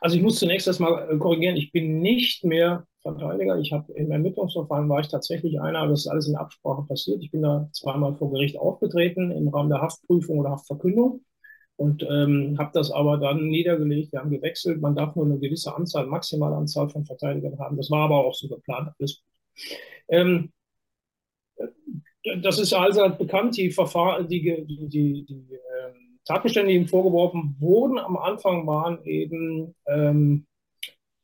Also 0.00 0.16
ich 0.16 0.22
muss 0.22 0.38
zunächst 0.38 0.66
erstmal 0.66 1.10
äh, 1.10 1.16
korrigieren, 1.16 1.56
ich 1.56 1.72
bin 1.72 2.00
nicht 2.00 2.44
mehr 2.44 2.86
Verteidiger. 3.02 3.58
Ich 3.58 3.72
habe 3.72 3.92
im 3.94 4.10
Ermittlungsverfahren 4.10 4.88
war 4.88 5.00
ich 5.00 5.08
tatsächlich 5.08 5.58
einer, 5.60 5.78
aber 5.78 5.92
das 5.92 6.00
ist 6.00 6.08
alles 6.08 6.28
in 6.28 6.36
Absprache 6.36 6.82
passiert. 6.86 7.22
Ich 7.22 7.30
bin 7.30 7.42
da 7.42 7.68
zweimal 7.72 8.14
vor 8.16 8.30
Gericht 8.30 8.58
aufgetreten 8.58 9.30
im 9.30 9.48
Rahmen 9.48 9.70
der 9.70 9.80
Haftprüfung 9.80 10.40
oder 10.40 10.50
Haftverkündung 10.50 11.24
und 11.80 12.02
ähm, 12.02 12.56
habe 12.58 12.72
das 12.74 12.90
aber 12.90 13.16
dann 13.16 13.48
niedergelegt. 13.48 14.12
Wir 14.12 14.20
haben 14.20 14.28
gewechselt. 14.28 14.82
Man 14.82 14.94
darf 14.94 15.16
nur 15.16 15.24
eine 15.24 15.38
gewisse 15.38 15.74
Anzahl, 15.74 16.04
maximale 16.04 16.54
Anzahl 16.54 16.90
von 16.90 17.06
Verteidigern 17.06 17.58
haben. 17.58 17.78
Das 17.78 17.90
war 17.90 18.04
aber 18.04 18.16
auch 18.26 18.34
so 18.34 18.48
geplant. 18.48 18.92
Ähm, 20.10 20.52
das 22.42 22.58
ist 22.58 22.74
also 22.74 23.08
bekannt, 23.08 23.56
die 23.56 23.70
Verfahren, 23.70 24.28
die, 24.28 24.42
die, 24.42 24.88
die, 24.90 25.24
die 25.24 25.54
ähm, 25.54 26.18
Tatbestände, 26.26 26.70
die 26.70 26.76
ihm 26.76 26.86
vorgeworfen 26.86 27.56
wurden, 27.58 27.98
am 27.98 28.18
Anfang 28.18 28.66
waren 28.66 29.02
eben 29.06 29.74
ähm, 29.86 30.46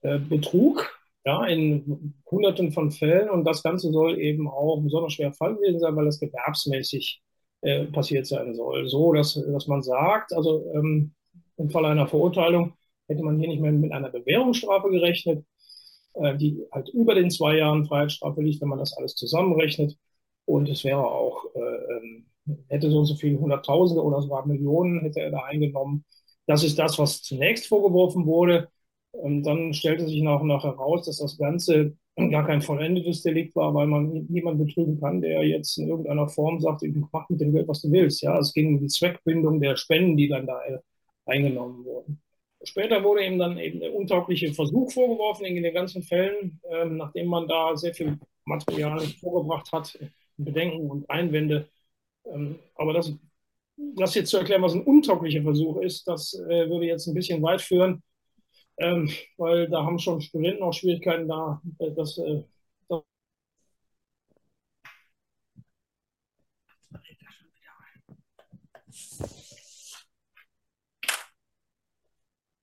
äh, 0.00 0.18
Betrug, 0.18 0.98
ja, 1.26 1.44
in 1.44 2.14
Hunderten 2.30 2.72
von 2.72 2.90
Fällen. 2.92 3.28
Und 3.28 3.44
das 3.44 3.62
Ganze 3.62 3.92
soll 3.92 4.18
eben 4.18 4.48
auch 4.48 4.80
besonders 4.80 5.12
schwer 5.12 5.34
Fall 5.34 5.54
gewesen 5.54 5.80
sein, 5.80 5.94
weil 5.96 6.07
das 6.07 6.18
gewerbsmäßig 6.18 7.20
äh, 7.66 7.86
passiert 7.86 8.26
sein 8.26 8.54
soll. 8.54 8.88
So, 8.88 9.12
dass, 9.12 9.34
dass 9.34 9.66
man 9.66 9.82
sagt, 9.82 10.32
also 10.32 10.70
ähm, 10.72 11.12
im 11.56 11.68
Fall 11.70 11.84
einer 11.84 12.06
Verurteilung 12.06 12.74
hätte 13.08 13.24
man 13.24 13.40
hier 13.40 13.48
nicht 13.48 13.60
mehr 13.60 13.72
mit 13.72 13.90
einer 13.90 14.08
Bewährungsstrafe 14.10 14.88
gerechnet, 14.88 15.44
äh, 16.14 16.36
die 16.36 16.64
halt 16.70 16.88
über 16.90 17.16
den 17.16 17.28
zwei 17.28 17.56
Jahren 17.56 17.84
Freiheitsstrafe 17.84 18.40
liegt, 18.40 18.60
wenn 18.60 18.68
man 18.68 18.78
das 18.78 18.96
alles 18.96 19.16
zusammenrechnet. 19.16 19.96
Und 20.44 20.68
es 20.68 20.84
wäre 20.84 21.04
auch, 21.04 21.44
äh, 21.56 21.58
ähm, 21.58 22.26
hätte 22.68 22.88
so 22.88 22.98
und 22.98 23.06
so 23.06 23.16
viele 23.16 23.40
Hunderttausende 23.40 24.00
oder 24.00 24.22
sogar 24.22 24.46
Millionen 24.46 25.00
hätte 25.00 25.20
er 25.20 25.32
da 25.32 25.40
eingenommen. 25.40 26.04
Das 26.46 26.62
ist 26.62 26.78
das, 26.78 26.98
was 27.00 27.22
zunächst 27.22 27.66
vorgeworfen 27.66 28.26
wurde. 28.26 28.68
Und 29.10 29.42
dann 29.42 29.74
stellte 29.74 30.06
sich 30.06 30.20
und 30.22 30.46
nach 30.46 30.62
heraus, 30.62 31.06
dass 31.06 31.18
das 31.18 31.36
Ganze 31.36 31.96
gar 32.16 32.46
kein 32.46 32.62
vollendetes 32.62 33.22
Delikt 33.22 33.54
war, 33.56 33.74
weil 33.74 33.86
man 33.86 34.26
niemanden 34.28 34.64
betrügen 34.64 34.98
kann, 35.00 35.20
der 35.20 35.42
jetzt 35.44 35.76
in 35.78 35.88
irgendeiner 35.88 36.28
Form 36.28 36.60
sagt, 36.60 36.82
mach 37.12 37.28
mit 37.28 37.40
dem 37.40 37.52
Geld, 37.52 37.68
was 37.68 37.82
du 37.82 37.92
willst. 37.92 38.22
Ja, 38.22 38.38
es 38.38 38.54
ging 38.54 38.74
um 38.74 38.80
die 38.80 38.88
Zweckbindung 38.88 39.60
der 39.60 39.76
Spenden, 39.76 40.16
die 40.16 40.28
dann 40.28 40.46
da 40.46 40.60
eingenommen 41.26 41.84
wurden. 41.84 42.20
Später 42.62 43.04
wurde 43.04 43.24
ihm 43.24 43.38
dann 43.38 43.58
eben 43.58 43.80
der 43.80 43.94
untaugliche 43.94 44.52
Versuch 44.54 44.90
vorgeworfen 44.90 45.44
in 45.44 45.62
den 45.62 45.74
ganzen 45.74 46.02
Fällen, 46.02 46.60
ähm, 46.70 46.96
nachdem 46.96 47.28
man 47.28 47.46
da 47.46 47.76
sehr 47.76 47.94
viel 47.94 48.18
Material 48.44 49.00
vorgebracht 49.20 49.70
hat, 49.72 49.98
Bedenken 50.36 50.90
und 50.90 51.08
Einwände. 51.10 51.68
Ähm, 52.24 52.58
aber 52.74 52.94
das, 52.94 53.12
das 53.76 54.14
jetzt 54.14 54.30
zu 54.30 54.38
erklären, 54.38 54.62
was 54.62 54.74
ein 54.74 54.82
untauglicher 54.82 55.42
Versuch 55.42 55.80
ist, 55.82 56.08
das 56.08 56.34
äh, 56.34 56.68
würde 56.68 56.86
jetzt 56.86 57.06
ein 57.06 57.14
bisschen 57.14 57.42
weit 57.42 57.60
führen, 57.60 58.02
ähm, 58.78 59.10
weil 59.36 59.68
da 59.68 59.84
haben 59.84 59.98
schon 59.98 60.20
Studenten 60.20 60.62
auch 60.62 60.72
Schwierigkeiten 60.72 61.28
da, 61.28 61.60
äh, 61.78 61.92
das, 61.92 62.18
äh, 62.18 62.42
das 62.88 63.02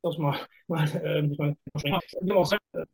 das 0.01 0.17
mal, 0.17 0.37
mal, 0.67 0.87
äh, 1.03 1.21
mal 1.23 1.55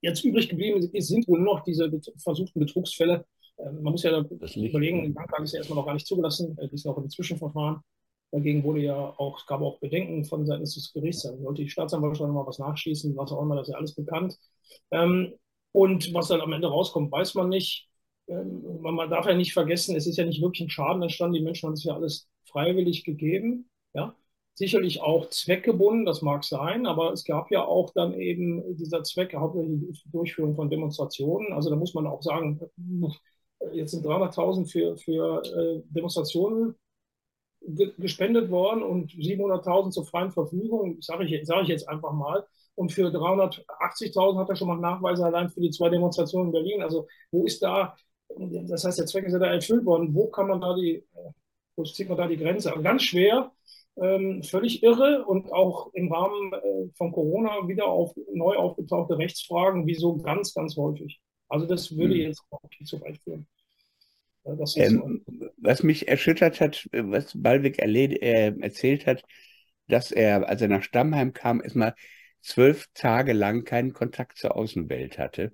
jetzt 0.02 0.24
übrig 0.24 0.50
geblieben 0.50 0.82
sind 1.02 1.28
wohl 1.28 1.40
noch 1.42 1.64
diese 1.64 1.90
versuchten 2.18 2.60
Betrugsfälle 2.60 3.26
ähm, 3.60 3.84
man 3.84 3.92
muss 3.92 4.04
ja 4.04 4.12
überlegen, 4.20 5.04
die 5.04 5.10
Banklage 5.10 5.44
ist 5.44 5.54
ja 5.54 5.60
erstmal 5.60 5.78
noch 5.78 5.86
gar 5.86 5.94
nicht 5.94 6.08
zugelassen, 6.08 6.56
die 6.56 6.74
ist 6.74 6.86
noch 6.86 6.98
im 6.98 7.10
Zwischenverfahren. 7.10 7.82
Dagegen 8.32 8.64
wurde 8.64 8.82
ja 8.82 8.96
auch, 9.18 9.40
es 9.40 9.46
gab 9.48 9.62
auch 9.62 9.80
Bedenken 9.80 10.24
von 10.24 10.46
Seiten 10.46 10.64
des 10.64 10.94
Gerichts, 10.94 11.24
da 11.24 11.36
sollte 11.38 11.64
die 11.64 11.70
Staatsanwaltschaft 11.70 12.28
noch 12.28 12.36
mal 12.36 12.48
was 12.48 12.60
nachschießen, 12.60 13.16
was 13.18 13.32
auch 13.32 13.42
immer, 13.42 13.56
das 13.56 13.68
ist 13.68 13.72
ja 13.74 13.78
alles 13.78 13.96
bekannt. 13.96 14.38
Ähm, 14.92 15.34
und 15.72 16.14
was 16.14 16.28
dann 16.28 16.42
am 16.42 16.54
Ende 16.54 16.68
rauskommt, 16.68 17.12
weiß 17.12 17.36
man 17.36 17.50
nicht. 17.50 17.90
Ähm, 18.28 18.82
man, 18.82 19.10
darf 19.10 19.26
ja 19.26 19.34
nicht 19.34 19.54
vergessen, 19.54 19.96
es 19.96 20.08
ist 20.08 20.18
ja 20.18 20.26
nicht 20.26 20.42
wirklich 20.42 20.62
ein 20.62 20.70
Schaden 20.70 21.02
entstanden, 21.02 21.36
die 21.36 21.42
Menschen 21.42 21.68
haben 21.68 21.74
es 21.74 21.84
ja 21.84 21.96
alles 21.96 22.28
freiwillig 22.46 23.04
gegeben. 23.04 23.70
Ja? 23.94 24.16
Sicherlich 24.54 25.02
auch 25.02 25.30
zweckgebunden, 25.30 26.06
das 26.06 26.22
mag 26.22 26.44
sein, 26.44 26.86
aber 26.86 27.14
es 27.14 27.24
gab 27.24 27.50
ja 27.50 27.66
auch 27.66 27.92
dann 27.94 28.14
eben 28.14 28.76
dieser 28.78 29.04
Zweck, 29.04 29.34
hauptsächlich 29.34 30.04
die 30.04 30.12
Durchführung 30.12 30.56
von 30.56 30.70
Demonstrationen. 30.70 31.54
Also 31.54 31.70
da 31.70 31.76
muss 31.76 31.94
man 31.94 32.06
auch 32.06 32.22
sagen, 32.22 32.60
jetzt 33.74 33.92
sind 33.92 34.06
300.000 34.06 34.70
für, 34.70 34.98
für 34.98 35.42
äh, 35.46 35.82
Demonstrationen 35.90 36.76
gespendet 37.62 38.50
worden 38.50 38.84
und 38.84 39.12
700.000 39.12 39.92
zur 39.92 40.06
freien 40.06 40.32
Verfügung, 40.32 41.02
sage 41.02 41.26
ich, 41.26 41.46
sag 41.46 41.64
ich 41.64 41.70
jetzt 41.70 41.88
einfach 41.88 42.14
mal. 42.14 42.46
Und 42.76 42.92
für 42.92 43.10
380.000 43.10 44.40
hat 44.40 44.50
er 44.50 44.56
schon 44.56 44.70
mal 44.70 44.78
Nachweise 44.78 45.26
allein 45.26 45.50
für 45.50 45.60
die 45.60 45.72
zwei 45.72 45.90
Demonstrationen 45.90 46.48
in 46.48 46.54
Berlin. 46.54 46.82
Also 46.82 47.08
wo 47.32 47.46
ist 47.46 47.62
da, 47.62 47.96
das 48.38 48.86
heißt, 48.86 49.00
der 49.00 49.06
Zweck 49.06 49.26
ist 49.26 49.34
ja 49.34 49.40
da 49.40 49.48
erfüllt 49.48 49.86
worden. 49.86 50.14
Wo 50.16 50.28
kann 50.28 50.48
man 50.48 50.62
da 50.62 50.74
die, 50.76 51.06
wo 51.76 51.84
zieht 51.84 52.08
man 52.08 52.18
da 52.18 52.28
die 52.28 52.38
Grenze? 52.38 52.72
Aber 52.72 52.82
ganz 52.82 53.04
schwer, 53.04 53.52
ähm, 53.98 54.44
völlig 54.44 54.82
irre 54.82 55.26
und 55.26 55.52
auch 55.52 55.94
im 55.94 56.12
Rahmen 56.12 56.54
äh, 56.54 56.90
von 56.96 57.12
Corona 57.12 57.68
wieder 57.68 57.88
auf 57.88 58.14
neu 58.34 58.56
aufgetauchte 58.56 59.18
Rechtsfragen, 59.18 59.86
wieso 59.86 60.18
ganz, 60.18 60.54
ganz 60.54 60.78
häufig. 60.78 61.20
Also 61.50 61.66
das 61.66 61.96
würde 61.98 62.14
hm. 62.14 62.22
jetzt 62.22 62.44
auch 62.52 62.62
nicht 62.80 62.88
so 62.88 63.02
weit 63.02 63.18
führen. 63.18 63.48
Ähm, 64.76 65.24
was 65.58 65.84
mich 65.84 66.08
erschüttert 66.08 66.62
hat, 66.62 66.88
was 66.92 67.34
Balwig 67.36 67.80
äh, 67.80 68.54
erzählt 68.60 69.06
hat, 69.06 69.24
dass 69.88 70.12
er, 70.12 70.48
als 70.48 70.62
er 70.62 70.68
nach 70.68 70.84
Stammheim 70.84 71.34
kam, 71.34 71.62
erstmal 71.62 71.96
zwölf 72.42 72.88
Tage 72.94 73.34
lang 73.34 73.64
keinen 73.64 73.94
Kontakt 73.94 74.38
zur 74.38 74.56
Außenwelt 74.56 75.18
hatte. 75.18 75.54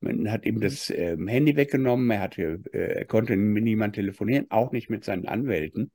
Man 0.00 0.30
hat 0.30 0.44
ihm 0.44 0.60
das 0.60 0.90
äh, 0.90 1.16
Handy 1.16 1.56
weggenommen, 1.56 2.10
er, 2.10 2.20
hatte, 2.20 2.60
äh, 2.72 2.98
er 2.98 3.04
konnte 3.06 3.36
mit 3.36 3.64
niemandem 3.64 4.04
telefonieren, 4.04 4.46
auch 4.50 4.72
nicht 4.72 4.90
mit 4.90 5.04
seinen 5.04 5.26
Anwälten. 5.26 5.92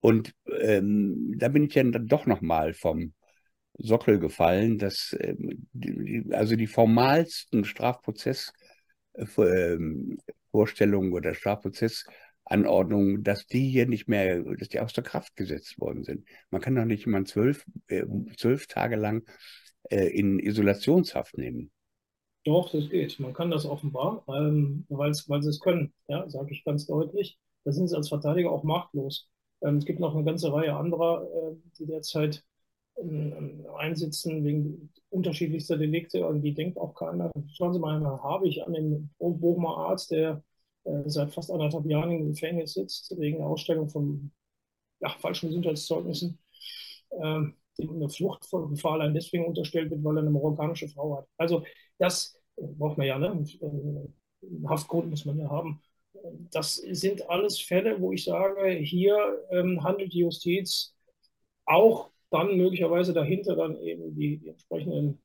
Und 0.00 0.34
ähm, 0.60 1.34
da 1.36 1.48
bin 1.48 1.64
ich 1.64 1.74
dann 1.74 1.92
doch 2.06 2.26
nochmal 2.26 2.72
vom 2.74 3.12
Sockel 3.78 4.18
gefallen, 4.18 4.78
dass 4.78 5.16
ähm, 5.20 5.66
die, 5.72 6.24
also 6.32 6.56
die 6.56 6.66
formalsten 6.66 7.64
Strafprozessvorstellungen 7.64 8.59
äh, 9.36 9.78
oder 10.52 11.34
Strafprozessanordnungen, 11.34 13.22
dass 13.22 13.46
die 13.46 13.68
hier 13.68 13.86
nicht 13.86 14.08
mehr, 14.08 14.42
dass 14.42 14.68
die 14.68 14.80
aus 14.80 14.92
der 14.92 15.04
Kraft 15.04 15.36
gesetzt 15.36 15.78
worden 15.78 16.04
sind. 16.04 16.26
Man 16.50 16.60
kann 16.60 16.74
doch 16.74 16.84
nicht 16.84 17.06
jemanden 17.06 17.26
zwölf, 17.26 17.64
äh, 17.88 18.04
zwölf 18.36 18.66
Tage 18.66 18.96
lang 18.96 19.24
äh, 19.90 20.06
in 20.06 20.38
Isolationshaft 20.38 21.36
nehmen. 21.38 21.70
Doch, 22.44 22.70
das 22.70 22.88
geht. 22.88 23.20
Man 23.20 23.34
kann 23.34 23.50
das 23.50 23.66
offenbar, 23.66 24.24
ähm, 24.28 24.86
weil 24.88 25.12
sie 25.12 25.48
es 25.48 25.60
können, 25.60 25.92
ja, 26.08 26.28
sage 26.28 26.52
ich 26.52 26.64
ganz 26.64 26.86
deutlich. 26.86 27.38
Da 27.64 27.72
sind 27.72 27.88
sie 27.88 27.96
als 27.96 28.08
Verteidiger 28.08 28.50
auch 28.50 28.64
machtlos. 28.64 29.28
Ähm, 29.62 29.76
es 29.76 29.84
gibt 29.84 30.00
noch 30.00 30.14
eine 30.14 30.24
ganze 30.24 30.52
Reihe 30.52 30.74
anderer, 30.74 31.22
äh, 31.22 31.56
die 31.78 31.86
derzeit 31.86 32.42
einsitzen 33.78 34.44
wegen 34.44 34.90
unterschiedlichster 35.10 35.76
Delikte 35.76 36.26
und 36.26 36.42
die 36.42 36.54
denkt 36.54 36.78
auch 36.78 36.94
keiner. 36.94 37.30
Schauen 37.52 37.72
Sie 37.72 37.78
mal, 37.78 38.00
habe 38.22 38.48
ich 38.48 38.64
an 38.64 38.74
den 38.74 39.10
Bochumer 39.18 39.76
Arzt, 39.76 40.10
der 40.10 40.42
äh, 40.84 41.02
seit 41.06 41.32
fast 41.32 41.50
anderthalb 41.50 41.86
Jahren 41.86 42.10
im 42.12 42.28
Gefängnis 42.28 42.74
sitzt, 42.74 43.14
wegen 43.18 43.38
der 43.38 43.46
Ausstellung 43.46 43.88
von 43.88 44.30
ja, 45.00 45.10
falschen 45.18 45.48
Gesundheitszeugnissen, 45.48 46.38
äh, 47.10 47.42
dem 47.78 47.90
eine 47.94 48.08
Fluchtgefahr 48.08 48.92
allein 48.92 49.14
deswegen 49.14 49.46
unterstellt 49.46 49.90
wird, 49.90 50.04
weil 50.04 50.16
er 50.18 50.22
eine 50.22 50.30
marokkanische 50.30 50.88
Frau 50.88 51.18
hat. 51.18 51.28
Also 51.38 51.64
das 51.98 52.38
äh, 52.56 52.66
braucht 52.66 52.98
man 52.98 53.06
ja, 53.06 53.18
ne? 53.18 53.44
Äh, 53.60 54.68
Haftgrund 54.68 55.10
muss 55.10 55.24
man 55.26 55.38
ja 55.38 55.50
haben. 55.50 55.82
Das 56.50 56.76
sind 56.76 57.28
alles 57.28 57.58
Fälle, 57.60 58.00
wo 58.00 58.12
ich 58.12 58.24
sage, 58.24 58.70
hier 58.70 59.16
ähm, 59.50 59.82
handelt 59.84 60.12
die 60.12 60.20
Justiz 60.20 60.94
auch 61.66 62.10
dann 62.30 62.56
möglicherweise 62.56 63.12
dahinter 63.12 63.56
dann 63.56 63.80
eben 63.80 64.14
die, 64.14 64.38
die 64.38 64.48
entsprechenden 64.48 65.20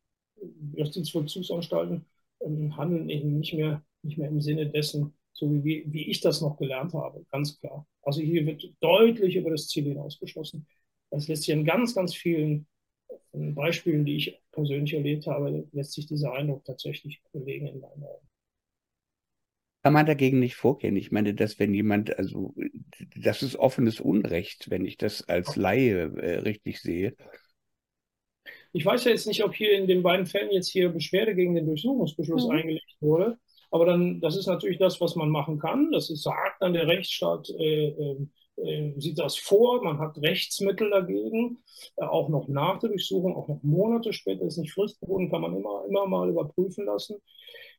Justizvollzugsanstalten 0.73 2.05
ähm, 2.41 2.75
handeln 2.77 3.09
eben 3.09 3.39
nicht 3.39 3.53
mehr, 3.53 3.83
nicht 4.03 4.17
mehr 4.17 4.29
im 4.29 4.41
Sinne 4.41 4.67
dessen, 4.67 5.13
so 5.33 5.51
wie, 5.63 5.83
wie 5.87 6.09
ich 6.09 6.21
das 6.21 6.41
noch 6.41 6.57
gelernt 6.57 6.93
habe, 6.93 7.25
ganz 7.31 7.59
klar. 7.59 7.85
Also 8.01 8.21
hier 8.21 8.45
wird 8.45 8.63
deutlich 8.79 9.35
über 9.35 9.51
das 9.51 9.67
Ziel 9.67 9.85
hinaus 9.85 10.17
beschlossen. 10.17 10.65
Das 11.09 11.27
lässt 11.27 11.43
sich 11.43 11.53
in 11.53 11.65
ganz, 11.65 11.95
ganz 11.95 12.13
vielen 12.13 12.67
äh, 13.33 13.51
Beispielen, 13.51 14.05
die 14.05 14.15
ich 14.17 14.41
persönlich 14.51 14.93
erlebt 14.93 15.27
habe, 15.27 15.67
lässt 15.71 15.93
sich 15.93 16.07
dieser 16.07 16.33
Eindruck 16.33 16.63
tatsächlich 16.65 17.21
belegen 17.31 17.67
in 17.67 17.79
meinen 17.79 18.03
Augen. 18.03 18.27
Kann 19.85 19.93
man 19.93 20.07
dagegen 20.07 20.39
nicht 20.39 20.55
vorgehen? 20.55 20.95
Ich 20.95 21.11
meine, 21.11 21.35
dass 21.35 21.59
wenn 21.59 21.71
jemand, 21.71 22.17
also 22.17 22.55
das 23.15 23.43
ist 23.43 23.55
offenes 23.55 23.99
Unrecht, 23.99 24.71
wenn 24.71 24.83
ich 24.83 24.97
das 24.97 25.29
als 25.29 25.57
Laie 25.57 26.11
äh, 26.17 26.39
richtig 26.39 26.81
sehe. 26.81 27.15
Ich 28.73 28.83
weiß 28.83 29.03
ja 29.03 29.11
jetzt 29.11 29.27
nicht, 29.27 29.43
ob 29.43 29.53
hier 29.53 29.73
in 29.73 29.85
den 29.85 30.01
beiden 30.01 30.25
Fällen 30.25 30.49
jetzt 30.49 30.71
hier 30.71 30.89
Beschwerde 30.89 31.35
gegen 31.35 31.53
den 31.53 31.67
Durchsuchungsbeschluss 31.67 32.45
mhm. 32.45 32.51
eingelegt 32.51 32.97
wurde. 32.99 33.37
Aber 33.69 33.85
dann, 33.85 34.19
das 34.21 34.35
ist 34.35 34.47
natürlich 34.47 34.79
das, 34.79 34.99
was 35.01 35.15
man 35.15 35.29
machen 35.29 35.59
kann. 35.59 35.91
Das 35.91 36.09
ist, 36.09 36.23
sagt 36.23 36.61
dann 36.61 36.73
der 36.73 36.87
Rechtsstaat, 36.87 37.47
äh, 37.51 37.89
äh, 37.89 38.27
äh 38.57 38.99
sieht 38.99 39.19
das 39.19 39.37
vor, 39.37 39.83
man 39.83 39.99
hat 39.99 40.17
Rechtsmittel 40.17 40.89
dagegen, 40.89 41.59
äh, 41.97 42.05
auch 42.05 42.29
noch 42.29 42.47
nach 42.47 42.79
der 42.79 42.89
Durchsuchung, 42.89 43.35
auch 43.35 43.47
noch 43.47 43.61
Monate 43.61 44.13
später, 44.13 44.45
ist 44.45 44.57
nicht 44.57 44.73
fristgebunden, 44.73 45.29
kann 45.29 45.41
man 45.41 45.55
immer, 45.55 45.85
immer 45.87 46.07
mal 46.07 46.27
überprüfen 46.27 46.87
lassen. 46.87 47.17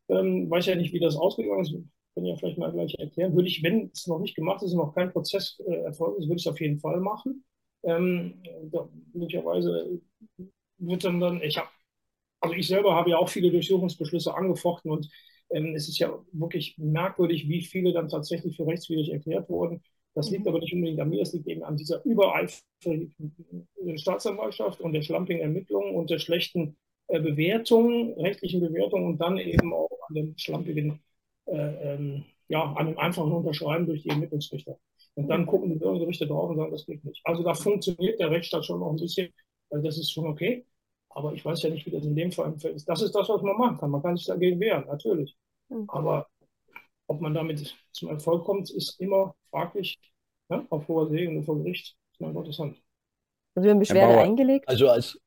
Ähm, 0.09 0.49
weiß 0.49 0.67
ja 0.67 0.77
nicht, 0.77 0.93
wie 0.93 1.01
das 1.01 1.17
ausgegangen 1.17 1.63
ist 1.63 1.75
können 2.17 2.27
ja 2.27 2.37
vielleicht 2.37 2.57
mal 2.57 2.73
gleich 2.73 2.95
erklären. 2.99 3.37
Würde 3.37 3.49
ich, 3.49 3.63
wenn 3.63 3.91
es 3.93 4.07
noch 4.07 4.19
nicht 4.19 4.35
gemacht 4.35 4.63
ist 4.63 4.73
und 4.73 4.79
noch 4.79 4.95
kein 4.95 5.13
Prozess 5.13 5.61
äh, 5.67 5.83
erfolgt 5.83 6.19
ist, 6.19 6.25
würde 6.25 6.37
ich 6.37 6.47
es 6.47 6.51
auf 6.51 6.61
jeden 6.61 6.79
Fall 6.81 6.99
machen. 6.99 7.45
Ähm, 7.85 8.43
da, 8.73 8.89
möglicherweise 9.13 10.01
wird 10.79 11.05
dann 11.05 11.21
dann, 11.21 11.43
ich 11.43 11.59
habe, 11.59 11.69
also 12.41 12.55
ich 12.55 12.67
selber 12.67 12.95
habe 12.95 13.11
ja 13.11 13.19
auch 13.19 13.29
viele 13.29 13.51
Durchsuchungsbeschlüsse 13.51 14.35
angefochten 14.35 14.91
und 14.91 15.11
ähm, 15.51 15.75
es 15.75 15.89
ist 15.89 15.99
ja 15.99 16.19
wirklich 16.33 16.77
merkwürdig, 16.79 17.49
wie 17.51 17.63
viele 17.63 17.93
dann 17.93 18.09
tatsächlich 18.09 18.57
für 18.57 18.67
rechtswidrig 18.67 19.13
erklärt 19.13 19.51
wurden. 19.51 19.83
Das 20.15 20.31
liegt 20.31 20.45
mhm. 20.45 20.49
aber 20.49 20.61
nicht 20.61 20.73
unbedingt 20.73 21.01
an 21.01 21.11
mir, 21.11 21.21
es 21.21 21.35
liegt 21.35 21.47
eben 21.47 21.65
an 21.65 21.77
dieser 21.77 22.03
übereifrigen 22.07 23.15
Staatsanwaltschaft 23.97 24.81
und 24.81 24.95
der 24.95 25.03
schlampigen 25.03 25.43
Ermittlungen 25.43 25.95
und 25.95 26.09
der 26.09 26.19
schlechten 26.19 26.79
äh, 27.09 27.21
Bewertung, 27.21 28.19
rechtlichen 28.19 28.63
Bewertung 28.63 29.05
und 29.05 29.19
dann 29.19 29.37
eben 29.37 29.75
auch 29.75 29.91
an 30.09 30.15
dem 30.15 30.39
schlampigen 30.39 30.99
äh, 31.47 31.95
ähm, 31.95 32.25
ja, 32.49 32.63
an 32.63 32.89
einem 32.89 32.99
einfachen 32.99 33.33
Unterschreiben 33.33 33.87
durch 33.87 34.03
die 34.03 34.11
Ermittlungsrichter. 34.11 34.79
Und 35.15 35.29
dann 35.29 35.47
gucken 35.47 35.71
die 35.71 35.77
Bürgergerichte 35.77 36.27
drauf 36.27 36.51
und 36.51 36.57
sagen, 36.57 36.73
das 36.73 36.87
geht 36.87 37.05
nicht. 37.05 37.21
Also 37.25 37.43
da 37.43 37.55
funktioniert 37.55 38.21
der 38.21 38.31
Rechtsstaat 38.31 38.65
schon 38.65 38.81
noch 38.81 38.91
ein 38.91 38.97
bisschen. 38.97 39.33
Also 39.71 39.85
das 39.85 39.99
ist 39.99 40.13
schon 40.13 40.27
okay. 40.27 40.65
Aber 41.09 41.33
ich 41.33 41.45
weiß 41.45 41.63
ja 41.63 41.71
nicht, 41.71 41.87
wie 41.87 41.91
das 41.91 42.05
in 42.05 42.15
dem 42.15 42.31
Fall 42.31 42.55
ist. 42.75 42.89
Das 42.89 43.01
ist 43.01 43.15
das, 43.15 43.29
was 43.29 43.43
man 43.43 43.57
machen 43.57 43.79
kann. 43.79 43.91
Man 43.91 44.03
kann 44.03 44.17
sich 44.17 44.27
dagegen 44.27 44.61
wehren, 44.61 44.85
natürlich. 44.87 45.35
Mhm. 45.69 45.89
Aber 45.89 46.29
ob 47.07 47.21
man 47.21 47.33
damit 47.33 47.75
zum 47.93 48.11
Erfolg 48.11 48.45
kommt, 48.45 48.71
ist 48.71 49.01
immer 49.01 49.35
fraglich. 49.51 49.99
Ja? 50.51 50.67
Auf 50.71 50.87
hoher 50.89 51.09
See 51.09 51.27
und 51.27 51.43
vor 51.45 51.57
Gericht 51.59 51.97
ist 52.13 52.21
man 52.21 52.35
Gottes 52.35 52.59
Hand. 52.59 52.77
Also 53.55 53.65
wir 53.65 53.71
haben 53.71 53.79
Beschwerde 53.79 54.19
eingelegt. 54.19 54.69
Also 54.69 54.89
als 54.89 55.19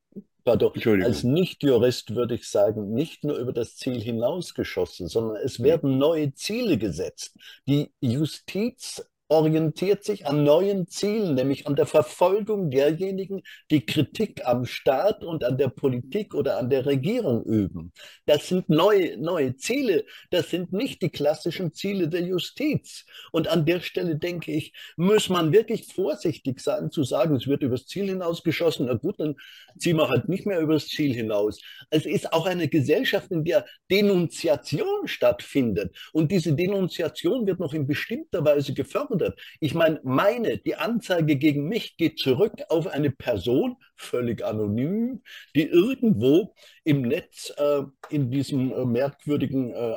Pardon, 0.44 1.02
als 1.02 1.22
Nichtjurist 1.22 2.14
würde 2.14 2.34
ich 2.34 2.48
sagen, 2.48 2.92
nicht 2.92 3.24
nur 3.24 3.36
über 3.36 3.52
das 3.52 3.76
Ziel 3.76 4.00
hinausgeschossen, 4.00 5.08
sondern 5.08 5.36
es 5.36 5.58
hm. 5.58 5.64
werden 5.64 5.98
neue 5.98 6.32
Ziele 6.34 6.78
gesetzt. 6.78 7.36
Die 7.66 7.92
Justiz 8.00 9.04
orientiert 9.30 10.02
sich 10.04 10.26
an 10.26 10.42
neuen 10.42 10.88
Zielen, 10.88 11.36
nämlich 11.36 11.66
an 11.68 11.76
der 11.76 11.86
Verfolgung 11.86 12.70
derjenigen, 12.70 13.42
die 13.70 13.86
Kritik 13.86 14.44
am 14.44 14.66
Staat 14.66 15.22
und 15.22 15.44
an 15.44 15.56
der 15.56 15.68
Politik 15.68 16.34
oder 16.34 16.58
an 16.58 16.68
der 16.68 16.84
Regierung 16.84 17.44
üben. 17.44 17.92
Das 18.26 18.48
sind 18.48 18.68
neue, 18.68 19.16
neue 19.18 19.56
Ziele, 19.56 20.04
das 20.30 20.50
sind 20.50 20.72
nicht 20.72 21.00
die 21.00 21.10
klassischen 21.10 21.72
Ziele 21.72 22.08
der 22.08 22.22
Justiz. 22.22 23.04
Und 23.30 23.46
an 23.46 23.64
der 23.66 23.80
Stelle 23.80 24.16
denke 24.16 24.50
ich, 24.50 24.72
muss 24.96 25.28
man 25.28 25.52
wirklich 25.52 25.86
vorsichtig 25.86 26.58
sein 26.60 26.90
zu 26.90 27.04
sagen, 27.04 27.36
es 27.36 27.46
wird 27.46 27.62
übers 27.62 27.86
Ziel 27.86 28.06
hinausgeschossen. 28.06 28.86
Na 28.86 28.94
gut, 28.94 29.20
dann 29.20 29.36
ziehen 29.78 29.96
wir 29.96 30.08
halt 30.08 30.28
nicht 30.28 30.44
mehr 30.44 30.58
übers 30.58 30.88
Ziel 30.88 31.14
hinaus. 31.14 31.60
Es 31.90 32.04
ist 32.04 32.32
auch 32.32 32.46
eine 32.46 32.66
Gesellschaft, 32.66 33.30
in 33.30 33.44
der 33.44 33.64
Denunziation 33.92 35.06
stattfindet. 35.06 35.96
Und 36.12 36.32
diese 36.32 36.52
Denunziation 36.52 37.46
wird 37.46 37.60
noch 37.60 37.74
in 37.74 37.86
bestimmter 37.86 38.44
Weise 38.44 38.74
gefördert 38.74 39.19
geändert. 39.20 39.40
Ich 39.60 39.74
meine, 39.74 40.00
meine, 40.02 40.58
die 40.58 40.76
Anzeige 40.76 41.36
gegen 41.36 41.68
mich 41.68 41.96
geht 41.96 42.18
zurück 42.18 42.54
auf 42.68 42.86
eine 42.86 43.10
Person, 43.10 43.76
völlig 43.96 44.44
anonym, 44.44 45.22
die 45.54 45.64
irgendwo 45.64 46.54
im 46.84 47.02
Netz 47.02 47.52
äh, 47.56 47.82
in 48.08 48.30
diesem 48.30 48.72
äh, 48.72 48.84
merkwürdigen 48.84 49.72
äh, 49.72 49.96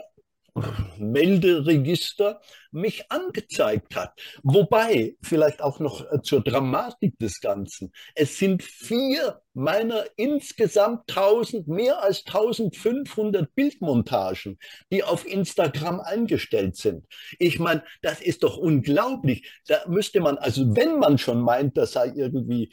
Melderegister 0.98 2.40
mich 2.72 3.12
angezeigt 3.12 3.96
hat. 3.96 4.14
Wobei, 4.44 5.16
vielleicht 5.22 5.62
auch 5.62 5.80
noch 5.80 6.12
äh, 6.12 6.22
zur 6.22 6.44
Dramatik 6.44 7.18
des 7.20 7.42
Ganzen, 7.42 7.92
es 8.14 8.38
sind 8.38 8.62
vier 8.64 9.42
meiner 9.54 10.06
insgesamt 10.16 11.10
1000, 11.10 11.68
mehr 11.68 12.04
als 12.04 12.26
1500 12.26 13.54
Bildmontagen, 13.56 14.60
die 14.92 15.04
auf 15.04 15.26
Instagram 15.26 16.00
eingestellt 16.00 16.76
sind. 16.76 17.06
Ich 17.40 17.60
meine, 17.60 17.84
das 18.02 18.22
ist 18.22 18.44
doch 18.44 18.58
unglaublich. 18.58 19.48
Da 19.68 19.84
müsste 19.88 20.20
man, 20.20 20.38
also 20.38 20.76
wenn 20.76 21.00
man 21.00 21.18
schon 21.18 21.42
meint, 21.42 21.78
das 21.78 21.94
sei 21.94 22.12
irgendwie 22.16 22.72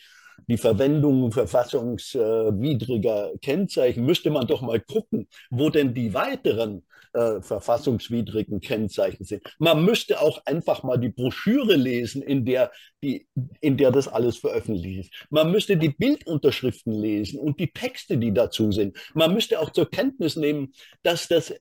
die 0.48 0.58
Verwendung 0.58 1.32
verfassungswidriger 1.32 3.32
Kennzeichen, 3.42 4.04
müsste 4.04 4.30
man 4.30 4.46
doch 4.46 4.62
mal 4.62 4.80
gucken, 4.80 5.28
wo 5.50 5.70
denn 5.70 5.94
die 5.94 6.14
weiteren 6.14 6.82
äh, 7.12 7.40
verfassungswidrigen 7.40 8.60
Kennzeichen 8.60 9.24
sind. 9.24 9.42
Man 9.58 9.84
müsste 9.84 10.20
auch 10.20 10.44
einfach 10.46 10.82
mal 10.82 10.96
die 10.96 11.08
Broschüre 11.08 11.74
lesen, 11.74 12.22
in 12.22 12.44
der, 12.44 12.70
die, 13.02 13.26
in 13.60 13.76
der 13.76 13.90
das 13.90 14.08
alles 14.08 14.36
veröffentlicht 14.36 15.06
ist. 15.06 15.26
Man 15.30 15.50
müsste 15.50 15.76
die 15.76 15.88
Bildunterschriften 15.88 16.92
lesen 16.92 17.40
und 17.40 17.58
die 17.58 17.72
Texte, 17.72 18.18
die 18.18 18.32
dazu 18.32 18.70
sind. 18.70 18.96
Man 19.14 19.34
müsste 19.34 19.60
auch 19.60 19.70
zur 19.70 19.90
Kenntnis 19.90 20.36
nehmen, 20.36 20.72
dass 21.02 21.28
das 21.28 21.54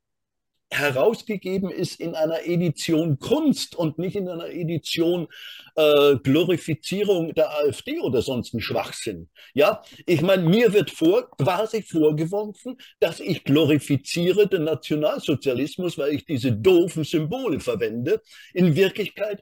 herausgegeben 0.71 1.71
ist 1.71 1.99
in 1.99 2.15
einer 2.15 2.45
Edition 2.45 3.17
Kunst 3.19 3.75
und 3.75 3.97
nicht 3.97 4.15
in 4.15 4.29
einer 4.29 4.49
Edition 4.49 5.27
äh, 5.75 6.15
Glorifizierung 6.17 7.33
der 7.33 7.49
AfD 7.49 7.99
oder 7.99 8.21
sonst 8.21 8.53
ein 8.53 8.61
Schwachsinn. 8.61 9.29
Ja, 9.53 9.81
ich 10.05 10.21
meine, 10.21 10.43
mir 10.43 10.71
wird 10.73 10.91
vor, 10.91 11.29
quasi 11.31 11.81
vorgeworfen, 11.81 12.77
dass 12.99 13.19
ich 13.19 13.43
glorifiziere 13.43 14.47
den 14.47 14.65
Nationalsozialismus, 14.65 15.97
weil 15.97 16.13
ich 16.13 16.25
diese 16.25 16.51
doofen 16.51 17.03
Symbole 17.03 17.59
verwende. 17.59 18.21
In 18.53 18.75
Wirklichkeit, 18.75 19.41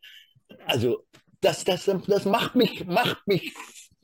also 0.65 1.05
das, 1.41 1.63
das, 1.65 1.85
das 2.07 2.25
macht 2.25 2.55
mich, 2.55 2.85
macht 2.85 3.27
mich, 3.27 3.53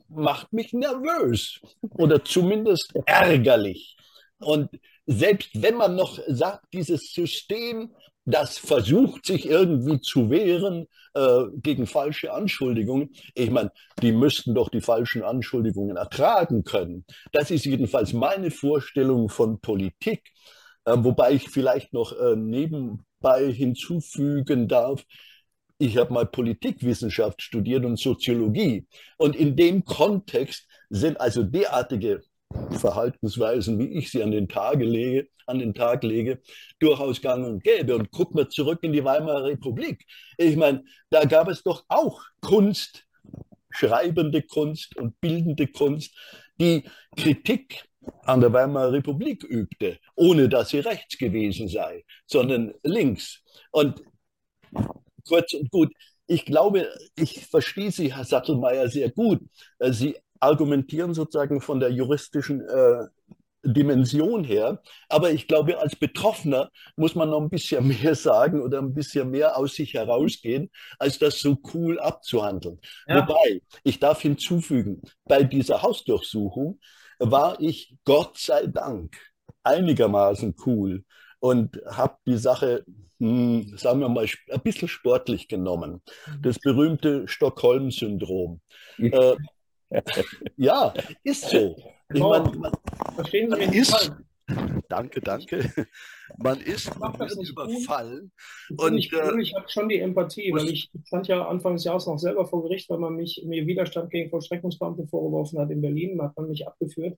macht 0.10 0.52
mich 0.52 0.74
nervös 0.74 1.62
oder 1.82 2.24
zumindest 2.24 2.94
ärgerlich. 3.06 3.96
Und 4.40 4.70
selbst 5.06 5.50
wenn 5.62 5.76
man 5.76 5.96
noch 5.96 6.20
sagt, 6.28 6.66
dieses 6.74 7.12
System, 7.14 7.92
das 8.26 8.58
versucht, 8.58 9.26
sich 9.26 9.46
irgendwie 9.46 10.00
zu 10.00 10.30
wehren 10.30 10.88
äh, 11.14 11.44
gegen 11.58 11.88
falsche 11.88 12.32
Anschuldigungen, 12.32 13.14
ich 13.36 13.52
meine, 13.52 13.72
die 14.02 14.14
müssten 14.14 14.56
doch 14.56 14.70
die 14.70 14.82
falschen 14.82 15.24
Anschuldigungen 15.24 15.98
ertragen 15.98 16.64
können. 16.64 17.06
Das 17.34 17.52
ist 17.52 17.66
jedenfalls 17.66 18.14
meine 18.14 18.50
Vorstellung 18.50 19.30
von 19.30 19.60
Politik, 19.60 20.32
äh, 20.86 20.96
wobei 20.98 21.34
ich 21.34 21.50
vielleicht 21.50 21.94
noch 21.94 22.14
äh, 22.18 22.36
nebenbei 22.36 23.52
hinzufügen 23.52 24.68
darf, 24.68 25.04
ich 25.80 25.98
habe 25.98 26.14
mal 26.14 26.26
Politikwissenschaft 26.26 27.42
studiert 27.42 27.84
und 27.84 28.00
Soziologie. 28.00 28.88
Und 29.18 29.36
in 29.36 29.56
dem 29.58 29.84
Kontext 29.84 30.66
sind 30.90 31.20
also 31.20 31.44
derartige 31.44 32.22
Verhaltensweisen, 32.72 33.80
wie 33.80 33.98
ich 33.98 34.12
sie 34.12 34.24
an 34.24 34.32
den, 34.32 34.48
Tage 34.48 34.86
lege, 34.86 35.28
an 35.46 35.60
den 35.60 35.74
Tag 35.74 36.04
lege, 36.04 36.42
durchaus 36.80 37.22
gang 37.22 37.46
und 37.46 37.64
gäbe. 37.64 37.96
Und 37.96 38.12
guck 38.12 38.34
mal 38.36 38.48
zurück 38.50 38.80
in 38.84 38.94
die 38.94 39.04
Weimarer 39.04 39.46
Republik. 39.46 40.06
Ich 40.38 40.56
meine, 40.56 40.84
da 41.10 41.26
gab 41.26 41.48
es 41.48 41.64
doch 41.64 41.84
auch 41.88 42.22
Kunst, 42.42 43.06
schreibende 43.70 44.42
Kunst 44.42 44.96
und 44.98 45.20
bildende 45.20 45.68
Kunst, 45.68 46.16
die 46.60 46.84
Kritik 47.18 47.84
an 48.24 48.42
der 48.42 48.54
Weimarer 48.54 48.92
Republik 48.92 49.44
übte, 49.44 50.00
ohne 50.16 50.50
dass 50.50 50.70
sie 50.70 50.80
rechts 50.80 51.18
gewesen 51.18 51.68
sei, 51.68 52.04
sondern 52.26 52.74
links. 52.84 53.42
Und 53.72 54.04
kurz 55.28 55.54
und 55.54 55.70
gut, 55.72 55.92
ich 56.28 56.46
glaube, 56.46 56.90
ich 57.16 57.46
verstehe 57.46 57.92
Sie, 57.92 58.14
Herr 58.14 58.24
Sattelmeier, 58.24 58.88
sehr 58.90 59.10
gut. 59.10 59.42
Sie 59.80 60.16
argumentieren 60.44 61.14
sozusagen 61.14 61.62
von 61.62 61.80
der 61.80 61.90
juristischen 61.90 62.62
äh, 62.62 63.06
Dimension 63.64 64.44
her. 64.44 64.82
Aber 65.10 65.32
ich 65.32 65.48
glaube, 65.48 65.80
als 65.80 65.96
Betroffener 65.96 66.70
muss 66.96 67.16
man 67.16 67.30
noch 67.30 67.42
ein 67.42 67.50
bisschen 67.50 67.88
mehr 68.02 68.16
sagen 68.16 68.62
oder 68.62 68.80
ein 68.80 68.94
bisschen 68.94 69.30
mehr 69.30 69.58
aus 69.58 69.76
sich 69.76 69.94
herausgehen, 69.94 70.70
als 71.00 71.18
das 71.18 71.40
so 71.40 71.58
cool 71.74 72.00
abzuhandeln. 72.00 72.80
Ja. 73.08 73.22
Wobei, 73.28 73.62
ich 73.84 74.00
darf 74.00 74.22
hinzufügen, 74.22 75.02
bei 75.26 75.44
dieser 75.44 75.82
Hausdurchsuchung 75.82 76.80
war 77.20 77.60
ich 77.62 77.96
Gott 78.04 78.38
sei 78.38 78.68
Dank 78.68 79.16
einigermaßen 79.64 80.56
cool 80.66 81.06
und 81.40 81.80
habe 81.90 82.18
die 82.26 82.38
Sache, 82.38 82.84
hm, 83.20 83.78
sagen 83.78 84.02
wir 84.02 84.10
mal, 84.10 84.26
ein 84.52 84.62
bisschen 84.62 84.90
sportlich 84.90 85.48
genommen. 85.48 86.02
Das 86.42 86.60
berühmte 86.60 87.28
Stockholm-Syndrom. 87.28 88.60
äh, 88.98 89.36
ja, 90.58 90.94
ist 91.24 91.50
so. 91.50 91.76
Ich 92.14 92.20
mein, 92.20 92.60
man, 92.60 92.72
Verstehen 93.16 93.50
Sie 93.50 93.58
mich 93.58 93.74
ist, 93.74 94.12
Danke, 94.90 95.22
danke. 95.22 95.72
Man 96.38 96.60
ist 96.60 96.92
überfallen. 97.50 98.32
Ich, 98.70 98.80
Und, 98.80 98.98
ich, 98.98 99.14
äh, 99.14 99.42
ich 99.42 99.56
habe 99.56 99.70
schon 99.70 99.90
die 99.90 100.00
Empathie, 100.00 100.52
weil 100.54 100.70
ich 100.70 100.92
stand 101.06 101.28
ja 101.28 101.48
Anfang 101.48 101.74
des 101.74 101.86
Jahres 101.86 102.08
noch 102.08 102.20
selber 102.20 102.46
vor 102.46 102.64
Gericht, 102.64 102.90
weil 102.90 103.00
man 103.00 103.16
mich 103.16 103.44
mir 103.46 103.66
Widerstand 103.66 104.10
gegen 104.12 104.30
Vollstreckungsbeamte 104.30 105.08
vorgeworfen 105.08 105.60
hat 105.60 105.72
in 105.72 105.82
Berlin, 105.82 106.22
hat 106.22 106.36
man 106.36 106.50
mich 106.50 106.68
abgeführt. 106.68 107.18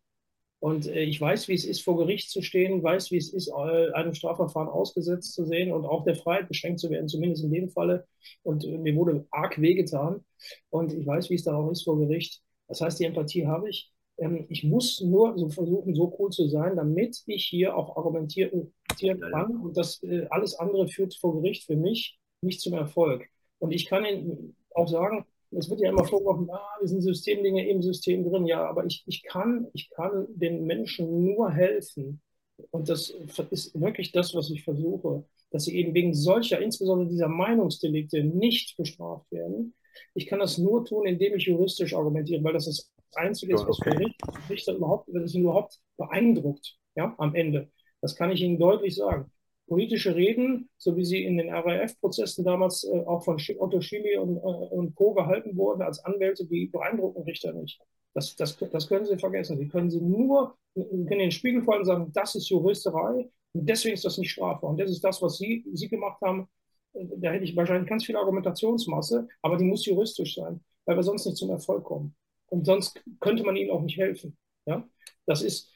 Und 0.59 0.87
äh, 0.87 1.03
ich 1.03 1.19
weiß, 1.19 1.47
wie 1.47 1.53
es 1.53 1.65
ist, 1.65 1.81
vor 1.83 1.97
Gericht 1.97 2.29
zu 2.29 2.41
stehen, 2.41 2.81
weiß, 2.81 3.11
wie 3.11 3.17
es 3.17 3.33
ist, 3.33 3.51
einem 3.51 4.13
Strafverfahren 4.13 4.69
ausgesetzt 4.69 5.33
zu 5.33 5.45
sehen 5.45 5.71
und 5.71 5.85
auch 5.85 6.03
der 6.03 6.15
Freiheit 6.15 6.47
beschränkt 6.47 6.79
zu 6.79 6.89
werden, 6.89 7.07
zumindest 7.07 7.43
in 7.43 7.51
dem 7.51 7.69
Falle. 7.69 8.07
Und 8.43 8.63
äh, 8.65 8.77
mir 8.77 8.95
wurde 8.95 9.27
arg 9.31 9.59
wehgetan. 9.59 10.23
Und 10.69 10.93
ich 10.93 11.05
weiß, 11.05 11.29
wie 11.29 11.35
es 11.35 11.43
dann 11.43 11.55
auch 11.55 11.71
ist 11.71 11.83
vor 11.83 11.97
Gericht. 11.99 12.41
Das 12.67 12.81
heißt, 12.81 12.99
die 12.99 13.05
Empathie 13.05 13.47
habe 13.47 13.69
ich. 13.69 13.91
Ähm, 14.17 14.45
ich 14.49 14.63
muss 14.63 15.01
nur 15.01 15.37
so 15.37 15.49
versuchen, 15.49 15.95
so 15.95 16.15
cool 16.19 16.31
zu 16.31 16.47
sein, 16.47 16.75
damit 16.75 17.21
ich 17.25 17.45
hier 17.45 17.75
auch 17.75 17.97
argumentieren 17.97 18.73
kann. 18.97 19.57
Und 19.57 19.77
das 19.77 20.01
äh, 20.03 20.27
alles 20.29 20.55
andere 20.55 20.87
führt 20.87 21.15
vor 21.15 21.41
Gericht 21.41 21.65
für 21.65 21.75
mich 21.75 22.19
nicht 22.41 22.61
zum 22.61 22.73
Erfolg. 22.73 23.27
Und 23.59 23.71
ich 23.71 23.85
kann 23.85 24.05
Ihnen 24.05 24.55
auch 24.73 24.87
sagen, 24.87 25.25
es 25.51 25.69
wird 25.69 25.81
ja 25.81 25.89
immer 25.89 26.05
vorgeworfen, 26.05 26.49
ah, 26.51 26.77
wir 26.79 26.87
sind 26.87 27.01
Systemdinge 27.01 27.67
im 27.67 27.81
System 27.81 28.23
drin. 28.23 28.45
Ja, 28.45 28.67
aber 28.67 28.85
ich, 28.85 29.03
ich, 29.07 29.23
kann, 29.23 29.67
ich 29.73 29.89
kann 29.89 30.27
den 30.29 30.65
Menschen 30.65 31.23
nur 31.23 31.51
helfen. 31.51 32.21
Und 32.71 32.89
das 32.89 33.13
ist 33.51 33.79
wirklich 33.79 34.11
das, 34.11 34.33
was 34.33 34.49
ich 34.49 34.63
versuche, 34.63 35.25
dass 35.51 35.65
sie 35.65 35.75
eben 35.77 35.93
wegen 35.93 36.13
solcher, 36.13 36.59
insbesondere 36.59 37.09
dieser 37.09 37.27
Meinungsdelikte, 37.27 38.23
nicht 38.23 38.77
bestraft 38.77 39.31
werden. 39.31 39.73
Ich 40.13 40.27
kann 40.27 40.39
das 40.39 40.57
nur 40.57 40.85
tun, 40.85 41.05
indem 41.05 41.35
ich 41.35 41.45
juristisch 41.45 41.93
argumentiere, 41.95 42.43
weil 42.43 42.53
das 42.53 42.65
das 42.65 42.91
Einzige 43.15 43.53
ist, 43.53 43.67
was 43.67 43.81
Okay. 43.81 43.91
für 43.91 44.13
Richter 44.49 44.73
überhaupt, 44.73 45.09
es 45.09 45.33
ihn 45.35 45.43
überhaupt 45.43 45.79
beeindruckt, 45.97 46.77
ja, 46.95 47.15
am 47.17 47.35
Ende. 47.35 47.71
Das 48.01 48.15
kann 48.15 48.31
ich 48.31 48.41
Ihnen 48.41 48.59
deutlich 48.59 48.95
sagen. 48.95 49.31
Politische 49.67 50.15
Reden, 50.15 50.69
so 50.77 50.95
wie 50.95 51.05
sie 51.05 51.23
in 51.23 51.37
den 51.37 51.49
RAF-Prozessen 51.51 52.45
damals 52.45 52.83
äh, 52.83 52.99
auch 53.05 53.23
von 53.23 53.39
Otto 53.57 53.81
Schily 53.81 54.15
und, 54.17 54.37
äh, 54.37 54.39
und 54.39 54.93
Co. 54.95 55.13
gehalten 55.15 55.57
wurden 55.57 55.81
als 55.81 56.03
Anwälte, 56.05 56.45
die 56.45 56.67
beeindrucken 56.67 57.23
Richter 57.23 57.51
nicht. 57.53 57.79
Das, 58.13 58.35
das, 58.35 58.57
das 58.57 58.87
können 58.87 59.05
Sie 59.05 59.17
vergessen. 59.17 59.57
Sie 59.57 59.67
können 59.67 59.89
sie 59.89 60.01
nur, 60.01 60.55
können 60.75 61.07
in 61.09 61.19
den 61.19 61.31
Spiegel 61.31 61.63
fallen 61.63 61.79
und 61.79 61.85
sagen, 61.85 62.11
das 62.13 62.35
ist 62.35 62.49
Juristerei 62.49 63.29
und 63.53 63.67
deswegen 63.67 63.95
ist 63.95 64.05
das 64.05 64.17
nicht 64.19 64.31
strafbar. 64.31 64.69
Und 64.69 64.79
das 64.79 64.91
ist 64.91 65.03
das, 65.03 65.21
was 65.21 65.37
Sie, 65.37 65.65
Sie 65.73 65.89
gemacht 65.89 66.21
haben. 66.21 66.47
Da 67.17 67.31
hätte 67.31 67.43
ich 67.45 67.55
wahrscheinlich 67.55 67.89
ganz 67.89 68.05
viel 68.05 68.15
Argumentationsmasse, 68.15 69.27
aber 69.41 69.57
die 69.57 69.65
muss 69.65 69.85
juristisch 69.85 70.35
sein, 70.35 70.63
weil 70.85 70.95
wir 70.95 71.03
sonst 71.03 71.25
nicht 71.25 71.37
zum 71.37 71.49
Erfolg 71.49 71.83
kommen. 71.83 72.15
Und 72.47 72.65
sonst 72.65 73.03
könnte 73.19 73.43
man 73.43 73.55
ihnen 73.55 73.71
auch 73.71 73.81
nicht 73.81 73.97
helfen. 73.97 74.37
Ja? 74.65 74.87
Das 75.25 75.41
ist, 75.41 75.71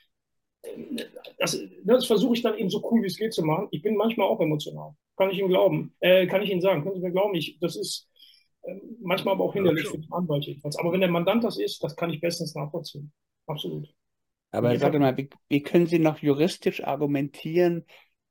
das, 1.38 1.58
das 1.84 2.06
versuche 2.06 2.34
ich 2.36 2.42
dann 2.42 2.58
eben 2.58 2.70
so 2.70 2.82
cool 2.92 3.02
wie 3.02 3.08
es 3.08 3.18
geht 3.18 3.34
zu 3.34 3.44
machen. 3.44 3.68
Ich 3.72 3.82
bin 3.82 3.96
manchmal 3.96 4.28
auch 4.28 4.40
emotional. 4.40 4.94
Kann 5.18 5.32
ich 5.32 5.40
Ihnen 5.40 5.50
glauben. 5.50 5.94
Äh, 6.00 6.28
kann 6.28 6.42
ich 6.42 6.50
Ihnen 6.50 6.62
sagen. 6.62 6.84
Können 6.84 6.96
Sie 6.96 7.02
mir 7.02 7.12
glauben, 7.12 7.36
ich, 7.36 7.58
das 7.60 7.76
ist 7.76 8.10
äh, 8.64 8.76
manchmal 9.02 9.36
aber 9.36 9.44
auch 9.46 9.54
hinderlich 9.54 9.88
für 9.88 9.98
den 9.98 10.12
Anwalt 10.12 10.46
jedenfalls. 10.46 10.78
Aber 10.78 10.92
wenn 10.92 11.02
der 11.02 11.10
Mandant 11.10 11.44
das 11.44 11.58
ist, 11.60 11.84
das 11.84 11.96
kann 11.96 12.10
ich 12.10 12.22
bestens 12.22 12.56
nachvollziehen. 12.56 13.12
Absolut. 13.48 13.94
Aber 14.52 14.74
Ja. 14.74 14.80
sag 14.80 14.94
mal, 15.00 15.16
wie, 15.18 15.30
wie 15.50 15.62
können 15.62 15.88
Sie 15.88 16.00
noch 16.00 16.20
juristisch 16.20 16.84
argumentieren, 16.84 17.86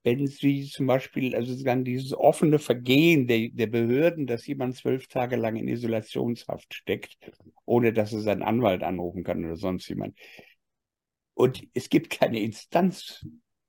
wenn 0.08 0.26
Sie 0.26 0.64
zum 0.64 0.86
Beispiel, 0.86 1.34
also 1.36 1.62
dann 1.62 1.84
dieses 1.84 2.14
offene 2.14 2.58
Vergehen 2.58 3.26
der, 3.26 3.50
der 3.50 3.66
Behörden, 3.66 4.26
dass 4.26 4.46
jemand 4.46 4.74
zwölf 4.74 5.06
Tage 5.06 5.36
lang 5.36 5.56
in 5.56 5.68
Isolationshaft 5.68 6.72
steckt, 6.72 7.18
ohne 7.66 7.92
dass 7.92 8.14
er 8.14 8.20
seinen 8.20 8.42
Anwalt 8.42 8.82
anrufen 8.82 9.22
kann 9.22 9.44
oder 9.44 9.56
sonst 9.56 9.86
jemand. 9.88 10.16
Und 11.34 11.62
es 11.74 11.90
gibt 11.90 12.08
keine 12.08 12.40
Instanz, 12.40 13.26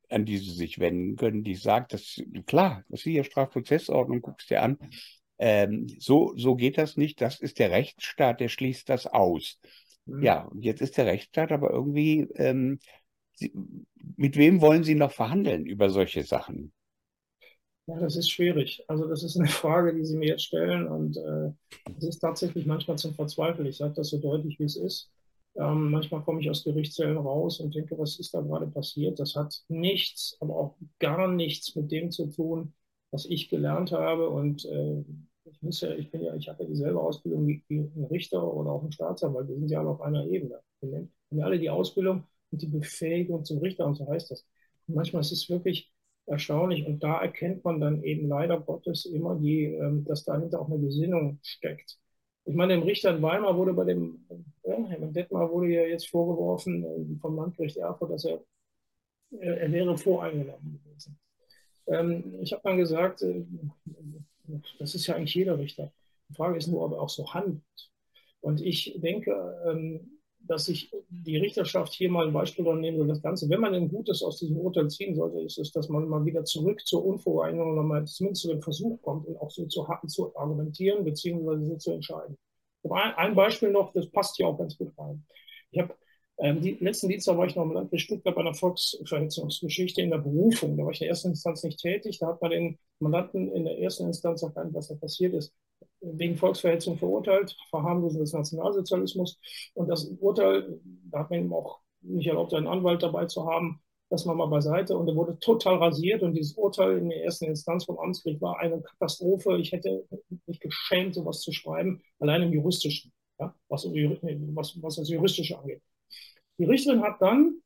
an 0.07 0.25
die 0.25 0.37
Sie 0.37 0.51
sich 0.51 0.79
wenden 0.79 1.17
können, 1.17 1.43
die 1.43 1.55
sagt, 1.55 1.91
dass, 1.91 2.21
klar, 2.45 2.85
das 2.87 3.01
ist 3.01 3.03
hier 3.03 3.25
Strafprozessordnung, 3.25 4.21
guckst 4.21 4.49
dir 4.49 4.63
an. 4.63 4.77
Ähm, 5.39 5.87
so, 5.99 6.33
so 6.37 6.55
geht 6.55 6.77
das 6.77 6.95
nicht. 6.95 7.19
Das 7.19 7.41
ist 7.41 7.59
der 7.59 7.71
Rechtsstaat, 7.71 8.39
der 8.39 8.47
schließt 8.47 8.87
das 8.87 9.07
aus. 9.07 9.59
Mhm. 10.05 10.23
Ja, 10.23 10.43
und 10.43 10.63
jetzt 10.63 10.81
ist 10.81 10.97
der 10.97 11.05
Rechtsstaat 11.05 11.51
aber 11.51 11.69
irgendwie, 11.69 12.21
ähm, 12.35 12.79
Sie, 13.39 13.53
mit 14.17 14.37
wem 14.37 14.61
wollen 14.61 14.83
Sie 14.83 14.95
noch 14.95 15.11
verhandeln 15.11 15.65
über 15.65 15.89
solche 15.89 16.23
Sachen? 16.23 16.73
Ja, 17.87 17.99
das 17.99 18.15
ist 18.15 18.29
schwierig. 18.29 18.83
Also 18.87 19.07
das 19.07 19.23
ist 19.23 19.35
eine 19.37 19.47
Frage, 19.49 19.93
die 19.95 20.05
Sie 20.05 20.15
mir 20.17 20.27
jetzt 20.29 20.43
stellen 20.43 20.87
und 20.87 21.17
äh, 21.17 21.51
es 21.97 22.03
ist 22.03 22.19
tatsächlich 22.19 22.65
manchmal 22.65 22.97
zum 22.99 23.13
Verzweifeln. 23.15 23.67
Ich 23.67 23.77
sage 23.77 23.93
das 23.95 24.09
so 24.09 24.19
deutlich, 24.19 24.59
wie 24.59 24.65
es 24.65 24.75
ist. 24.75 25.11
Ähm, 25.55 25.89
manchmal 25.91 26.21
komme 26.23 26.39
ich 26.41 26.49
aus 26.49 26.63
Gerichtssälen 26.63 27.17
raus 27.17 27.59
und 27.59 27.73
denke, 27.75 27.97
was 27.97 28.19
ist 28.19 28.33
da 28.33 28.41
gerade 28.41 28.67
passiert? 28.67 29.19
Das 29.19 29.35
hat 29.35 29.63
nichts, 29.69 30.37
aber 30.39 30.55
auch 30.55 30.75
gar 30.99 31.27
nichts 31.27 31.75
mit 31.75 31.91
dem 31.91 32.11
zu 32.11 32.27
tun, 32.27 32.73
was 33.11 33.25
ich 33.25 33.49
gelernt 33.49 33.91
habe. 33.91 34.29
Und 34.29 34.65
äh, 34.65 35.03
ich 35.45 35.61
muss 35.63 35.81
ja, 35.81 35.91
ich 35.95 36.11
bin 36.11 36.21
ja, 36.21 36.35
ich 36.35 36.47
habe 36.47 36.63
ja 36.63 36.69
dieselbe 36.69 36.99
Ausbildung 37.01 37.47
wie, 37.47 37.63
wie 37.69 37.79
ein 37.79 38.05
Richter 38.11 38.43
oder 38.53 38.71
auch 38.71 38.83
ein 38.83 38.91
Staatsanwalt. 38.91 39.47
Wir 39.47 39.55
sind 39.55 39.69
ja 39.71 39.79
alle 39.79 39.89
auf 39.89 40.01
einer 40.01 40.25
Ebene. 40.27 40.61
Wir 40.81 40.99
haben 40.99 41.09
ja 41.31 41.45
alle 41.45 41.59
die 41.59 41.69
Ausbildung 41.71 42.23
und 42.51 42.61
die 42.61 42.67
Befähigung 42.67 43.45
zum 43.45 43.59
Richter 43.59 43.85
und 43.85 43.95
so 43.95 44.07
heißt 44.07 44.31
das. 44.31 44.45
Und 44.87 44.95
manchmal 44.95 45.21
ist 45.21 45.31
es 45.31 45.49
wirklich 45.49 45.91
erstaunlich. 46.25 46.85
Und 46.85 47.03
da 47.03 47.21
erkennt 47.21 47.63
man 47.63 47.79
dann 47.79 48.03
eben 48.03 48.27
leider 48.27 48.59
Gottes 48.59 49.05
immer, 49.05 49.35
die, 49.35 49.65
ähm, 49.65 50.05
dass 50.05 50.23
dahinter 50.23 50.61
auch 50.61 50.69
eine 50.69 50.79
Gesinnung 50.79 51.39
steckt. 51.43 51.97
Ich 52.45 52.55
meine, 52.55 52.73
dem 52.73 52.83
Richter 52.83 53.15
in 53.15 53.21
Weimar 53.21 53.55
wurde 53.57 53.73
bei 53.73 53.83
dem, 53.85 54.25
ja, 54.63 54.83
Hermann 54.87 55.13
Detmar 55.13 55.51
wurde 55.51 55.67
ja 55.67 55.83
jetzt 55.83 56.07
vorgeworfen 56.07 56.83
äh, 56.83 57.19
vom 57.19 57.35
Landgericht 57.35 57.77
Erfurt, 57.77 58.11
dass 58.11 58.25
er, 58.25 58.43
äh, 59.31 59.59
er 59.59 59.71
wäre 59.71 59.97
voreingenommen 59.97 60.81
gewesen. 60.83 61.19
Ähm, 61.87 62.39
ich 62.41 62.53
habe 62.53 62.63
dann 62.63 62.77
gesagt, 62.77 63.21
äh, 63.21 63.43
das 64.79 64.95
ist 64.95 65.05
ja 65.07 65.15
eigentlich 65.15 65.35
jeder 65.35 65.57
Richter. 65.57 65.91
Die 66.29 66.35
Frage 66.35 66.57
ist 66.57 66.67
nur, 66.67 66.83
ob 66.83 66.93
er 66.93 67.01
auch 67.01 67.09
so 67.09 67.33
handelt. 67.33 67.61
Und 68.41 68.61
ich 68.61 68.99
denke, 69.01 69.31
ähm, 69.67 70.18
dass 70.49 70.65
sich 70.65 70.91
die 71.09 71.37
Richterschaft 71.37 71.93
hier 71.93 72.09
mal 72.09 72.25
ein 72.25 72.33
Beispiel 72.33 72.65
daran 72.65 72.81
nehmen 72.81 72.97
soll, 72.97 73.07
das 73.07 73.21
Ganze, 73.21 73.47
wenn 73.49 73.61
man 73.61 73.75
ein 73.75 73.87
Gutes 73.87 74.23
aus 74.23 74.39
diesem 74.39 74.57
Urteil 74.57 74.89
ziehen 74.89 75.15
sollte, 75.15 75.39
ist 75.41 75.59
es, 75.59 75.71
dass 75.71 75.89
man 75.89 76.09
mal 76.09 76.25
wieder 76.25 76.43
zurück 76.43 76.85
zur 76.87 77.05
Unvoreinung 77.05 77.73
oder 77.73 77.83
mal 77.83 78.05
zumindest 78.05 78.41
zu 78.41 78.47
dem 78.47 78.61
Versuch 78.61 78.99
kommt 79.03 79.27
und 79.27 79.37
auch 79.37 79.51
so 79.51 79.67
zu, 79.67 79.85
zu 80.07 80.35
argumentieren 80.35 81.03
beziehungsweise 81.03 81.65
so 81.65 81.75
zu 81.77 81.91
entscheiden. 81.91 82.35
Ein, 82.89 83.13
ein 83.13 83.35
Beispiel 83.35 83.69
noch, 83.69 83.93
das 83.93 84.09
passt 84.09 84.37
hier 84.37 84.47
auch 84.47 84.57
ganz 84.57 84.75
gut 84.75 84.91
rein. 84.97 85.23
Ich 85.69 85.79
habe 85.79 85.93
ähm, 86.39 86.61
die 86.61 86.77
letzten 86.79 87.09
Dienstag 87.09 87.37
war 87.37 87.45
ich 87.45 87.55
noch 87.55 87.63
im 87.63 87.73
Landkreis 87.73 88.01
Stuttgart 88.01 88.33
bei 88.33 88.41
einer 88.41 88.55
Volksverhetzungsgeschichte 88.55 90.01
in 90.01 90.09
der 90.09 90.17
Berufung. 90.17 90.77
Da 90.77 90.83
war 90.83 90.91
ich 90.91 91.01
in 91.01 91.05
der 91.05 91.09
ersten 91.09 91.29
Instanz 91.29 91.63
nicht 91.63 91.79
tätig. 91.79 92.17
Da 92.17 92.27
hat 92.27 92.41
man 92.41 92.49
den 92.49 92.79
Mandanten 92.99 93.51
in 93.51 93.65
der 93.65 93.77
ersten 93.77 94.07
Instanz 94.07 94.41
erkannt, 94.41 94.73
was 94.73 94.87
da 94.87 94.95
passiert 94.95 95.35
ist 95.35 95.53
wegen 96.01 96.37
Volksverhetzung 96.37 96.97
verurteilt, 96.97 97.55
Verharmlosung 97.69 98.21
des 98.21 98.33
Nationalsozialismus. 98.33 99.39
Und 99.73 99.87
das 99.87 100.05
Urteil, 100.19 100.79
da 101.11 101.19
hat 101.19 101.29
man 101.29 101.39
ihm 101.41 101.53
auch 101.53 101.79
nicht 102.01 102.27
erlaubt, 102.27 102.53
einen 102.53 102.67
Anwalt 102.67 103.03
dabei 103.03 103.25
zu 103.25 103.45
haben, 103.45 103.81
das 104.09 104.25
mal 104.25 104.35
mal 104.35 104.47
beiseite. 104.47 104.97
Und 104.97 105.07
er 105.07 105.15
wurde 105.15 105.37
total 105.39 105.77
rasiert. 105.77 106.23
Und 106.23 106.33
dieses 106.33 106.53
Urteil 106.53 106.97
in 106.97 107.09
der 107.09 107.23
ersten 107.23 107.45
Instanz 107.45 107.85
vom 107.85 107.99
Amtsgericht 107.99 108.41
war 108.41 108.59
eine 108.59 108.81
Katastrophe. 108.81 109.57
Ich 109.57 109.71
hätte 109.71 110.05
mich 110.45 110.59
geschämt, 110.59 111.15
sowas 111.15 111.41
zu 111.41 111.51
schreiben, 111.51 112.01
allein 112.19 112.43
im 112.43 112.53
Juristischen, 112.53 113.11
ja, 113.39 113.53
was, 113.67 113.85
was, 113.85 114.81
was 114.81 114.95
das 114.95 115.09
Juristische 115.09 115.57
angeht. 115.59 115.81
Die 116.57 116.65
Richterin 116.65 117.01
hat 117.01 117.21
dann 117.21 117.61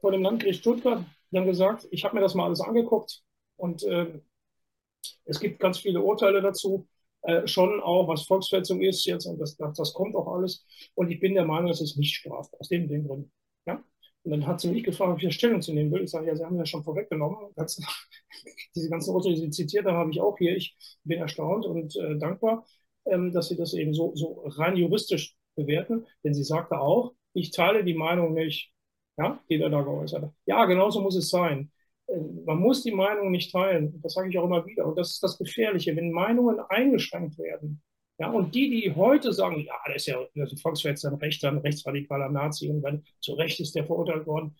vor 0.00 0.12
dem 0.12 0.22
Landgericht 0.22 0.60
Stuttgart 0.60 1.04
dann 1.30 1.46
gesagt, 1.46 1.86
ich 1.90 2.04
habe 2.04 2.14
mir 2.14 2.20
das 2.20 2.34
mal 2.34 2.46
alles 2.46 2.60
angeguckt 2.60 3.22
und 3.56 3.82
äh, 3.84 4.20
es 5.24 5.40
gibt 5.40 5.58
ganz 5.58 5.78
viele 5.78 6.00
Urteile 6.00 6.40
dazu 6.40 6.86
äh, 7.24 7.46
schon 7.46 7.80
auch, 7.80 8.06
was 8.06 8.26
Volksverhetzung 8.26 8.80
ist 8.82 9.04
jetzt, 9.06 9.26
und 9.26 9.38
das, 9.38 9.56
das, 9.56 9.76
das, 9.76 9.94
kommt 9.94 10.14
auch 10.14 10.28
alles. 10.28 10.64
Und 10.94 11.10
ich 11.10 11.20
bin 11.20 11.34
der 11.34 11.46
Meinung, 11.46 11.70
es 11.70 11.80
ist 11.80 11.96
nicht 11.96 12.14
strafbar, 12.14 12.60
aus 12.60 12.68
dem, 12.68 12.86
dem 12.86 13.06
Grund. 13.06 13.30
Ja? 13.66 13.82
Und 14.24 14.30
dann 14.30 14.46
hat 14.46 14.60
sie 14.60 14.68
mich 14.68 14.84
gefragt, 14.84 15.12
ob 15.12 15.18
ich 15.18 15.24
eine 15.24 15.32
Stellung 15.32 15.62
zu 15.62 15.72
nehmen 15.72 15.90
will. 15.90 16.02
Ich 16.02 16.10
sage, 16.10 16.26
ja, 16.26 16.36
Sie 16.36 16.44
haben 16.44 16.58
ja 16.58 16.66
schon 16.66 16.84
vorweggenommen. 16.84 17.52
Das, 17.56 17.80
diese 18.74 18.90
ganzen 18.90 19.14
Urteile, 19.14 19.36
die 19.36 19.40
Sie 19.42 19.50
zitiert 19.50 19.86
haben, 19.86 19.96
habe 19.96 20.10
ich 20.10 20.20
auch 20.20 20.36
hier. 20.36 20.56
Ich 20.56 20.76
bin 21.04 21.18
erstaunt 21.18 21.64
und 21.66 21.96
äh, 21.96 22.18
dankbar, 22.18 22.66
ähm, 23.06 23.32
dass 23.32 23.48
Sie 23.48 23.56
das 23.56 23.72
eben 23.74 23.94
so, 23.94 24.14
so 24.14 24.44
rein 24.46 24.76
juristisch 24.76 25.34
bewerten. 25.54 26.06
Denn 26.24 26.34
sie 26.34 26.44
sagte 26.44 26.78
auch, 26.78 27.14
ich 27.32 27.50
teile 27.52 27.84
die 27.84 27.94
Meinung 27.94 28.34
nicht, 28.34 28.72
ja, 29.16 29.42
die 29.48 29.60
er 29.60 29.70
da 29.70 29.82
geäußert 29.82 30.24
hat. 30.24 30.32
Ja, 30.46 30.64
genauso 30.66 31.00
muss 31.00 31.16
es 31.16 31.30
sein 31.30 31.70
man 32.44 32.58
muss 32.58 32.82
die 32.82 32.92
Meinung 32.92 33.30
nicht 33.30 33.52
teilen. 33.52 34.00
Das 34.02 34.14
sage 34.14 34.28
ich 34.28 34.38
auch 34.38 34.44
immer 34.44 34.66
wieder. 34.66 34.86
Und 34.86 34.98
das 34.98 35.12
ist 35.12 35.22
das 35.22 35.38
Gefährliche, 35.38 35.96
wenn 35.96 36.12
Meinungen 36.12 36.60
eingeschränkt 36.68 37.38
werden. 37.38 37.82
Ja, 38.18 38.30
und 38.30 38.54
die, 38.54 38.70
die 38.70 38.94
heute 38.94 39.32
sagen, 39.32 39.60
ja, 39.60 39.74
das 39.86 39.96
ist 39.96 40.06
ja 40.06 40.24
das 40.36 40.52
ist 40.52 40.62
Volksverhetzer, 40.62 41.10
ein 41.10 41.16
rechter, 41.16 41.48
ein 41.48 41.58
rechtsradikaler 41.58 42.28
Nazi 42.28 42.68
und 42.68 42.82
wenn 42.84 43.02
zu 43.20 43.34
Recht 43.34 43.58
ist 43.58 43.74
der 43.74 43.86
verurteilt 43.86 44.26
worden, 44.26 44.56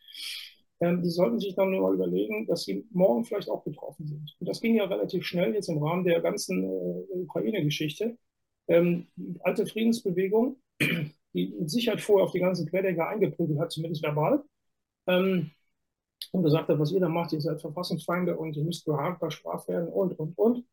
ähm, 0.80 1.02
die 1.02 1.10
sollten 1.10 1.38
sich 1.38 1.54
dann 1.54 1.70
nur 1.70 1.82
mal 1.82 1.94
überlegen, 1.94 2.46
dass 2.46 2.64
sie 2.64 2.84
morgen 2.90 3.24
vielleicht 3.24 3.48
auch 3.48 3.62
betroffen 3.62 4.08
sind. 4.08 4.34
Und 4.40 4.48
das 4.48 4.60
ging 4.60 4.74
ja 4.74 4.84
relativ 4.86 5.24
schnell 5.24 5.54
jetzt 5.54 5.68
im 5.68 5.82
Rahmen 5.82 6.04
der 6.04 6.20
ganzen 6.20 6.64
äh, 6.64 7.22
Ukraine-Geschichte. 7.22 8.18
Ähm, 8.66 9.06
die 9.14 9.40
alte 9.42 9.66
Friedensbewegung, 9.66 10.56
die 11.32 11.54
mit 11.58 11.70
Sicherheit 11.70 12.00
vorher 12.00 12.24
auf 12.26 12.32
die 12.32 12.40
ganzen 12.40 12.68
Querdenker 12.68 13.08
eingeprügelt 13.08 13.60
hat, 13.60 13.70
zumindest 13.70 14.02
verbal, 14.02 14.42
ähm, 15.06 15.52
und 16.34 16.42
gesagt 16.42 16.68
hat, 16.68 16.78
was 16.80 16.90
ihr 16.90 16.98
da 16.98 17.08
macht, 17.08 17.32
ihr 17.32 17.40
seid 17.40 17.60
Verfassungsfeinde 17.60 18.36
und 18.36 18.56
ihr 18.56 18.64
müsst 18.64 18.84
beharrt 18.84 19.20
bestraft 19.20 19.68
werden 19.68 19.88
und, 19.88 20.18
und, 20.18 20.36
und. 20.36 20.64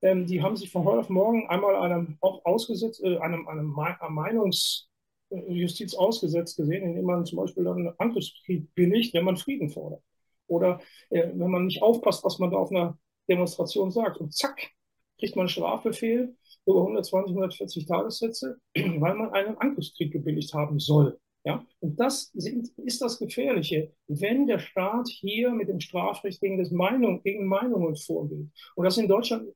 Ähm, 0.00 0.26
die 0.26 0.42
haben 0.42 0.56
sich 0.56 0.72
von 0.72 0.84
heute 0.84 1.00
auf 1.00 1.10
morgen 1.10 1.46
einmal 1.48 1.76
einem 1.76 2.16
auch 2.22 2.42
ausgesetzt, 2.46 3.04
äh, 3.04 3.18
einem, 3.18 3.46
einem 3.46 3.66
Meinungsjustiz 3.66 5.94
ausgesetzt 5.94 6.56
gesehen, 6.56 6.84
indem 6.84 7.04
man 7.04 7.26
zum 7.26 7.36
Beispiel 7.38 7.64
dann 7.64 7.76
einen 7.76 7.92
Angriffskrieg 7.98 8.74
billigt, 8.74 9.12
wenn 9.12 9.26
man 9.26 9.36
Frieden 9.36 9.68
fordert. 9.68 10.02
Oder 10.46 10.80
äh, 11.10 11.28
wenn 11.34 11.50
man 11.50 11.66
nicht 11.66 11.82
aufpasst, 11.82 12.24
was 12.24 12.38
man 12.38 12.50
da 12.50 12.56
auf 12.56 12.70
einer 12.70 12.96
Demonstration 13.28 13.90
sagt. 13.90 14.16
Und 14.16 14.34
zack, 14.34 14.70
kriegt 15.18 15.36
man 15.36 15.42
einen 15.42 15.50
Strafbefehl 15.50 16.34
über 16.64 16.80
120, 16.80 17.32
140 17.32 17.86
Tagessätze, 17.86 18.56
weil 18.74 19.14
man 19.14 19.30
einen 19.32 19.58
Angriffskrieg 19.58 20.10
gebilligt 20.10 20.54
haben 20.54 20.80
soll. 20.80 21.18
Ja? 21.44 21.66
Und 21.80 21.98
das 21.98 22.30
sind, 22.34 22.68
ist 22.78 23.00
das 23.02 23.18
Gefährliche, 23.18 23.92
wenn 24.06 24.46
der 24.46 24.58
Staat 24.58 25.08
hier 25.08 25.50
mit 25.50 25.68
dem 25.68 25.80
Strafrecht 25.80 26.40
gegen, 26.40 26.58
das 26.58 26.70
Meinung, 26.70 27.22
gegen 27.22 27.46
Meinungen 27.46 27.96
vorgeht. 27.96 28.48
Und 28.76 28.84
das 28.84 28.96
ist 28.96 29.02
in 29.02 29.08
Deutschland 29.08 29.48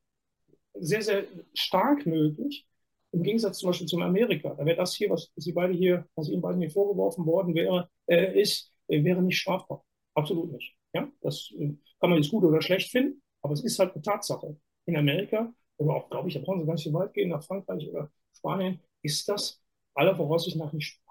sehr, 0.73 1.01
sehr 1.01 1.23
stark 1.53 2.05
möglich. 2.05 2.65
Im 3.11 3.23
Gegensatz 3.23 3.59
zum 3.59 3.69
Beispiel 3.69 3.87
zum 3.87 4.01
Amerika. 4.01 4.53
Da 4.53 4.65
wäre 4.65 4.77
das 4.77 4.95
hier, 4.95 5.09
was 5.09 5.31
Sie 5.35 5.53
beide 5.53 5.73
hier, 5.73 6.05
was 6.15 6.29
Ihnen 6.29 6.41
beiden 6.41 6.61
hier 6.61 6.69
vorgeworfen 6.69 7.25
worden 7.25 7.55
wäre, 7.55 7.89
äh, 8.07 8.39
ist, 8.39 8.71
äh, 8.87 9.03
wäre 9.03 9.21
nicht 9.21 9.39
strafbar. 9.39 9.83
Absolut 10.13 10.51
nicht. 10.51 10.75
Ja? 10.93 11.09
Das 11.21 11.51
äh, 11.57 11.73
kann 11.99 12.09
man 12.09 12.21
jetzt 12.21 12.31
gut 12.31 12.43
oder 12.43 12.61
schlecht 12.61 12.91
finden, 12.91 13.21
aber 13.41 13.53
es 13.53 13.63
ist 13.63 13.79
halt 13.79 13.93
eine 13.93 14.01
Tatsache. 14.01 14.57
In 14.85 14.97
Amerika, 14.97 15.53
oder 15.77 15.95
auch, 15.95 16.09
glaube 16.09 16.27
ich, 16.27 16.35
da 16.35 16.41
brauchen 16.41 16.65
Sie 16.65 16.71
nicht 16.71 16.83
so 16.83 16.93
weit 16.93 17.13
gehen, 17.13 17.29
nach 17.29 17.43
Frankreich 17.43 17.89
oder 17.89 18.09
Spanien, 18.33 18.79
ist 19.01 19.27
das 19.27 19.61
aller 19.93 20.15
Voraussicht 20.15 20.57
nach 20.57 20.71
nicht 20.73 20.87
strafbar. 20.87 21.06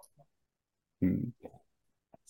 Hm. 1.07 1.35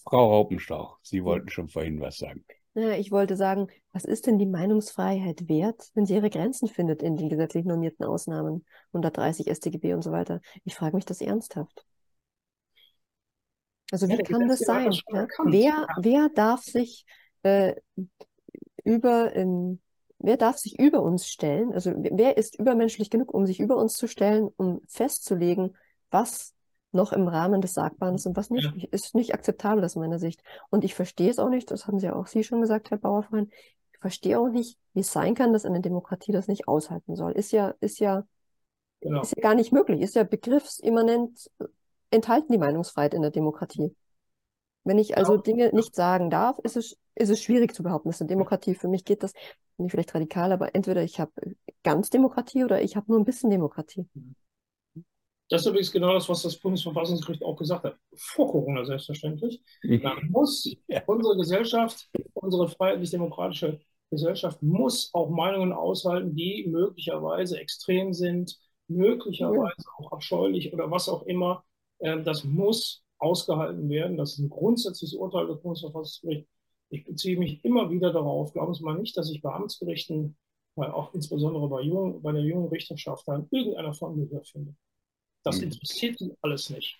Frau 0.08 0.30
Raupenstauch, 0.30 0.98
Sie 1.02 1.24
wollten 1.24 1.48
schon 1.48 1.68
vorhin 1.68 2.00
was 2.00 2.18
sagen. 2.18 2.44
Ja, 2.74 2.90
ich 2.90 3.10
wollte 3.10 3.36
sagen, 3.36 3.68
was 3.92 4.04
ist 4.04 4.26
denn 4.26 4.38
die 4.38 4.46
Meinungsfreiheit 4.46 5.48
wert, 5.48 5.90
wenn 5.94 6.04
sie 6.04 6.14
ihre 6.14 6.30
Grenzen 6.30 6.68
findet 6.68 7.02
in 7.02 7.16
den 7.16 7.28
gesetzlich 7.28 7.64
normierten 7.64 8.04
Ausnahmen, 8.04 8.66
130 8.92 9.48
StGB 9.50 9.94
und 9.94 10.02
so 10.02 10.12
weiter? 10.12 10.40
Ich 10.64 10.74
frage 10.74 10.94
mich 10.94 11.06
das 11.06 11.20
ernsthaft. 11.20 11.86
Also 13.90 14.08
wie 14.08 14.16
ja, 14.16 14.22
kann 14.22 14.46
das 14.46 14.60
sein? 14.60 14.92
Ja? 15.10 15.26
Wer, 15.44 15.86
wer 15.96 16.28
darf 16.28 16.62
sich 16.62 17.06
äh, 17.42 17.74
über 18.84 19.34
ähm, 19.34 19.80
wer 20.18 20.36
darf 20.36 20.58
sich 20.58 20.78
über 20.78 21.02
uns 21.02 21.26
stellen? 21.28 21.72
Also 21.72 21.92
wer 21.96 22.36
ist 22.36 22.58
übermenschlich 22.58 23.10
genug, 23.10 23.32
um 23.32 23.46
sich 23.46 23.60
über 23.60 23.76
uns 23.76 23.96
zu 23.96 24.06
stellen, 24.06 24.50
um 24.56 24.82
festzulegen, 24.86 25.76
was 26.10 26.55
noch 26.92 27.12
im 27.12 27.28
Rahmen 27.28 27.60
des 27.60 27.74
Sagbaren 27.74 28.14
ist 28.14 28.26
und 28.26 28.36
was 28.36 28.50
nicht, 28.50 28.70
ja. 28.74 28.88
ist 28.90 29.14
nicht 29.14 29.34
akzeptabel 29.34 29.84
aus 29.84 29.96
meiner 29.96 30.18
Sicht. 30.18 30.42
Und 30.70 30.84
ich 30.84 30.94
verstehe 30.94 31.30
es 31.30 31.38
auch 31.38 31.50
nicht, 31.50 31.70
das 31.70 31.86
haben 31.86 31.98
Sie 31.98 32.08
auch 32.10 32.26
Sie 32.26 32.44
schon 32.44 32.60
gesagt, 32.60 32.90
Herr 32.90 32.98
Bauerfreund, 32.98 33.52
ich 33.92 33.98
verstehe 34.00 34.38
auch 34.38 34.48
nicht, 34.48 34.78
wie 34.94 35.00
es 35.00 35.12
sein 35.12 35.34
kann, 35.34 35.52
dass 35.52 35.64
eine 35.64 35.80
Demokratie 35.80 36.32
das 36.32 36.48
nicht 36.48 36.68
aushalten 36.68 37.16
soll. 37.16 37.32
Ist 37.32 37.52
ja, 37.52 37.74
ist 37.80 37.98
ja, 37.98 38.24
genau. 39.00 39.22
ist 39.22 39.34
ja 39.36 39.42
gar 39.42 39.54
nicht 39.54 39.72
möglich, 39.72 40.00
ist 40.00 40.14
ja 40.14 40.24
begriffsimmanent 40.24 41.50
enthalten 42.10 42.52
die 42.52 42.58
Meinungsfreiheit 42.58 43.14
in 43.14 43.22
der 43.22 43.30
Demokratie. 43.30 43.94
Wenn 44.84 44.98
ich 44.98 45.16
also 45.16 45.32
genau. 45.32 45.42
Dinge 45.42 45.70
nicht 45.72 45.94
sagen 45.94 46.30
darf, 46.30 46.58
ist 46.60 46.76
es, 46.76 46.96
ist 47.14 47.30
es 47.30 47.42
schwierig 47.42 47.74
zu 47.74 47.82
behaupten, 47.82 48.08
das 48.08 48.16
ist 48.16 48.22
eine 48.22 48.28
Demokratie. 48.28 48.74
Für 48.74 48.88
mich 48.88 49.04
geht 49.04 49.22
das, 49.22 49.32
nicht 49.78 49.90
vielleicht 49.90 50.14
radikal, 50.14 50.52
aber 50.52 50.74
entweder 50.74 51.02
ich 51.02 51.18
habe 51.20 51.32
ganz 51.82 52.08
Demokratie 52.10 52.64
oder 52.64 52.80
ich 52.80 52.96
habe 52.96 53.10
nur 53.10 53.18
ein 53.18 53.24
bisschen 53.24 53.50
Demokratie. 53.50 54.06
Mhm. 54.14 54.36
Das 55.48 55.60
ist 55.62 55.68
übrigens 55.68 55.92
genau 55.92 56.12
das, 56.12 56.28
was 56.28 56.42
das 56.42 56.58
Bundesverfassungsgericht 56.58 57.44
auch 57.44 57.56
gesagt 57.56 57.84
hat. 57.84 57.96
Vor 58.16 58.50
Corona 58.50 58.84
selbstverständlich. 58.84 59.62
Dann 59.82 60.28
muss 60.30 60.68
ja. 60.88 61.02
unsere 61.06 61.36
Gesellschaft, 61.36 62.08
unsere 62.34 62.68
freiheitlich-demokratische 62.68 63.78
Gesellschaft 64.10 64.62
muss 64.62 65.10
auch 65.14 65.30
Meinungen 65.30 65.72
aushalten, 65.72 66.34
die 66.34 66.66
möglicherweise 66.68 67.58
extrem 67.58 68.12
sind, 68.12 68.58
möglicherweise 68.88 69.84
auch 69.98 70.12
abscheulich 70.12 70.72
oder 70.72 70.90
was 70.90 71.08
auch 71.08 71.22
immer. 71.24 71.64
Ähm, 72.00 72.24
das 72.24 72.44
muss 72.44 73.04
ausgehalten 73.18 73.88
werden. 73.88 74.16
Das 74.16 74.32
ist 74.32 74.38
ein 74.38 74.50
grundsätzliches 74.50 75.14
Urteil 75.14 75.46
des 75.46 75.60
Bundesverfassungsgerichts. 75.60 76.50
Ich 76.90 77.04
beziehe 77.04 77.38
mich 77.38 77.64
immer 77.64 77.90
wieder 77.90 78.12
darauf. 78.12 78.52
Glauben 78.52 78.74
Sie 78.74 78.84
mal 78.84 78.98
nicht, 78.98 79.16
dass 79.16 79.30
ich 79.30 79.42
bei 79.42 79.52
Amtsgerichten, 79.52 80.36
weil 80.76 80.90
auch 80.90 81.14
insbesondere 81.14 81.68
bei, 81.68 81.82
jungen, 81.82 82.22
bei 82.22 82.32
der 82.32 82.42
jungen 82.42 82.68
Richterschaft, 82.68 83.26
in 83.28 83.48
irgendeiner 83.50 83.94
Form 83.94 84.16
Gehör 84.16 84.44
finde. 84.44 84.74
Das 85.46 85.58
hm. 85.58 85.70
interessiert 85.70 86.20
ihn 86.20 86.36
alles 86.42 86.70
nicht. 86.70 86.98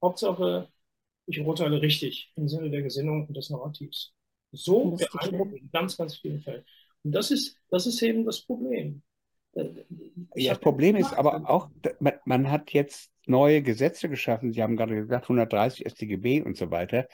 Hauptsache, 0.00 0.68
ich 1.26 1.40
urteile 1.40 1.82
richtig 1.82 2.32
im 2.36 2.48
Sinne 2.48 2.70
der 2.70 2.82
Gesinnung 2.82 3.26
und 3.26 3.36
des 3.36 3.50
Narrativs. 3.50 4.12
So 4.52 4.96
der 4.96 5.08
Eindruck 5.20 5.52
in 5.52 5.68
ganz, 5.72 5.96
ganz 5.96 6.16
vielen 6.16 6.40
Fällen. 6.40 6.64
Und 7.02 7.10
das 7.10 7.32
ist, 7.32 7.56
das 7.70 7.86
ist 7.86 8.00
eben 8.02 8.24
das 8.24 8.40
Problem. 8.40 9.02
Äh, 9.54 9.64
ich 10.36 10.44
ja, 10.44 10.52
das 10.52 10.60
Problem 10.60 10.94
ist 10.94 11.12
aber 11.12 11.50
auch, 11.50 11.70
man, 11.98 12.14
man, 12.24 12.50
hat 12.50 12.72
jetzt 12.72 13.10
neue 13.26 13.62
Gesetze 13.62 14.08
geschaffen, 14.08 14.52
Sie 14.52 14.62
haben 14.62 14.76
gerade 14.76 14.94
gesagt, 14.94 15.24
130 15.24 15.84
StGB 15.90 16.42
und 16.42 16.56
so 16.56 16.70
weiter, 16.70 17.08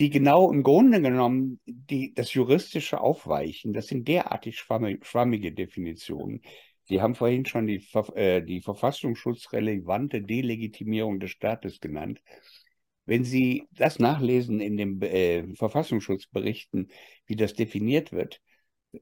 die 0.00 0.10
genau 0.10 0.50
im 0.50 0.64
Grunde 0.64 1.00
genommen 1.00 1.60
die, 1.66 2.12
das 2.14 2.34
juristische 2.34 3.00
aufweichen. 3.00 3.72
Das 3.72 3.86
sind 3.86 4.08
derartig 4.08 4.58
schwammige 4.58 5.52
Definitionen. 5.52 6.42
Sie 6.84 7.00
haben 7.00 7.14
vorhin 7.14 7.46
schon 7.46 7.66
die, 7.66 7.86
äh, 8.14 8.42
die 8.42 8.60
verfassungsschutzrelevante 8.60 10.22
Delegitimierung 10.22 11.18
des 11.20 11.30
Staates 11.30 11.80
genannt. 11.80 12.20
Wenn 13.06 13.24
Sie 13.24 13.64
das 13.72 13.98
nachlesen 13.98 14.60
in 14.60 14.76
den 14.76 15.00
äh, 15.02 15.54
Verfassungsschutzberichten, 15.56 16.90
wie 17.26 17.36
das 17.36 17.54
definiert 17.54 18.12
wird, 18.12 18.40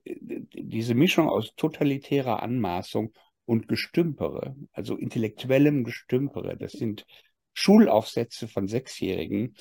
äh, 0.05 0.17
diese 0.55 0.95
Mischung 0.95 1.29
aus 1.29 1.55
totalitärer 1.57 2.43
Anmaßung 2.43 3.13
und 3.45 3.69
Gestümpere, 3.69 4.57
also 4.73 4.97
intellektuellem 4.97 5.85
Gestümpere, 5.85 6.57
das 6.57 6.73
sind 6.73 7.05
Schulaufsätze 7.53 8.49
von 8.49 8.69
Sechsjährigen, 8.69 9.55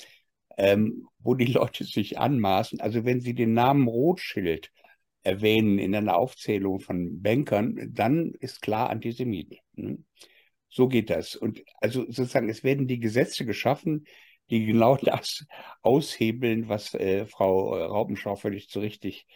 ähm, 0.56 1.08
wo 1.18 1.34
die 1.34 1.46
Leute 1.46 1.84
sich 1.84 2.18
anmaßen. 2.18 2.80
Also 2.80 3.04
wenn 3.04 3.20
Sie 3.20 3.34
den 3.34 3.52
Namen 3.52 3.88
Rothschild 3.88 4.70
erwähnen 5.22 5.78
in 5.78 5.94
einer 5.94 6.16
Aufzählung 6.16 6.80
von 6.80 7.22
Bankern, 7.22 7.90
dann 7.92 8.32
ist 8.40 8.62
klar 8.62 8.90
Antisemit. 8.90 9.58
Ne? 9.74 9.98
So 10.68 10.88
geht 10.88 11.10
das. 11.10 11.36
Und 11.36 11.62
also 11.80 12.04
sozusagen, 12.06 12.48
es 12.48 12.64
werden 12.64 12.86
die 12.88 12.98
Gesetze 12.98 13.44
geschaffen, 13.44 14.06
die 14.50 14.66
genau 14.66 14.96
das 15.02 15.46
aushebeln, 15.82 16.68
was 16.68 16.94
äh, 16.94 17.26
Frau 17.26 17.74
Raupenschau 17.74 18.36
völlig 18.36 18.68
zu 18.68 18.80
richtig 18.80 19.26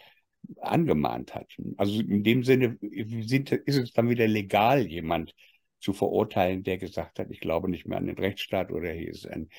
angemahnt 0.61 1.35
hat. 1.35 1.51
Also 1.77 1.99
in 1.99 2.23
dem 2.23 2.43
Sinne 2.43 2.77
sind, 2.81 3.51
ist 3.51 3.77
es 3.77 3.93
dann 3.93 4.09
wieder 4.09 4.27
legal, 4.27 4.87
jemand 4.87 5.33
zu 5.79 5.93
verurteilen, 5.93 6.63
der 6.63 6.77
gesagt 6.77 7.19
hat, 7.19 7.29
ich 7.29 7.39
glaube 7.39 7.69
nicht 7.69 7.85
mehr 7.85 7.97
an 7.97 8.07
den 8.07 8.17
Rechtsstaat 8.17 8.71
oder 8.71 8.91
hier 8.91 9.09
ist 9.09 9.27
ein, 9.27 9.49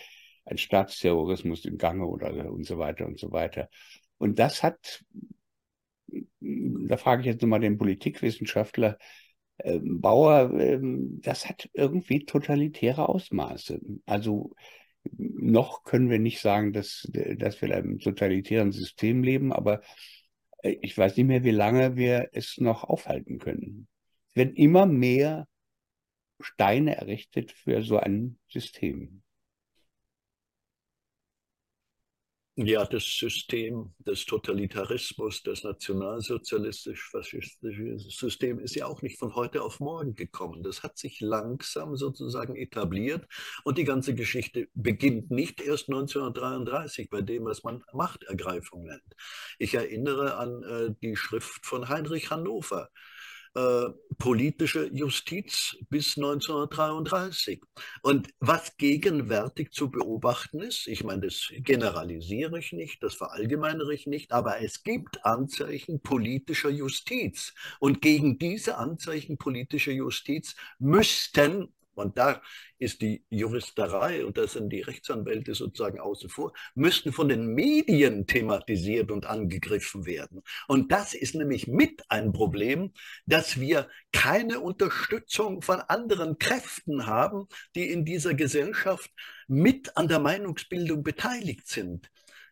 ein 0.47 0.59
Staatsterrorismus 0.59 1.65
im 1.65 1.79
Gange 1.79 2.07
oder 2.07 2.51
und 2.51 2.65
so 2.65 2.79
weiter 2.79 3.07
und 3.07 3.19
so 3.19 3.31
weiter. 3.33 3.69
Und 4.19 4.39
das 4.39 4.63
hat 4.63 5.05
da 6.41 6.97
frage 6.97 7.23
ich 7.23 7.27
jetzt 7.27 7.43
nochmal 7.43 7.61
den 7.61 7.79
Politikwissenschaftler 7.79 8.99
äh, 9.59 9.81
Bauer, 9.83 10.53
äh, 10.59 10.79
das 10.81 11.49
hat 11.49 11.69
irgendwie 11.73 12.25
totalitäre 12.25 13.09
Ausmaße. 13.09 13.81
Also 14.07 14.55
noch 15.17 15.85
können 15.85 16.11
wir 16.11 16.19
nicht 16.19 16.41
sagen, 16.41 16.73
dass, 16.73 17.09
dass 17.13 17.61
wir 17.61 17.69
in 17.69 17.75
einem 17.75 17.99
totalitären 17.99 18.73
System 18.73 19.23
leben, 19.23 19.53
aber 19.53 19.81
äh, 20.63 20.77
ich 20.83 20.97
weiß 20.97 21.17
nicht 21.17 21.27
mehr, 21.27 21.45
wie 21.45 21.51
lange 21.51 21.97
wir 21.97 22.29
es 22.33 22.59
noch 22.59 22.85
aufhalten 22.85 23.39
können. 23.39 23.89
Es 24.31 24.37
werden 24.37 24.55
immer 24.55 24.87
mehr 24.87 25.49
Steine 26.41 26.97
errichtet 26.97 27.53
für 27.53 27.83
so 27.83 27.99
ein 27.99 28.39
System. 28.49 29.23
Ja, 32.61 32.85
das 32.85 33.05
System 33.05 33.95
des 34.01 34.27
Totalitarismus, 34.27 35.45
das 35.45 35.63
nationalsozialistisch-faschistische 35.63 38.01
System 38.01 38.59
ist 38.59 38.75
ja 38.75 38.87
auch 38.87 39.01
nicht 39.01 39.17
von 39.17 39.37
heute 39.37 39.63
auf 39.63 39.79
morgen 39.79 40.17
gekommen. 40.17 40.65
Das 40.65 40.83
hat 40.83 40.99
sich 40.99 41.21
langsam 41.21 41.95
sozusagen 41.95 42.57
etabliert 42.57 43.29
und 43.63 43.79
die 43.79 43.85
ganze 43.85 44.17
Geschichte 44.17 44.67
beginnt 44.75 45.31
nicht 45.31 45.61
erst 45.61 45.89
1933 45.89 47.11
bei 47.11 47.23
dem, 47.23 47.45
was 47.45 47.63
man 47.63 47.85
Machtergreifung 47.93 48.83
nennt. 48.83 49.15
Ich 49.61 49.75
erinnere 49.75 50.35
an 50.35 50.65
äh, 50.65 50.93
die 51.01 51.15
Schrift 51.15 51.65
von 51.65 51.89
Heinrich 51.89 52.33
Hannover 52.33 52.91
äh, 53.55 53.91
politische 54.19 54.89
Justiz 54.93 55.77
bis 55.91 56.17
1933. 56.17 57.63
Und 58.03 58.29
was 58.41 58.77
gegenwärtig 58.77 59.73
zu 59.73 59.91
beobachten 59.91 60.61
ist, 60.61 60.87
ich 60.87 61.05
meine, 61.05 61.23
das 61.23 61.49
generalisiere 61.51 62.59
ich 62.59 62.73
nicht, 62.73 63.03
das 63.03 63.15
verallgemeinere 63.15 63.95
ich 63.95 64.07
nicht, 64.07 64.33
aber 64.33 64.61
es 64.61 64.83
gibt 64.83 65.25
Anzeichen 65.25 66.01
politischer 66.01 66.71
Justiz. 66.71 67.55
Und 67.79 68.03
gegen 68.03 68.39
diese 68.39 68.77
Anzeichen 68.77 69.39
politischer 69.39 69.93
Justiz 69.93 70.57
müssten 70.79 71.69
und 71.99 72.19
da 72.19 72.41
ist 72.79 73.03
die 73.03 73.25
Juristerei, 73.29 74.25
und 74.25 74.39
da 74.39 74.47
sind 74.47 74.71
die 74.71 74.81
Rechtsanwälte 74.81 75.55
sozusagen 75.55 75.99
außen 75.99 76.29
vor, 76.31 76.53
müssten 76.75 77.13
von 77.13 77.29
den 77.29 77.55
Medien 77.55 78.27
thematisiert 78.27 79.11
und 79.11 79.27
angegriffen 79.27 80.07
werden. 80.07 80.43
Und 80.69 80.93
das 80.93 81.15
ist 81.15 81.35
nämlich 81.35 81.67
mit 81.67 82.05
ein 82.09 82.33
Problem, 82.33 82.93
dass 83.27 83.61
wir 83.61 83.89
keine 84.13 84.61
Unterstützung 84.61 85.63
von 85.63 85.81
anderen 85.81 86.39
Kräften 86.39 87.07
haben, 87.07 87.49
die 87.75 87.91
in 87.91 88.05
dieser 88.05 88.35
Gesellschaft 88.35 89.11
mit 89.49 89.97
an 89.97 90.09
der 90.09 90.21
Meinungsbildung 90.21 91.03
beteiligt 91.03 91.67
sind. 91.69 92.11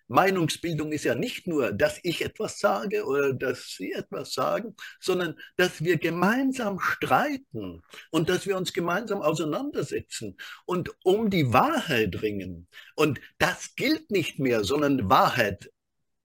Meinungsbildung 0.08 0.92
ist 0.92 1.04
ja 1.04 1.14
nicht 1.14 1.46
nur, 1.46 1.72
dass 1.72 1.98
ich 2.02 2.24
etwas 2.24 2.58
sage 2.58 3.04
oder 3.04 3.32
dass 3.32 3.74
Sie 3.76 3.92
etwas 3.92 4.34
sagen, 4.34 4.76
sondern 5.00 5.36
dass 5.56 5.82
wir 5.82 5.98
gemeinsam 5.98 6.78
streiten 6.78 7.82
und 8.10 8.28
dass 8.28 8.46
wir 8.46 8.56
uns 8.56 8.72
gemeinsam 8.72 9.20
auseinandersetzen 9.22 10.36
und 10.64 10.90
um 11.04 11.30
die 11.30 11.52
Wahrheit 11.52 12.22
ringen. 12.22 12.68
Und 12.94 13.20
das 13.38 13.74
gilt 13.74 14.10
nicht 14.10 14.38
mehr, 14.38 14.64
sondern 14.64 15.10
Wahrheit 15.10 15.70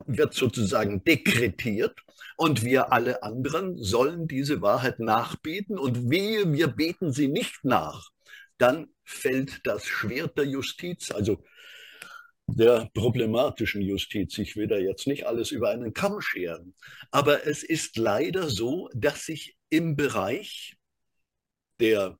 wird 0.05 0.33
sozusagen 0.33 1.03
dekretiert 1.03 1.99
und 2.37 2.63
wir 2.63 2.91
alle 2.91 3.23
anderen 3.23 3.77
sollen 3.77 4.27
diese 4.27 4.61
Wahrheit 4.61 4.99
nachbeten 4.99 5.77
und 5.77 6.09
wehe, 6.09 6.51
wir 6.53 6.67
beten 6.67 7.11
sie 7.11 7.27
nicht 7.27 7.63
nach. 7.63 8.09
Dann 8.57 8.87
fällt 9.03 9.65
das 9.65 9.85
Schwert 9.85 10.37
der 10.37 10.45
Justiz, 10.45 11.11
also 11.11 11.43
der 12.47 12.89
problematischen 12.93 13.81
Justiz. 13.81 14.37
Ich 14.37 14.55
will 14.55 14.67
da 14.67 14.77
jetzt 14.77 15.07
nicht 15.07 15.25
alles 15.25 15.51
über 15.51 15.69
einen 15.69 15.93
Kamm 15.93 16.21
scheren. 16.21 16.75
Aber 17.11 17.45
es 17.47 17.63
ist 17.63 17.97
leider 17.97 18.49
so, 18.49 18.89
dass 18.93 19.25
sich 19.25 19.57
im 19.69 19.95
Bereich 19.95 20.75
der, 21.79 22.17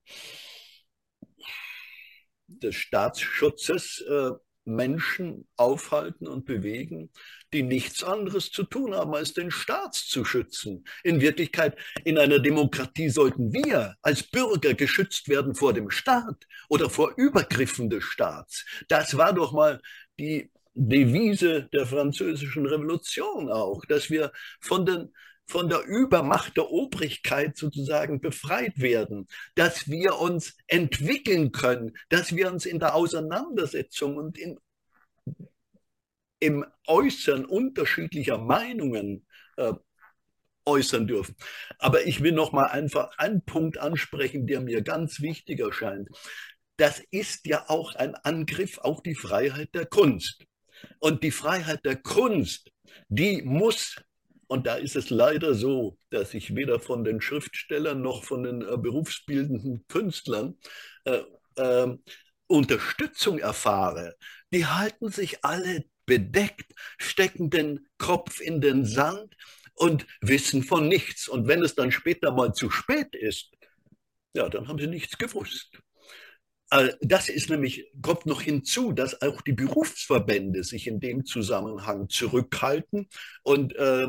des 2.48 2.76
Staatsschutzes 2.76 4.02
äh, 4.08 4.32
Menschen 4.66 5.48
aufhalten 5.58 6.28
und 6.28 6.46
bewegen, 6.46 7.12
die 7.54 7.64
nichts 7.64 8.04
anderes 8.04 8.52
zu 8.52 8.64
tun 8.64 8.94
haben, 8.94 9.14
als 9.14 9.34
den 9.34 9.52
Staat 9.52 9.96
zu 9.96 10.24
schützen. 10.24 10.86
In 11.04 11.20
Wirklichkeit, 11.20 11.78
in 12.04 12.18
einer 12.18 12.40
Demokratie 12.40 13.10
sollten 13.10 13.52
wir 13.54 13.96
als 14.02 14.24
Bürger 14.24 14.74
geschützt 14.74 15.28
werden 15.28 15.56
vor 15.56 15.74
dem 15.74 15.90
Staat 15.90 16.48
oder 16.70 16.90
vor 16.90 17.14
Übergriffen 17.18 17.90
des 17.90 18.04
Staats. 18.04 18.66
Das 18.88 19.18
war 19.18 19.34
doch 19.34 19.52
mal 19.52 19.82
die 20.22 20.52
Devise 20.74 21.68
der 21.74 21.86
französischen 21.86 22.66
Revolution 22.66 23.52
auch, 23.52 23.84
dass 23.86 24.10
wir 24.10 24.32
von, 24.62 24.86
den, 24.86 25.14
von 25.48 25.68
der 25.68 25.84
Übermacht 25.86 26.56
der 26.56 26.70
Obrigkeit 26.70 27.58
sozusagen 27.58 28.22
befreit 28.22 28.80
werden, 28.80 29.28
dass 29.56 29.90
wir 29.90 30.20
uns 30.20 30.56
entwickeln 30.68 31.52
können, 31.52 31.98
dass 32.10 32.36
wir 32.36 32.50
uns 32.52 32.66
in 32.66 32.80
der 32.80 32.96
Auseinandersetzung 32.96 34.16
und 34.16 34.38
in, 34.38 34.60
im 36.40 36.66
Äußern 36.88 37.46
unterschiedlicher 37.46 38.38
Meinungen 38.38 39.26
äh, 39.58 39.74
äußern 40.66 41.08
dürfen. 41.08 41.36
Aber 41.80 42.06
ich 42.06 42.22
will 42.22 42.32
noch 42.32 42.52
mal 42.52 42.68
einfach 42.68 43.18
einen 43.18 43.44
Punkt 43.44 43.78
ansprechen, 43.80 44.46
der 44.46 44.62
mir 44.62 44.84
ganz 44.84 45.20
wichtig 45.20 45.60
erscheint 45.60 46.08
das 46.82 47.00
ist 47.12 47.46
ja 47.46 47.70
auch 47.70 47.94
ein 47.94 48.16
Angriff 48.16 48.80
auf 48.80 49.04
die 49.04 49.14
Freiheit 49.14 49.76
der 49.76 49.86
Kunst. 49.86 50.44
Und 50.98 51.22
die 51.22 51.30
Freiheit 51.30 51.86
der 51.86 51.96
Kunst, 51.96 52.72
die 53.08 53.44
muss, 53.44 53.98
und 54.48 54.66
da 54.66 54.78
ist 54.78 54.96
es 54.96 55.12
leider 55.12 55.54
so, 55.54 56.00
dass 56.10 56.34
ich 56.34 56.56
weder 56.56 56.80
von 56.80 57.04
den 57.04 57.22
Schriftstellern 57.22 58.02
noch 58.02 58.24
von 58.24 58.42
den 58.42 58.64
äh, 58.64 58.78
berufsbildenden 58.78 59.86
Künstlern 59.90 60.58
äh, 61.06 61.22
äh, 61.58 61.96
Unterstützung 62.48 63.38
erfahre. 63.38 64.16
Die 64.52 64.66
halten 64.66 65.10
sich 65.10 65.46
alle 65.46 65.86
bedeckt, 66.08 66.74
stecken 66.98 67.52
den 67.52 67.88
Kopf 68.00 68.42
in 68.42 68.60
den 68.60 68.86
Sand 68.86 69.36
und 69.76 70.08
wissen 70.20 70.64
von 70.64 70.88
nichts. 70.88 71.28
Und 71.28 71.48
wenn 71.48 71.64
es 71.64 71.76
dann 71.76 71.92
später 71.92 72.32
mal 72.32 72.56
zu 72.56 72.72
spät 72.72 73.14
ist, 73.14 73.52
ja, 74.34 74.50
dann 74.50 74.68
haben 74.68 74.80
sie 74.80 74.88
nichts 74.88 75.20
gewusst. 75.20 75.80
Äh, 76.72 76.94
das 77.02 77.30
ist 77.30 77.50
nämlich, 77.50 77.92
kommt 78.02 78.26
noch 78.26 78.42
hinzu, 78.42 78.94
dass 78.94 79.22
auch 79.22 79.42
die 79.42 79.54
Berufsverbände 79.54 80.64
sich 80.64 80.88
in 80.88 81.00
dem 81.00 81.26
Zusammenhang 81.26 82.10
zurückhalten 82.10 83.08
und 83.44 83.76
äh, 83.76 84.08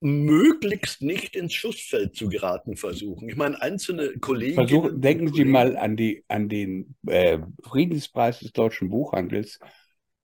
möglichst 0.00 1.02
nicht 1.02 1.34
ins 1.34 1.54
Schussfeld 1.54 2.14
zu 2.14 2.28
geraten 2.28 2.76
versuchen. 2.76 3.28
Ich 3.28 3.36
meine, 3.36 3.60
einzelne 3.60 4.18
Kollegen. 4.18 4.54
Versuchen, 4.54 5.00
denken 5.00 5.32
Sie 5.32 5.44
mal 5.44 5.76
an, 5.76 5.96
die, 5.96 6.24
an 6.28 6.48
den 6.48 6.94
äh, 7.06 7.38
Friedenspreis 7.62 8.40
des 8.40 8.52
deutschen 8.52 8.90
Buchhandels, 8.90 9.58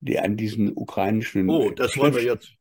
die 0.00 0.18
an 0.18 0.36
diesen 0.36 0.72
ukrainischen 0.76 1.48
oh, 1.48 1.70
das 1.70 1.96
wollen 1.96 2.14
wir 2.14 2.22
jetzt, 2.22 2.52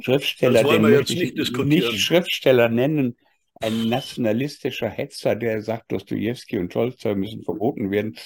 Schriftsteller, 0.00 0.62
das 0.62 0.64
wollen 0.64 0.82
wir 0.82 0.98
jetzt 0.98 1.10
nicht, 1.10 1.38
diskutieren. 1.38 1.68
nicht 1.68 2.00
Schriftsteller 2.00 2.68
nennen, 2.68 3.16
ein 3.60 3.88
nationalistischer 3.88 4.88
Hetzer, 4.88 5.36
der 5.36 5.62
sagt, 5.62 5.92
Dostoevsky 5.92 6.58
und 6.58 6.72
Tolstoi 6.72 7.14
müssen 7.14 7.42
verboten 7.44 7.90
werden. 7.90 8.16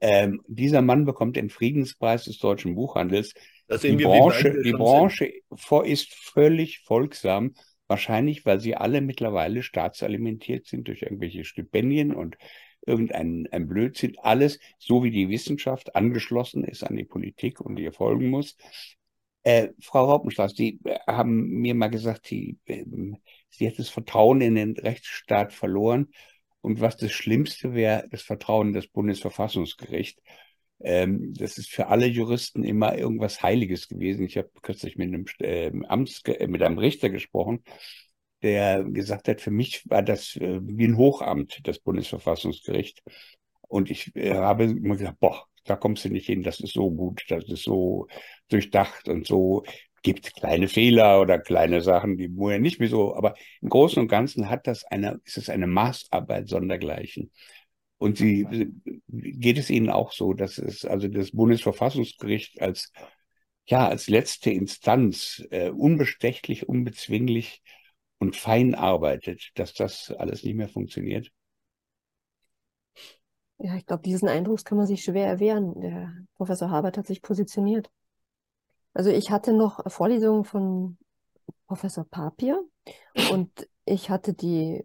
Ähm, 0.00 0.40
dieser 0.46 0.82
Mann 0.82 1.04
bekommt 1.04 1.36
den 1.36 1.50
Friedenspreis 1.50 2.24
des 2.24 2.38
deutschen 2.38 2.74
Buchhandels. 2.74 3.34
Die 3.68 3.96
Branche, 3.96 4.62
die 4.62 4.72
Branche 4.72 5.32
ist 5.84 6.14
völlig 6.14 6.80
folgsam, 6.80 7.54
wahrscheinlich, 7.88 8.46
weil 8.46 8.60
sie 8.60 8.76
alle 8.76 9.00
mittlerweile 9.00 9.62
staatsalimentiert 9.62 10.66
sind 10.66 10.88
durch 10.88 11.02
irgendwelche 11.02 11.44
Stipendien 11.44 12.14
und 12.14 12.38
irgendein 12.86 13.48
ein 13.50 13.68
Blödsinn. 13.68 14.16
Alles, 14.22 14.60
so 14.78 15.02
wie 15.02 15.10
die 15.10 15.28
Wissenschaft 15.28 15.96
angeschlossen 15.96 16.64
ist 16.64 16.84
an 16.84 16.96
die 16.96 17.04
Politik 17.04 17.60
und 17.60 17.78
ihr 17.78 17.92
folgen 17.92 18.30
muss. 18.30 18.56
Äh, 19.48 19.72
Frau 19.80 20.04
Raupenstraß, 20.04 20.52
Sie 20.54 20.78
äh, 20.84 20.98
haben 21.06 21.48
mir 21.48 21.74
mal 21.74 21.88
gesagt, 21.88 22.26
Sie, 22.26 22.58
äh, 22.66 22.84
sie 23.48 23.66
hat 23.66 23.78
das 23.78 23.88
Vertrauen 23.88 24.42
in 24.42 24.56
den 24.56 24.76
Rechtsstaat 24.76 25.54
verloren. 25.54 26.08
Und 26.60 26.82
was 26.82 26.98
das 26.98 27.12
Schlimmste 27.12 27.72
wäre, 27.72 28.06
das 28.10 28.20
Vertrauen 28.20 28.68
in 28.68 28.74
das 28.74 28.88
Bundesverfassungsgericht. 28.88 30.20
Ähm, 30.80 31.32
das 31.32 31.56
ist 31.56 31.70
für 31.70 31.86
alle 31.86 32.04
Juristen 32.04 32.62
immer 32.62 32.98
irgendwas 32.98 33.42
Heiliges 33.42 33.88
gewesen. 33.88 34.26
Ich 34.26 34.36
habe 34.36 34.50
kürzlich 34.60 34.96
mit 34.96 35.08
einem, 35.08 35.24
äh, 35.38 35.72
Amts, 35.88 36.22
mit 36.46 36.62
einem 36.62 36.76
Richter 36.76 37.08
gesprochen, 37.08 37.64
der 38.42 38.84
gesagt 38.84 39.28
hat, 39.28 39.40
für 39.40 39.50
mich 39.50 39.88
war 39.88 40.02
das 40.02 40.36
äh, 40.36 40.60
wie 40.62 40.88
ein 40.88 40.98
Hochamt, 40.98 41.60
das 41.66 41.78
Bundesverfassungsgericht. 41.78 43.02
Und 43.62 43.90
ich 43.90 44.14
äh, 44.14 44.34
habe 44.34 44.64
immer 44.64 44.96
gesagt, 44.96 45.20
boah, 45.20 45.46
da 45.68 45.76
kommst 45.76 46.04
du 46.04 46.08
nicht 46.10 46.26
hin, 46.26 46.42
das 46.42 46.60
ist 46.60 46.74
so 46.74 46.90
gut, 46.90 47.24
das 47.28 47.44
ist 47.44 47.64
so 47.64 48.08
durchdacht 48.48 49.08
und 49.08 49.26
so 49.26 49.64
gibt 50.02 50.34
kleine 50.34 50.68
Fehler 50.68 51.20
oder 51.20 51.38
kleine 51.38 51.80
Sachen, 51.80 52.16
die 52.16 52.34
wo 52.34 52.48
er 52.50 52.58
nicht 52.58 52.80
mehr 52.80 52.88
so, 52.88 53.14
aber 53.16 53.34
im 53.60 53.68
Großen 53.68 54.00
und 54.00 54.08
Ganzen 54.08 54.48
hat 54.48 54.66
das 54.66 54.84
eine, 54.84 55.20
ist 55.24 55.38
es 55.38 55.48
eine 55.50 55.66
Maßarbeit 55.66 56.48
sondergleichen. 56.48 57.30
Und 57.98 58.16
sie 58.16 58.46
geht 59.08 59.58
es 59.58 59.70
Ihnen 59.70 59.90
auch 59.90 60.12
so, 60.12 60.32
dass 60.32 60.58
es 60.58 60.84
also 60.84 61.08
das 61.08 61.32
Bundesverfassungsgericht 61.32 62.60
als 62.62 62.92
ja 63.66 63.88
als 63.88 64.08
letzte 64.08 64.50
Instanz 64.50 65.44
äh, 65.50 65.70
unbestechlich, 65.70 66.68
unbezwinglich 66.68 67.60
und 68.18 68.36
fein 68.36 68.74
arbeitet, 68.74 69.50
dass 69.54 69.74
das 69.74 70.12
alles 70.12 70.44
nicht 70.44 70.54
mehr 70.54 70.68
funktioniert? 70.68 71.30
Ja, 73.58 73.74
ich 73.74 73.86
glaube, 73.86 74.02
diesen 74.02 74.28
Eindruck 74.28 74.64
kann 74.64 74.78
man 74.78 74.86
sich 74.86 75.02
schwer 75.02 75.26
erwehren. 75.26 75.80
Der 75.80 76.14
Professor 76.36 76.70
Habert 76.70 76.96
hat 76.96 77.06
sich 77.06 77.22
positioniert. 77.22 77.90
Also 78.94 79.10
ich 79.10 79.30
hatte 79.30 79.52
noch 79.52 79.90
Vorlesungen 79.90 80.44
von 80.44 80.96
Professor 81.66 82.04
Papier 82.04 82.64
und 83.30 83.68
ich 83.84 84.10
hatte 84.10 84.32
die, 84.32 84.84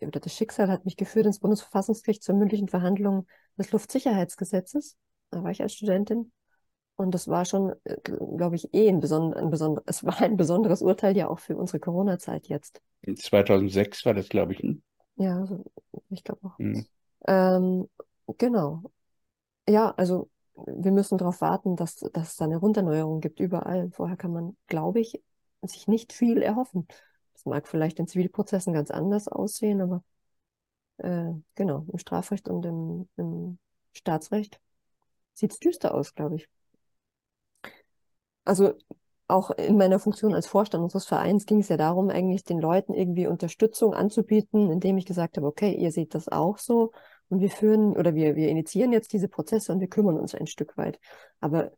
oder 0.00 0.20
das 0.20 0.34
Schicksal 0.34 0.70
hat 0.70 0.84
mich 0.84 0.96
geführt 0.96 1.26
ins 1.26 1.38
Bundesverfassungsgericht 1.38 2.22
zur 2.22 2.34
mündlichen 2.34 2.68
Verhandlung 2.68 3.26
des 3.58 3.72
Luftsicherheitsgesetzes. 3.72 4.96
Da 5.30 5.42
war 5.42 5.50
ich 5.50 5.62
als 5.62 5.74
Studentin. 5.74 6.32
Und 6.96 7.12
das 7.12 7.26
war 7.26 7.44
schon, 7.44 7.72
äh, 7.84 7.96
glaube 8.36 8.56
ich, 8.56 8.72
eh 8.72 8.88
ein, 8.88 9.00
besonder, 9.00 9.36
ein 9.36 9.50
besonderes, 9.50 9.84
es 9.86 10.04
war 10.04 10.20
ein 10.20 10.36
besonderes 10.36 10.80
Urteil 10.80 11.16
ja 11.16 11.28
auch 11.28 11.40
für 11.40 11.56
unsere 11.56 11.80
Corona-Zeit 11.80 12.46
jetzt. 12.46 12.80
In 13.02 13.16
2006 13.16 14.04
war 14.06 14.14
das, 14.14 14.28
glaube 14.28 14.52
ich. 14.52 14.62
Ne? 14.62 14.80
Ja, 15.16 15.46
ich 16.10 16.22
glaube 16.22 16.46
auch. 16.46 16.58
Mhm. 16.58 16.86
Ähm, 17.26 17.88
Genau. 18.38 18.82
Ja, 19.68 19.92
also 19.96 20.30
wir 20.56 20.92
müssen 20.92 21.18
darauf 21.18 21.40
warten, 21.40 21.76
dass, 21.76 21.96
dass 21.96 22.30
es 22.32 22.36
da 22.36 22.44
eine 22.46 22.58
Runderneuerung 22.58 23.20
gibt 23.20 23.40
überall. 23.40 23.90
Vorher 23.92 24.16
kann 24.16 24.32
man, 24.32 24.56
glaube 24.68 25.00
ich, 25.00 25.22
sich 25.62 25.88
nicht 25.88 26.12
viel 26.12 26.42
erhoffen. 26.42 26.86
Das 27.34 27.46
mag 27.46 27.68
vielleicht 27.68 27.98
in 28.00 28.06
Zivilprozessen 28.08 28.72
ganz 28.74 28.90
anders 28.90 29.28
aussehen, 29.28 29.80
aber 29.82 30.04
äh, 30.98 31.32
genau, 31.54 31.86
im 31.92 31.98
Strafrecht 31.98 32.48
und 32.48 32.66
im, 32.66 33.08
im 33.16 33.58
Staatsrecht 33.94 34.60
sieht 35.34 35.52
es 35.52 35.60
düster 35.60 35.94
aus, 35.94 36.14
glaube 36.14 36.36
ich. 36.36 36.48
Also 38.44 38.74
auch 39.28 39.50
in 39.52 39.76
meiner 39.76 39.98
Funktion 39.98 40.34
als 40.34 40.46
Vorstand 40.46 40.82
unseres 40.84 41.06
Vereins 41.06 41.46
ging 41.46 41.60
es 41.60 41.68
ja 41.68 41.76
darum, 41.76 42.10
eigentlich 42.10 42.44
den 42.44 42.58
Leuten 42.60 42.92
irgendwie 42.94 43.26
Unterstützung 43.26 43.94
anzubieten, 43.94 44.70
indem 44.70 44.98
ich 44.98 45.06
gesagt 45.06 45.36
habe, 45.36 45.46
okay, 45.46 45.72
ihr 45.74 45.92
seht 45.92 46.14
das 46.14 46.28
auch 46.28 46.58
so 46.58 46.92
Und 47.28 47.40
wir 47.40 47.50
führen 47.50 47.96
oder 47.96 48.14
wir, 48.14 48.36
wir 48.36 48.48
initiieren 48.48 48.92
jetzt 48.92 49.12
diese 49.12 49.28
Prozesse 49.28 49.72
und 49.72 49.80
wir 49.80 49.88
kümmern 49.88 50.18
uns 50.18 50.34
ein 50.34 50.46
Stück 50.46 50.76
weit. 50.76 51.00
Aber 51.40 51.72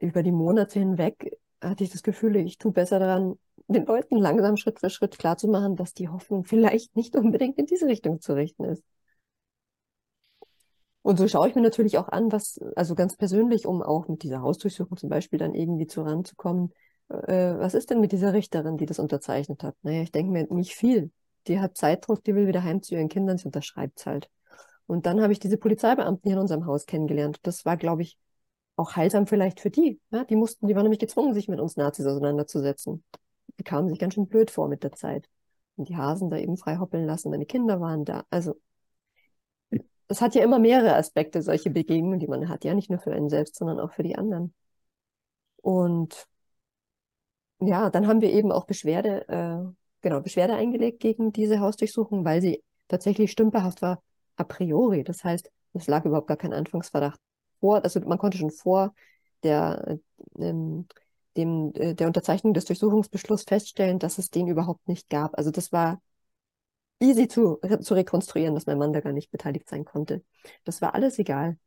über 0.00 0.22
die 0.22 0.32
Monate 0.32 0.78
hinweg 0.78 1.38
hatte 1.60 1.84
ich 1.84 1.90
das 1.90 2.02
Gefühl, 2.02 2.36
ich 2.36 2.58
tue 2.58 2.72
besser 2.72 2.98
daran, 2.98 3.38
den 3.68 3.86
Leuten 3.86 4.16
langsam 4.16 4.56
Schritt 4.56 4.80
für 4.80 4.90
Schritt 4.90 5.18
klarzumachen, 5.18 5.76
dass 5.76 5.92
die 5.94 6.08
Hoffnung 6.08 6.44
vielleicht 6.44 6.96
nicht 6.96 7.16
unbedingt 7.16 7.58
in 7.58 7.66
diese 7.66 7.86
Richtung 7.86 8.20
zu 8.20 8.34
richten 8.34 8.64
ist. 8.64 8.82
Und 11.02 11.18
so 11.18 11.26
schaue 11.26 11.48
ich 11.48 11.54
mir 11.54 11.62
natürlich 11.62 11.96
auch 11.96 12.08
an, 12.08 12.30
was, 12.32 12.60
also 12.76 12.94
ganz 12.94 13.16
persönlich, 13.16 13.66
um 13.66 13.82
auch 13.82 14.08
mit 14.08 14.22
dieser 14.22 14.42
Hausdurchsuchung 14.42 14.96
zum 14.96 15.08
Beispiel 15.08 15.38
dann 15.38 15.54
irgendwie 15.54 15.86
zu 15.86 16.02
ranzukommen, 16.02 16.72
äh, 17.08 17.54
was 17.58 17.74
ist 17.74 17.90
denn 17.90 18.00
mit 18.00 18.12
dieser 18.12 18.32
Richterin, 18.34 18.76
die 18.76 18.86
das 18.86 18.98
unterzeichnet 18.98 19.62
hat? 19.62 19.76
Naja, 19.82 20.02
ich 20.02 20.12
denke 20.12 20.32
mir 20.32 20.46
nicht 20.52 20.74
viel. 20.74 21.10
Die 21.46 21.60
hat 21.60 21.76
Zeitdruck, 21.76 22.22
die 22.24 22.34
will 22.34 22.46
wieder 22.46 22.62
heim 22.62 22.82
zu 22.82 22.94
ihren 22.94 23.08
Kindern, 23.08 23.38
sie 23.38 23.46
unterschreibt 23.46 24.00
es 24.00 24.06
halt. 24.06 24.28
Und 24.88 25.04
dann 25.04 25.20
habe 25.20 25.34
ich 25.34 25.38
diese 25.38 25.58
Polizeibeamten 25.58 26.22
hier 26.24 26.36
in 26.36 26.40
unserem 26.40 26.64
Haus 26.64 26.86
kennengelernt. 26.86 27.40
Das 27.42 27.66
war, 27.66 27.76
glaube 27.76 28.00
ich, 28.00 28.18
auch 28.74 28.96
heilsam 28.96 29.26
vielleicht 29.26 29.60
für 29.60 29.68
die. 29.68 30.00
Ja? 30.10 30.24
Die 30.24 30.34
mussten, 30.34 30.66
die 30.66 30.74
waren 30.74 30.84
nämlich 30.84 30.98
gezwungen, 30.98 31.34
sich 31.34 31.46
mit 31.46 31.60
uns 31.60 31.76
Nazis 31.76 32.06
auseinanderzusetzen. 32.06 33.04
Die 33.58 33.64
kamen 33.64 33.90
sich 33.90 33.98
ganz 33.98 34.14
schön 34.14 34.28
blöd 34.28 34.50
vor 34.50 34.66
mit 34.66 34.82
der 34.82 34.92
Zeit. 34.92 35.28
Und 35.76 35.90
die 35.90 35.96
Hasen 35.98 36.30
da 36.30 36.38
eben 36.38 36.56
frei 36.56 36.78
hoppeln 36.78 37.04
lassen, 37.04 37.28
meine 37.30 37.44
Kinder 37.44 37.82
waren 37.82 38.06
da. 38.06 38.24
Also, 38.30 38.58
es 40.08 40.22
hat 40.22 40.34
ja 40.34 40.42
immer 40.42 40.58
mehrere 40.58 40.96
Aspekte, 40.96 41.42
solche 41.42 41.68
Begegnungen, 41.68 42.18
die 42.18 42.26
man 42.26 42.48
hat. 42.48 42.64
Ja, 42.64 42.72
nicht 42.72 42.88
nur 42.88 42.98
für 42.98 43.12
einen 43.12 43.28
selbst, 43.28 43.56
sondern 43.56 43.78
auch 43.80 43.92
für 43.92 44.02
die 44.02 44.16
anderen. 44.16 44.54
Und 45.58 46.26
ja, 47.60 47.90
dann 47.90 48.06
haben 48.06 48.22
wir 48.22 48.32
eben 48.32 48.52
auch 48.52 48.64
Beschwerde, 48.64 49.28
äh, 49.28 49.70
genau, 50.00 50.20
Beschwerde 50.22 50.54
eingelegt 50.54 51.00
gegen 51.00 51.30
diese 51.32 51.60
Hausdurchsuchung, 51.60 52.24
weil 52.24 52.40
sie 52.40 52.64
tatsächlich 52.88 53.30
stümperhaft 53.30 53.82
war 53.82 54.02
a 54.38 54.44
priori. 54.44 55.04
Das 55.04 55.24
heißt, 55.24 55.50
es 55.74 55.86
lag 55.86 56.04
überhaupt 56.04 56.28
gar 56.28 56.36
kein 56.36 56.52
Anfangsverdacht 56.52 57.20
vor, 57.60 57.82
also 57.84 58.00
man 58.00 58.18
konnte 58.18 58.38
schon 58.38 58.50
vor 58.50 58.94
der, 59.42 59.98
ähm, 60.38 60.86
dem, 61.36 61.72
äh, 61.74 61.94
der 61.94 62.06
Unterzeichnung 62.06 62.54
des 62.54 62.64
Durchsuchungsbeschlusses 62.64 63.46
feststellen, 63.46 63.98
dass 63.98 64.18
es 64.18 64.30
den 64.30 64.48
überhaupt 64.48 64.88
nicht 64.88 65.10
gab. 65.10 65.36
Also 65.36 65.50
das 65.50 65.72
war 65.72 66.00
easy 67.00 67.28
zu, 67.28 67.58
zu 67.80 67.94
rekonstruieren, 67.94 68.54
dass 68.54 68.66
mein 68.66 68.78
Mann 68.78 68.92
da 68.92 69.00
gar 69.00 69.12
nicht 69.12 69.30
beteiligt 69.30 69.68
sein 69.68 69.84
konnte. 69.84 70.24
Das 70.64 70.82
war 70.82 70.94
alles 70.94 71.18
egal. 71.18 71.58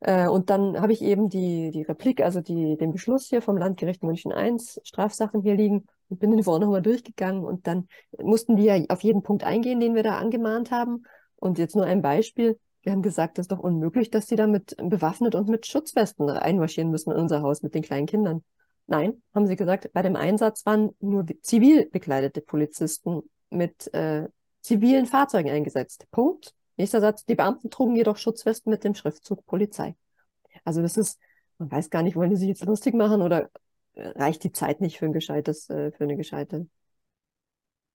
Äh, 0.00 0.28
und 0.28 0.50
dann 0.50 0.80
habe 0.80 0.92
ich 0.92 1.02
eben 1.02 1.28
die, 1.28 1.70
die 1.70 1.82
Replik, 1.82 2.20
also 2.20 2.40
die, 2.40 2.76
den 2.76 2.92
Beschluss 2.92 3.26
hier 3.26 3.42
vom 3.42 3.56
Landgericht 3.56 4.02
München 4.02 4.32
I, 4.32 4.56
Strafsachen 4.84 5.42
hier 5.42 5.54
liegen 5.56 5.86
und 6.08 6.20
bin 6.20 6.30
den 6.30 6.42
vorher 6.44 6.60
nochmal 6.64 6.82
durchgegangen 6.82 7.44
und 7.44 7.66
dann 7.66 7.88
mussten 8.22 8.56
die 8.56 8.64
ja 8.64 8.76
auf 8.88 9.02
jeden 9.02 9.22
Punkt 9.22 9.44
eingehen, 9.44 9.80
den 9.80 9.94
wir 9.94 10.02
da 10.02 10.18
angemahnt 10.18 10.70
haben. 10.70 11.04
Und 11.40 11.58
jetzt 11.58 11.76
nur 11.76 11.84
ein 11.84 12.02
Beispiel. 12.02 12.58
Wir 12.82 12.92
haben 12.92 13.02
gesagt, 13.02 13.38
es 13.38 13.44
ist 13.44 13.52
doch 13.52 13.58
unmöglich, 13.58 14.10
dass 14.10 14.28
sie 14.28 14.36
damit 14.36 14.76
bewaffnet 14.78 15.34
und 15.34 15.48
mit 15.48 15.66
Schutzwesten 15.66 16.30
einmarschieren 16.30 16.90
müssen 16.90 17.10
in 17.10 17.18
unser 17.18 17.42
Haus 17.42 17.62
mit 17.62 17.74
den 17.74 17.82
kleinen 17.82 18.06
Kindern. 18.06 18.44
Nein, 18.86 19.22
haben 19.34 19.46
sie 19.46 19.56
gesagt, 19.56 19.92
bei 19.92 20.02
dem 20.02 20.16
Einsatz 20.16 20.64
waren 20.64 20.90
nur 21.00 21.26
zivil 21.42 21.86
bekleidete 21.90 22.40
Polizisten 22.40 23.22
mit 23.50 23.92
äh, 23.92 24.28
zivilen 24.62 25.06
Fahrzeugen 25.06 25.50
eingesetzt. 25.50 26.06
Punkt. 26.10 26.54
Nächster 26.76 27.00
Satz, 27.00 27.24
die 27.24 27.34
Beamten 27.34 27.70
trugen 27.70 27.96
jedoch 27.96 28.16
Schutzwesten 28.16 28.70
mit 28.70 28.84
dem 28.84 28.94
Schriftzug 28.94 29.44
Polizei. 29.46 29.96
Also 30.64 30.80
das 30.80 30.96
ist, 30.96 31.18
man 31.58 31.70
weiß 31.70 31.90
gar 31.90 32.02
nicht, 32.02 32.16
wollen 32.16 32.30
die 32.30 32.36
sich 32.36 32.48
jetzt 32.48 32.64
lustig 32.64 32.94
machen 32.94 33.20
oder 33.20 33.50
äh, 33.94 34.08
reicht 34.08 34.44
die 34.44 34.52
Zeit 34.52 34.80
nicht 34.80 34.98
für 34.98 35.06
ein 35.06 35.12
gescheites, 35.12 35.68
äh, 35.68 35.90
für 35.92 36.04
eine 36.04 36.16
gescheite 36.16 36.68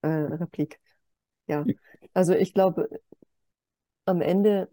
äh, 0.02 0.08
Replik. 0.08 0.78
Ja, 1.46 1.64
also 2.12 2.34
ich 2.34 2.54
glaube, 2.54 2.88
am 4.06 4.20
Ende 4.20 4.68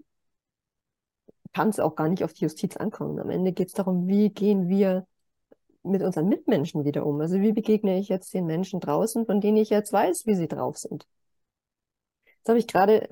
kann 1.54 1.70
es 1.70 1.80
auch 1.80 1.96
gar 1.96 2.08
nicht 2.10 2.24
auf 2.24 2.34
die 2.34 2.46
Justiz 2.46 2.78
ankommen. 2.78 3.20
Am 3.20 3.30
Ende 3.30 3.52
geht 3.52 3.68
es 3.70 3.74
darum, 3.74 4.08
wie 4.08 4.30
gehen 4.30 4.70
wir 4.70 5.06
mit 5.84 6.02
unseren 6.02 6.30
Mitmenschen 6.30 6.86
wieder 6.86 7.06
um? 7.06 7.20
Also 7.22 7.40
wie 7.42 7.52
begegne 7.54 7.98
ich 8.00 8.10
jetzt 8.10 8.34
den 8.34 8.46
Menschen 8.46 8.80
draußen, 8.80 9.26
von 9.26 9.42
denen 9.42 9.58
ich 9.58 9.70
jetzt 9.70 9.92
weiß, 9.92 10.26
wie 10.26 10.36
sie 10.36 10.48
drauf 10.48 10.78
sind? 10.78 11.08
Jetzt 12.38 12.50
habe 12.50 12.60
ich 12.60 12.68
gerade 12.68 13.10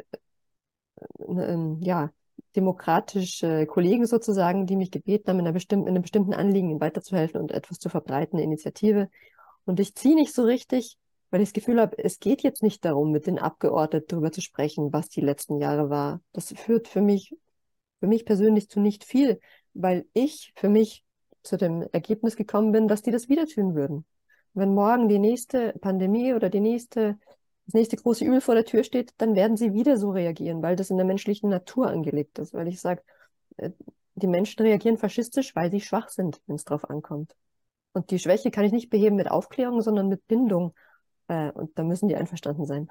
äh, 1.19 1.23
äh, 1.27 1.77
ja, 1.81 2.11
demokratische 2.55 3.65
Kollegen 3.67 4.05
sozusagen, 4.05 4.65
die 4.65 4.75
mich 4.75 4.91
gebeten 4.91 5.29
haben, 5.29 5.39
in, 5.39 5.45
einer 5.45 5.53
bestimmten, 5.53 5.87
in 5.87 5.95
einem 5.95 6.01
bestimmten 6.01 6.33
Anliegen 6.33 6.79
weiterzuhelfen 6.79 7.39
und 7.39 7.51
etwas 7.51 7.79
zu 7.79 7.89
verbreiten, 7.89 8.37
eine 8.37 8.45
Initiative. 8.45 9.09
Und 9.65 9.79
ich 9.79 9.95
ziehe 9.95 10.15
nicht 10.15 10.33
so 10.33 10.43
richtig, 10.43 10.97
weil 11.29 11.41
ich 11.41 11.49
das 11.49 11.53
Gefühl 11.53 11.79
habe, 11.79 11.97
es 11.97 12.19
geht 12.19 12.41
jetzt 12.41 12.63
nicht 12.63 12.83
darum, 12.85 13.11
mit 13.11 13.27
den 13.27 13.39
Abgeordneten 13.39 14.07
darüber 14.09 14.31
zu 14.31 14.41
sprechen, 14.41 14.91
was 14.91 15.09
die 15.09 15.21
letzten 15.21 15.59
Jahre 15.59 15.89
war. 15.89 16.21
Das 16.33 16.53
führt 16.53 16.87
für 16.87 17.01
mich, 17.01 17.35
für 17.99 18.07
mich 18.07 18.25
persönlich 18.25 18.69
zu 18.69 18.79
nicht 18.79 19.03
viel, 19.03 19.39
weil 19.73 20.05
ich 20.13 20.53
für 20.55 20.69
mich 20.69 21.03
zu 21.43 21.57
dem 21.57 21.83
Ergebnis 21.91 22.35
gekommen 22.35 22.71
bin, 22.71 22.87
dass 22.87 23.01
die 23.01 23.11
das 23.11 23.29
wieder 23.29 23.45
tun 23.45 23.75
würden. 23.75 24.05
Wenn 24.53 24.73
morgen 24.73 25.07
die 25.07 25.19
nächste 25.19 25.73
Pandemie 25.79 26.33
oder 26.33 26.49
die 26.49 26.59
nächste, 26.59 27.17
das 27.65 27.73
nächste 27.73 27.97
große 27.97 28.25
Übel 28.25 28.41
vor 28.41 28.55
der 28.55 28.65
Tür 28.65 28.83
steht, 28.83 29.13
dann 29.17 29.35
werden 29.35 29.57
sie 29.57 29.73
wieder 29.73 29.97
so 29.97 30.11
reagieren, 30.11 30.61
weil 30.61 30.75
das 30.75 30.89
in 30.89 30.97
der 30.97 31.05
menschlichen 31.05 31.49
Natur 31.49 31.87
angelegt 31.87 32.39
ist. 32.39 32.53
Weil 32.53 32.67
ich 32.67 32.81
sage, 32.81 33.03
äh, 33.57 33.69
die 34.15 34.27
Menschen 34.27 34.61
reagieren 34.61 34.97
faschistisch, 34.97 35.55
weil 35.55 35.71
sie 35.71 35.81
schwach 35.81 36.09
sind, 36.09 36.41
wenn 36.47 36.55
es 36.55 36.65
drauf 36.65 36.89
ankommt. 36.89 37.35
Und 37.93 38.11
die 38.11 38.19
Schwäche 38.19 38.51
kann 38.51 38.65
ich 38.65 38.71
nicht 38.71 38.89
beheben 38.89 39.15
mit 39.15 39.31
Aufklärung, 39.31 39.81
sondern 39.81 40.09
mit 40.09 40.27
Bindung. 40.27 40.73
Äh, 41.29 41.51
und 41.51 41.77
da 41.77 41.83
müssen 41.83 42.09
die 42.09 42.15
einverstanden 42.15 42.65
sein. 42.65 42.89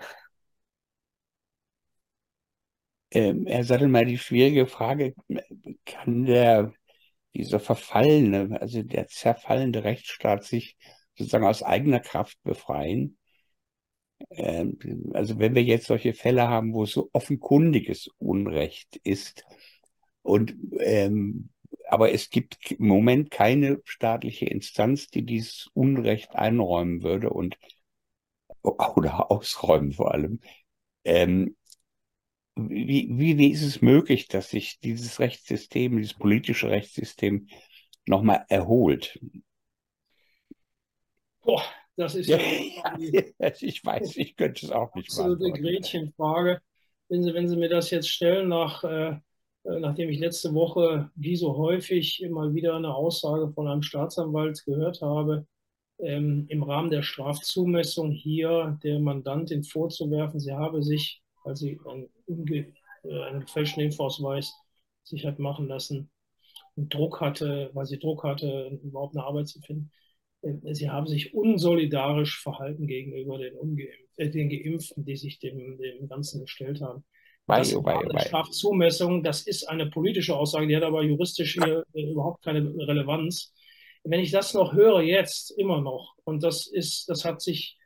Ähm, 3.10 3.46
Herr 3.46 3.64
Sattelmeier, 3.64 4.04
die 4.04 4.18
schwierige 4.18 4.66
Frage, 4.66 5.14
kann 5.84 6.24
der 6.24 6.72
dieser 7.34 7.60
verfallene, 7.60 8.60
also 8.60 8.82
der 8.82 9.08
zerfallende 9.08 9.84
Rechtsstaat 9.84 10.44
sich 10.44 10.76
sozusagen 11.16 11.46
aus 11.46 11.62
eigener 11.62 12.00
Kraft 12.00 12.38
befreien. 12.42 13.18
Ähm, 14.30 14.78
also 15.14 15.38
wenn 15.38 15.54
wir 15.54 15.62
jetzt 15.62 15.86
solche 15.86 16.14
Fälle 16.14 16.48
haben, 16.48 16.74
wo 16.74 16.84
es 16.84 16.92
so 16.92 17.08
offenkundiges 17.12 18.08
Unrecht 18.18 18.96
ist 19.04 19.44
und 20.22 20.54
ähm, 20.80 21.50
aber 21.86 22.12
es 22.12 22.30
gibt 22.30 22.72
im 22.72 22.86
Moment 22.86 23.30
keine 23.30 23.80
staatliche 23.84 24.46
Instanz, 24.46 25.08
die 25.08 25.24
dieses 25.24 25.68
Unrecht 25.74 26.34
einräumen 26.34 27.02
würde 27.02 27.30
und 27.30 27.56
oder 28.96 29.30
ausräumen 29.30 29.92
vor 29.92 30.12
allem. 30.12 30.40
Ähm, 31.04 31.56
wie, 32.56 33.08
wie, 33.10 33.38
wie 33.38 33.50
ist 33.50 33.62
es 33.62 33.82
möglich, 33.82 34.26
dass 34.28 34.50
sich 34.50 34.80
dieses 34.80 35.20
Rechtssystem, 35.20 35.96
dieses 35.96 36.14
politische 36.14 36.70
Rechtssystem 36.70 37.46
nochmal 38.06 38.44
erholt? 38.48 39.18
Boah, 41.42 41.62
das 41.96 42.14
ist 42.16 42.28
ja, 42.28 42.38
ja, 42.38 42.96
ich 43.60 43.84
weiß, 43.84 44.16
ich 44.16 44.36
könnte 44.36 44.66
es 44.66 44.72
auch 44.72 44.94
nicht 44.94 45.10
absolute 45.10 45.52
Gretchenfrage. 45.52 46.60
Wenn 47.08 47.22
Sie, 47.22 47.32
wenn 47.32 47.48
Sie 47.48 47.56
mir 47.56 47.68
das 47.68 47.90
jetzt 47.90 48.08
stellen, 48.08 48.48
nach, 48.48 48.84
äh, 48.84 49.16
äh, 49.64 49.80
nachdem 49.80 50.10
ich 50.10 50.18
letzte 50.18 50.52
Woche, 50.52 51.10
wie 51.14 51.36
so 51.36 51.56
häufig, 51.56 52.22
immer 52.22 52.52
wieder 52.54 52.76
eine 52.76 52.94
Aussage 52.94 53.50
von 53.52 53.68
einem 53.68 53.82
Staatsanwalt 53.82 54.64
gehört 54.64 55.00
habe, 55.00 55.46
ähm, 55.98 56.46
im 56.48 56.62
Rahmen 56.62 56.90
der 56.90 57.02
Strafzumessung 57.02 58.10
hier 58.10 58.78
der 58.82 58.98
Mandantin 59.00 59.64
vorzuwerfen, 59.64 60.40
sie 60.40 60.52
habe 60.52 60.82
sich 60.82 61.22
weil 61.48 61.56
sie 61.56 61.80
einen, 61.86 62.08
äh, 63.04 63.22
einen 63.22 63.40
gefälschten 63.40 63.82
Impfausweis 63.82 64.54
sich 65.02 65.24
hat 65.24 65.38
machen 65.38 65.66
lassen 65.66 66.10
und 66.76 66.92
Druck 66.92 67.20
hatte, 67.20 67.70
weil 67.72 67.86
sie 67.86 67.98
Druck 67.98 68.22
hatte, 68.24 68.78
überhaupt 68.82 69.16
eine 69.16 69.24
Arbeit 69.24 69.48
zu 69.48 69.60
finden. 69.60 69.90
Äh, 70.42 70.74
sie 70.74 70.90
haben 70.90 71.06
sich 71.06 71.34
unsolidarisch 71.34 72.42
verhalten 72.42 72.86
gegenüber 72.86 73.38
den, 73.38 73.54
äh, 74.16 74.28
den 74.28 74.50
Geimpften, 74.50 75.04
die 75.04 75.16
sich 75.16 75.38
dem, 75.38 75.78
dem 75.78 76.08
Ganzen 76.08 76.42
gestellt 76.42 76.82
haben. 76.82 77.04
Das 77.46 77.72
ist 77.72 77.86
eine 77.86 78.20
Strafzumessung, 78.20 79.22
das 79.22 79.46
ist 79.46 79.66
eine 79.70 79.86
politische 79.86 80.36
Aussage, 80.36 80.66
die 80.66 80.76
hat 80.76 80.82
aber 80.82 81.02
juristisch 81.02 81.54
hier 81.54 81.82
überhaupt 81.94 82.44
keine 82.44 82.60
Relevanz. 82.60 83.54
Wenn 84.08 84.20
ich 84.20 84.30
das 84.30 84.54
noch 84.54 84.72
höre, 84.72 85.02
jetzt 85.02 85.50
immer 85.58 85.80
noch, 85.80 86.14
und 86.24 86.42
das 86.42 86.66
ist, 86.66 87.08
das 87.08 87.24
hat 87.24 87.42
sich 87.42 87.78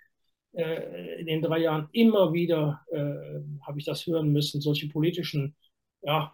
äh, 0.52 1.20
in 1.20 1.26
den 1.26 1.42
drei 1.42 1.58
Jahren 1.58 1.88
immer 1.92 2.32
wieder 2.32 2.80
äh, 2.92 3.40
habe 3.66 3.78
ich 3.78 3.84
das 3.84 4.06
hören 4.06 4.32
müssen, 4.32 4.60
solche 4.60 4.88
politischen, 4.88 5.56
ja, 6.02 6.32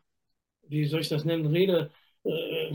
wie 0.68 0.84
soll 0.84 1.00
ich 1.00 1.08
das 1.08 1.24
nennen, 1.24 1.46
Rede, 1.46 1.90
äh, 2.24 2.74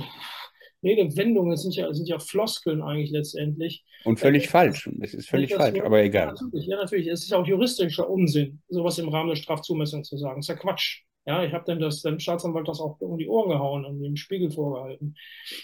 Redewendungen 0.84 1.56
sind 1.56 1.76
ja, 1.76 1.94
sind 1.94 2.10
ja 2.10 2.20
Floskeln 2.20 2.82
eigentlich 2.82 3.12
letztendlich. 3.12 3.86
Und 4.04 4.20
völlig 4.20 4.46
äh, 4.46 4.48
falsch. 4.48 4.90
Es 5.02 5.14
ist 5.14 5.30
völlig 5.30 5.54
falsch, 5.54 5.80
aber 5.82 6.02
egal. 6.02 6.28
Ja 6.28 6.34
natürlich, 6.34 6.66
ja, 6.66 6.78
natürlich. 6.78 7.08
Es 7.08 7.24
ist 7.24 7.34
auch 7.34 7.46
juristischer 7.46 8.10
Unsinn, 8.10 8.62
sowas 8.70 8.98
im 8.98 9.10
Rahmen 9.10 9.30
der 9.30 9.36
Strafzumessung 9.36 10.04
zu 10.04 10.18
sagen. 10.18 10.42
Das 10.42 10.46
ist 10.46 10.50
ja 10.50 10.56
Quatsch. 10.56 11.04
Ja, 11.26 11.44
ich 11.44 11.54
habe 11.54 11.66
dem, 11.66 11.80
das, 11.80 12.02
dem 12.02 12.20
Staatsanwalt 12.20 12.68
das 12.68 12.82
auch 12.82 13.00
um 13.00 13.18
die 13.18 13.28
Ohren 13.28 13.50
gehauen 13.50 13.86
und 13.86 14.02
dem 14.02 14.18
Spiegel 14.18 14.52
vorgehalten. 14.52 15.16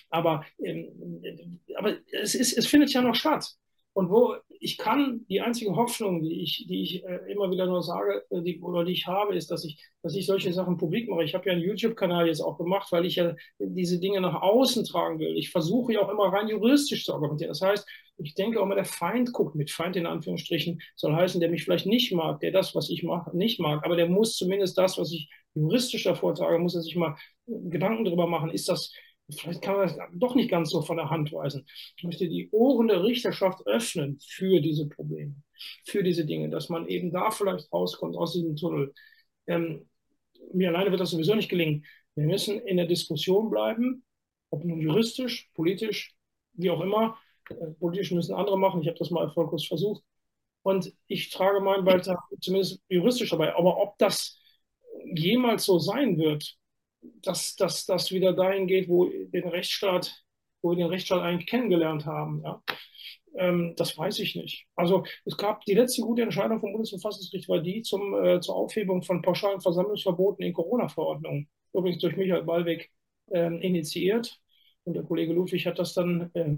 Aber, 0.09 0.45
ähm, 0.63 1.59
aber 1.77 1.95
es, 2.11 2.33
ist, 2.35 2.57
es 2.57 2.67
findet 2.67 2.93
ja 2.93 3.01
noch 3.01 3.15
statt. 3.15 3.45
Und 3.93 4.09
wo 4.09 4.35
ich 4.61 4.77
kann, 4.77 5.25
die 5.29 5.41
einzige 5.41 5.75
Hoffnung, 5.75 6.21
die 6.21 6.41
ich, 6.41 6.65
die 6.67 6.81
ich 6.83 7.03
äh, 7.03 7.31
immer 7.31 7.49
wieder 7.51 7.65
nur 7.65 7.81
sage, 7.81 8.23
äh, 8.29 8.41
die, 8.41 8.61
oder 8.61 8.83
die 8.83 8.93
ich 8.93 9.07
habe, 9.07 9.35
ist, 9.35 9.51
dass 9.51 9.65
ich, 9.65 9.83
dass 10.03 10.15
ich 10.15 10.25
solche 10.25 10.53
Sachen 10.53 10.77
publik 10.77 11.09
mache. 11.09 11.23
Ich 11.23 11.33
habe 11.33 11.45
ja 11.47 11.53
einen 11.53 11.63
YouTube-Kanal 11.63 12.27
jetzt 12.27 12.41
auch 12.41 12.57
gemacht, 12.57 12.91
weil 12.91 13.05
ich 13.05 13.15
ja 13.15 13.35
diese 13.57 13.99
Dinge 13.99 14.21
nach 14.21 14.41
außen 14.41 14.85
tragen 14.85 15.19
will. 15.19 15.37
Ich 15.37 15.49
versuche 15.49 15.93
ja 15.93 16.01
auch 16.01 16.09
immer 16.09 16.31
rein 16.31 16.47
juristisch 16.47 17.05
zu 17.05 17.13
argumentieren. 17.13 17.49
Das 17.49 17.61
heißt, 17.61 17.87
ich 18.21 18.35
denke 18.35 18.61
auch 18.61 18.65
mal, 18.65 18.75
der 18.75 18.85
Feind 18.85 19.33
guckt 19.33 19.55
mit 19.55 19.71
Feind 19.71 19.95
in 19.95 20.05
Anführungsstrichen, 20.05 20.81
soll 20.95 21.13
heißen, 21.15 21.39
der 21.39 21.49
mich 21.49 21.63
vielleicht 21.63 21.85
nicht 21.85 22.11
mag, 22.13 22.39
der 22.39 22.51
das, 22.51 22.75
was 22.75 22.89
ich 22.89 23.03
mache, 23.03 23.35
nicht 23.35 23.59
mag, 23.59 23.85
aber 23.85 23.95
der 23.95 24.07
muss 24.07 24.35
zumindest 24.35 24.77
das, 24.77 24.97
was 24.97 25.11
ich 25.11 25.29
juristisch 25.53 26.03
davor 26.03 26.35
trage, 26.35 26.59
muss 26.59 26.75
er 26.75 26.81
sich 26.81 26.95
mal 26.95 27.15
Gedanken 27.47 28.05
darüber 28.05 28.27
machen, 28.27 28.51
ist 28.51 28.69
das, 28.69 28.93
vielleicht 29.29 29.61
kann 29.61 29.77
man 29.77 29.87
das 29.87 29.97
doch 30.13 30.35
nicht 30.35 30.49
ganz 30.49 30.69
so 30.69 30.81
von 30.81 30.97
der 30.97 31.09
Hand 31.09 31.31
weisen. 31.31 31.65
Ich 31.97 32.03
möchte 32.03 32.27
die 32.27 32.49
Ohren 32.51 32.87
der 32.87 33.03
Richterschaft 33.03 33.65
öffnen 33.65 34.19
für 34.25 34.61
diese 34.61 34.87
Probleme, 34.87 35.35
für 35.85 36.03
diese 36.03 36.25
Dinge, 36.25 36.49
dass 36.49 36.69
man 36.69 36.87
eben 36.87 37.11
da 37.11 37.31
vielleicht 37.31 37.71
rauskommt 37.71 38.15
aus 38.15 38.33
diesem 38.33 38.55
Tunnel. 38.55 38.93
Ähm, 39.47 39.89
mir 40.53 40.69
alleine 40.69 40.91
wird 40.91 41.01
das 41.01 41.11
sowieso 41.11 41.35
nicht 41.35 41.49
gelingen. 41.49 41.85
Wir 42.15 42.25
müssen 42.25 42.59
in 42.59 42.77
der 42.77 42.87
Diskussion 42.87 43.49
bleiben, 43.49 44.03
ob 44.49 44.65
nun 44.65 44.81
juristisch, 44.81 45.49
politisch, 45.53 46.15
wie 46.53 46.69
auch 46.69 46.81
immer. 46.81 47.17
Politisch 47.79 48.11
müssen 48.11 48.35
andere 48.35 48.57
machen. 48.57 48.81
Ich 48.81 48.87
habe 48.87 48.97
das 48.97 49.09
mal 49.09 49.23
erfolglos 49.23 49.65
versucht. 49.67 50.03
Und 50.61 50.93
ich 51.07 51.29
trage 51.29 51.61
meinen 51.61 51.85
Beitrag 51.85 52.19
zumindest 52.41 52.81
juristisch 52.89 53.29
dabei. 53.29 53.55
Aber 53.55 53.81
ob 53.81 53.97
das 53.97 54.39
jemals 55.15 55.65
so 55.65 55.79
sein 55.79 56.17
wird, 56.17 56.57
dass 57.21 57.55
das 57.55 58.11
wieder 58.11 58.33
dahin 58.33 58.67
geht, 58.67 58.89
wo 58.89 59.05
den 59.05 59.47
Rechtsstaat, 59.47 60.23
wo 60.61 60.71
wir 60.71 60.77
den 60.77 60.87
Rechtsstaat 60.87 61.21
eigentlich 61.21 61.49
kennengelernt 61.49 62.05
haben. 62.05 62.41
Ja? 62.43 62.61
Ähm, 63.35 63.73
das 63.77 63.97
weiß 63.97 64.19
ich 64.19 64.35
nicht. 64.35 64.65
Also 64.75 65.05
es 65.25 65.37
gab 65.37 65.63
die 65.65 65.73
letzte 65.73 66.01
gute 66.01 66.23
Entscheidung 66.23 66.59
vom 66.59 66.71
Bundesverfassungsgericht 66.73 67.47
war 67.47 67.59
die 67.59 67.81
zum, 67.81 68.13
äh, 68.21 68.41
zur 68.41 68.55
Aufhebung 68.55 69.03
von 69.03 69.21
pauschalen 69.21 69.61
Versammlungsverboten 69.61 70.45
in 70.45 70.53
Corona-Verordnungen. 70.53 71.47
Übrigens 71.73 72.01
durch 72.01 72.17
Michael 72.17 72.43
Ballweg 72.43 72.91
äh, 73.31 73.47
initiiert. 73.65 74.39
Und 74.83 74.93
der 74.95 75.03
Kollege 75.03 75.33
Ludwig 75.33 75.65
hat 75.67 75.79
das 75.79 75.93
dann 75.93 76.31
äh, 76.33 76.57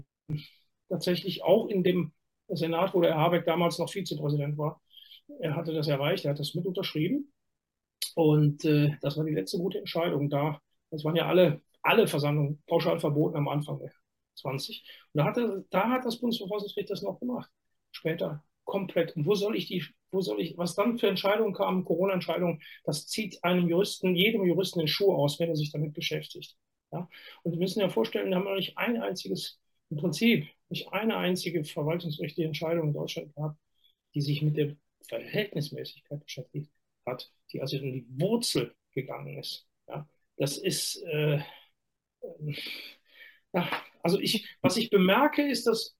tatsächlich 0.92 1.42
auch 1.42 1.68
in 1.68 1.82
dem 1.82 2.12
Senat, 2.48 2.94
wo 2.94 3.00
der 3.00 3.16
Habeck 3.16 3.46
damals 3.46 3.78
noch 3.78 3.90
Vizepräsident 3.90 4.58
war, 4.58 4.80
er 5.40 5.56
hatte 5.56 5.72
das 5.72 5.88
erreicht, 5.88 6.24
er 6.24 6.32
hat 6.32 6.38
das 6.38 6.54
mit 6.54 6.66
unterschrieben. 6.66 7.32
Und 8.14 8.64
äh, 8.64 8.90
das 9.00 9.16
war 9.16 9.24
die 9.24 9.32
letzte 9.32 9.58
gute 9.58 9.78
Entscheidung 9.78 10.28
da. 10.28 10.60
Das 10.90 11.02
waren 11.04 11.16
ja 11.16 11.26
alle, 11.26 11.62
alle 11.80 12.06
Versammlungen 12.06 12.62
pauschal 12.66 13.00
verboten 13.00 13.36
am 13.36 13.48
Anfang 13.48 13.78
der 13.78 13.92
20. 14.34 14.84
Und 15.12 15.18
da 15.18 15.24
hat, 15.24 15.38
da 15.70 15.88
hat 15.88 16.04
das 16.04 16.18
Bundesverfassungsgericht 16.18 16.90
das 16.90 17.02
noch 17.02 17.18
gemacht. 17.18 17.50
Später 17.90 18.44
komplett. 18.64 19.16
Und 19.16 19.24
wo 19.24 19.34
soll 19.34 19.56
ich 19.56 19.66
die, 19.66 19.84
wo 20.10 20.20
soll 20.20 20.40
ich, 20.42 20.58
was 20.58 20.74
dann 20.74 20.98
für 20.98 21.08
Entscheidungen 21.08 21.54
kamen, 21.54 21.84
Corona-Entscheidungen, 21.84 22.60
das 22.84 23.06
zieht 23.06 23.42
einem 23.42 23.68
Juristen, 23.68 24.14
jedem 24.14 24.44
Juristen 24.44 24.80
den 24.80 24.88
Schuh 24.88 25.14
aus, 25.14 25.40
wenn 25.40 25.48
er 25.48 25.56
sich 25.56 25.72
damit 25.72 25.94
beschäftigt. 25.94 26.56
Ja? 26.92 27.08
Und 27.42 27.52
wir 27.52 27.58
müssen 27.58 27.80
ja 27.80 27.88
vorstellen, 27.88 28.28
wir 28.28 28.36
haben 28.36 28.44
noch 28.44 28.56
nicht 28.56 28.76
ein 28.76 29.00
einziges, 29.00 29.58
im 29.88 29.96
Prinzip 29.96 30.46
nicht 30.72 30.92
eine 30.92 31.16
einzige 31.16 31.64
verwaltungsrechtliche 31.64 32.46
Entscheidung 32.46 32.88
in 32.88 32.94
Deutschland 32.94 33.34
gehabt, 33.34 33.58
die 34.14 34.20
sich 34.20 34.42
mit 34.42 34.56
der 34.56 34.76
Verhältnismäßigkeit 35.08 36.20
beschäftigt 36.24 36.70
hat, 37.06 37.30
die 37.52 37.60
also 37.60 37.76
in 37.76 37.92
die 37.92 38.06
Wurzel 38.18 38.74
gegangen 38.92 39.38
ist. 39.38 39.66
Ja, 39.88 40.08
das 40.36 40.58
ist, 40.58 41.02
äh, 41.04 41.40
äh, 43.52 43.62
also 44.02 44.18
ich, 44.18 44.48
was 44.60 44.76
ich 44.76 44.90
bemerke, 44.90 45.46
ist, 45.46 45.66
dass, 45.66 45.96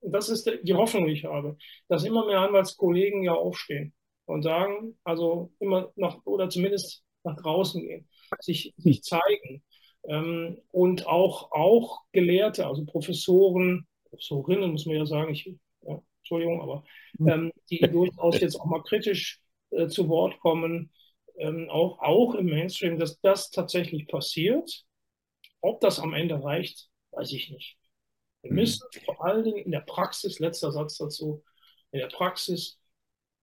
das 0.00 0.28
ist 0.28 0.50
die 0.62 0.74
Hoffnung, 0.74 1.06
die 1.06 1.12
ich 1.12 1.24
habe, 1.24 1.56
dass 1.88 2.04
immer 2.04 2.26
mehr 2.26 2.40
Anwaltskollegen 2.40 3.24
ja 3.24 3.32
aufstehen 3.32 3.92
und 4.26 4.42
sagen, 4.42 4.98
also 5.04 5.52
immer 5.58 5.92
noch, 5.96 6.24
oder 6.24 6.48
zumindest 6.48 7.02
nach 7.24 7.36
draußen 7.36 7.82
gehen, 7.82 8.08
sich, 8.40 8.74
sich 8.76 9.02
zeigen. 9.02 9.64
Ähm, 10.06 10.60
und 10.70 11.06
auch, 11.06 11.50
auch 11.52 12.02
Gelehrte, 12.12 12.66
also 12.66 12.84
Professoren, 12.84 13.86
Professorinnen, 14.14 14.72
muss 14.72 14.86
man 14.86 14.96
ja 14.96 15.06
sagen, 15.06 15.32
ich, 15.32 15.52
ja, 15.82 16.00
Entschuldigung, 16.18 16.62
aber 16.62 16.84
hm. 17.18 17.28
ähm, 17.28 17.52
die 17.70 17.78
durchaus 17.92 18.40
jetzt 18.40 18.60
auch 18.60 18.66
mal 18.66 18.82
kritisch 18.82 19.40
äh, 19.70 19.88
zu 19.88 20.08
Wort 20.08 20.38
kommen, 20.40 20.90
ähm, 21.36 21.68
auch, 21.68 21.98
auch 22.00 22.34
im 22.34 22.46
Mainstream, 22.46 22.98
dass 22.98 23.20
das 23.20 23.50
tatsächlich 23.50 24.06
passiert. 24.06 24.84
Ob 25.60 25.80
das 25.80 25.98
am 25.98 26.14
Ende 26.14 26.42
reicht, 26.42 26.88
weiß 27.12 27.32
ich 27.32 27.50
nicht. 27.50 27.76
Wir 28.42 28.52
mhm. 28.52 28.58
müssen 28.58 28.86
vor 29.04 29.24
allen 29.24 29.44
Dingen 29.44 29.64
in 29.64 29.72
der 29.72 29.80
Praxis, 29.80 30.38
letzter 30.38 30.70
Satz 30.72 30.98
dazu, 30.98 31.42
in 31.90 32.00
der 32.00 32.08
Praxis 32.08 32.78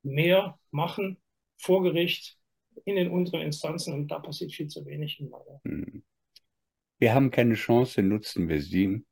mehr 0.04 0.60
machen 0.72 1.18
vor 1.58 1.84
Gericht, 1.84 2.38
in 2.86 2.96
den 2.96 3.12
unteren 3.12 3.42
Instanzen 3.42 3.94
und 3.94 4.08
da 4.08 4.20
passiert 4.20 4.54
viel 4.54 4.68
zu 4.68 4.86
wenig 4.86 5.20
in 5.20 5.30
meiner. 5.30 5.62
Mhm. 5.64 6.04
Wir 7.00 7.14
haben 7.14 7.32
keine 7.32 7.56
Chance, 7.56 8.04
nutzen 8.04 8.48
wir 8.48 8.62
sie. 8.62 9.04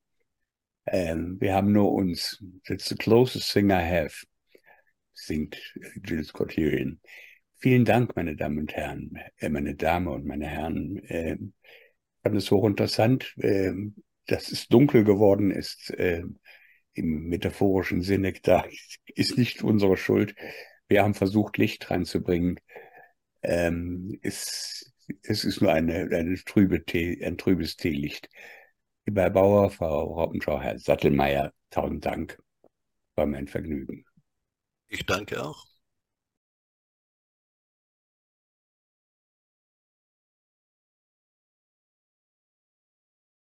Ähm, 0.91 1.37
wir 1.39 1.53
haben 1.53 1.71
nur 1.71 1.91
uns. 1.91 2.43
That's 2.67 2.89
the 2.89 2.95
closest 2.95 3.51
thing 3.51 3.69
I 3.69 3.83
have 3.83 4.25
singt 5.13 5.57
Jill 6.03 6.23
Scott 6.23 6.55
Heron. 6.55 6.99
Vielen 7.57 7.85
Dank, 7.85 8.15
meine 8.15 8.35
Damen 8.35 8.59
und 8.59 8.73
Herren, 8.73 9.19
äh, 9.37 9.49
meine 9.49 9.75
Damen 9.75 10.07
und 10.07 10.25
meine 10.25 10.47
Herren. 10.47 10.97
Äh, 11.07 11.33
ich 11.33 12.23
fand 12.23 12.35
es 12.35 12.51
hochinteressant, 12.51 13.35
äh, 13.37 13.73
dass 14.27 14.51
es 14.51 14.67
dunkel 14.67 15.03
geworden 15.03 15.51
ist, 15.51 15.89
äh, 15.91 16.23
im 16.93 17.27
metaphorischen 17.27 18.01
Sinne. 18.01 18.33
Da 18.43 18.65
ist 19.15 19.37
nicht 19.37 19.63
unsere 19.63 19.97
Schuld. 19.97 20.35
Wir 20.87 21.03
haben 21.03 21.13
versucht, 21.13 21.57
Licht 21.57 21.91
reinzubringen. 21.91 22.59
Ähm, 23.43 24.17
es, 24.21 24.93
es 25.23 25.43
ist 25.43 25.61
nur 25.61 25.71
eine, 25.71 26.09
eine 26.11 26.35
trübe 26.45 26.83
Tee, 26.85 27.23
ein 27.23 27.37
trübes 27.37 27.75
Teelicht. 27.77 28.29
Lieber 29.05 29.23
Herr 29.23 29.29
Bauer, 29.29 29.69
Frau 29.69 30.13
Raupenschau, 30.13 30.59
Herr 30.61 30.77
Sattelmeier, 30.77 31.51
tausend 31.69 32.05
Dank. 32.05 32.37
War 33.15 33.25
mein 33.25 33.47
Vergnügen. 33.47 34.05
Ich 34.87 35.05
danke 35.05 35.43
auch. 35.43 35.68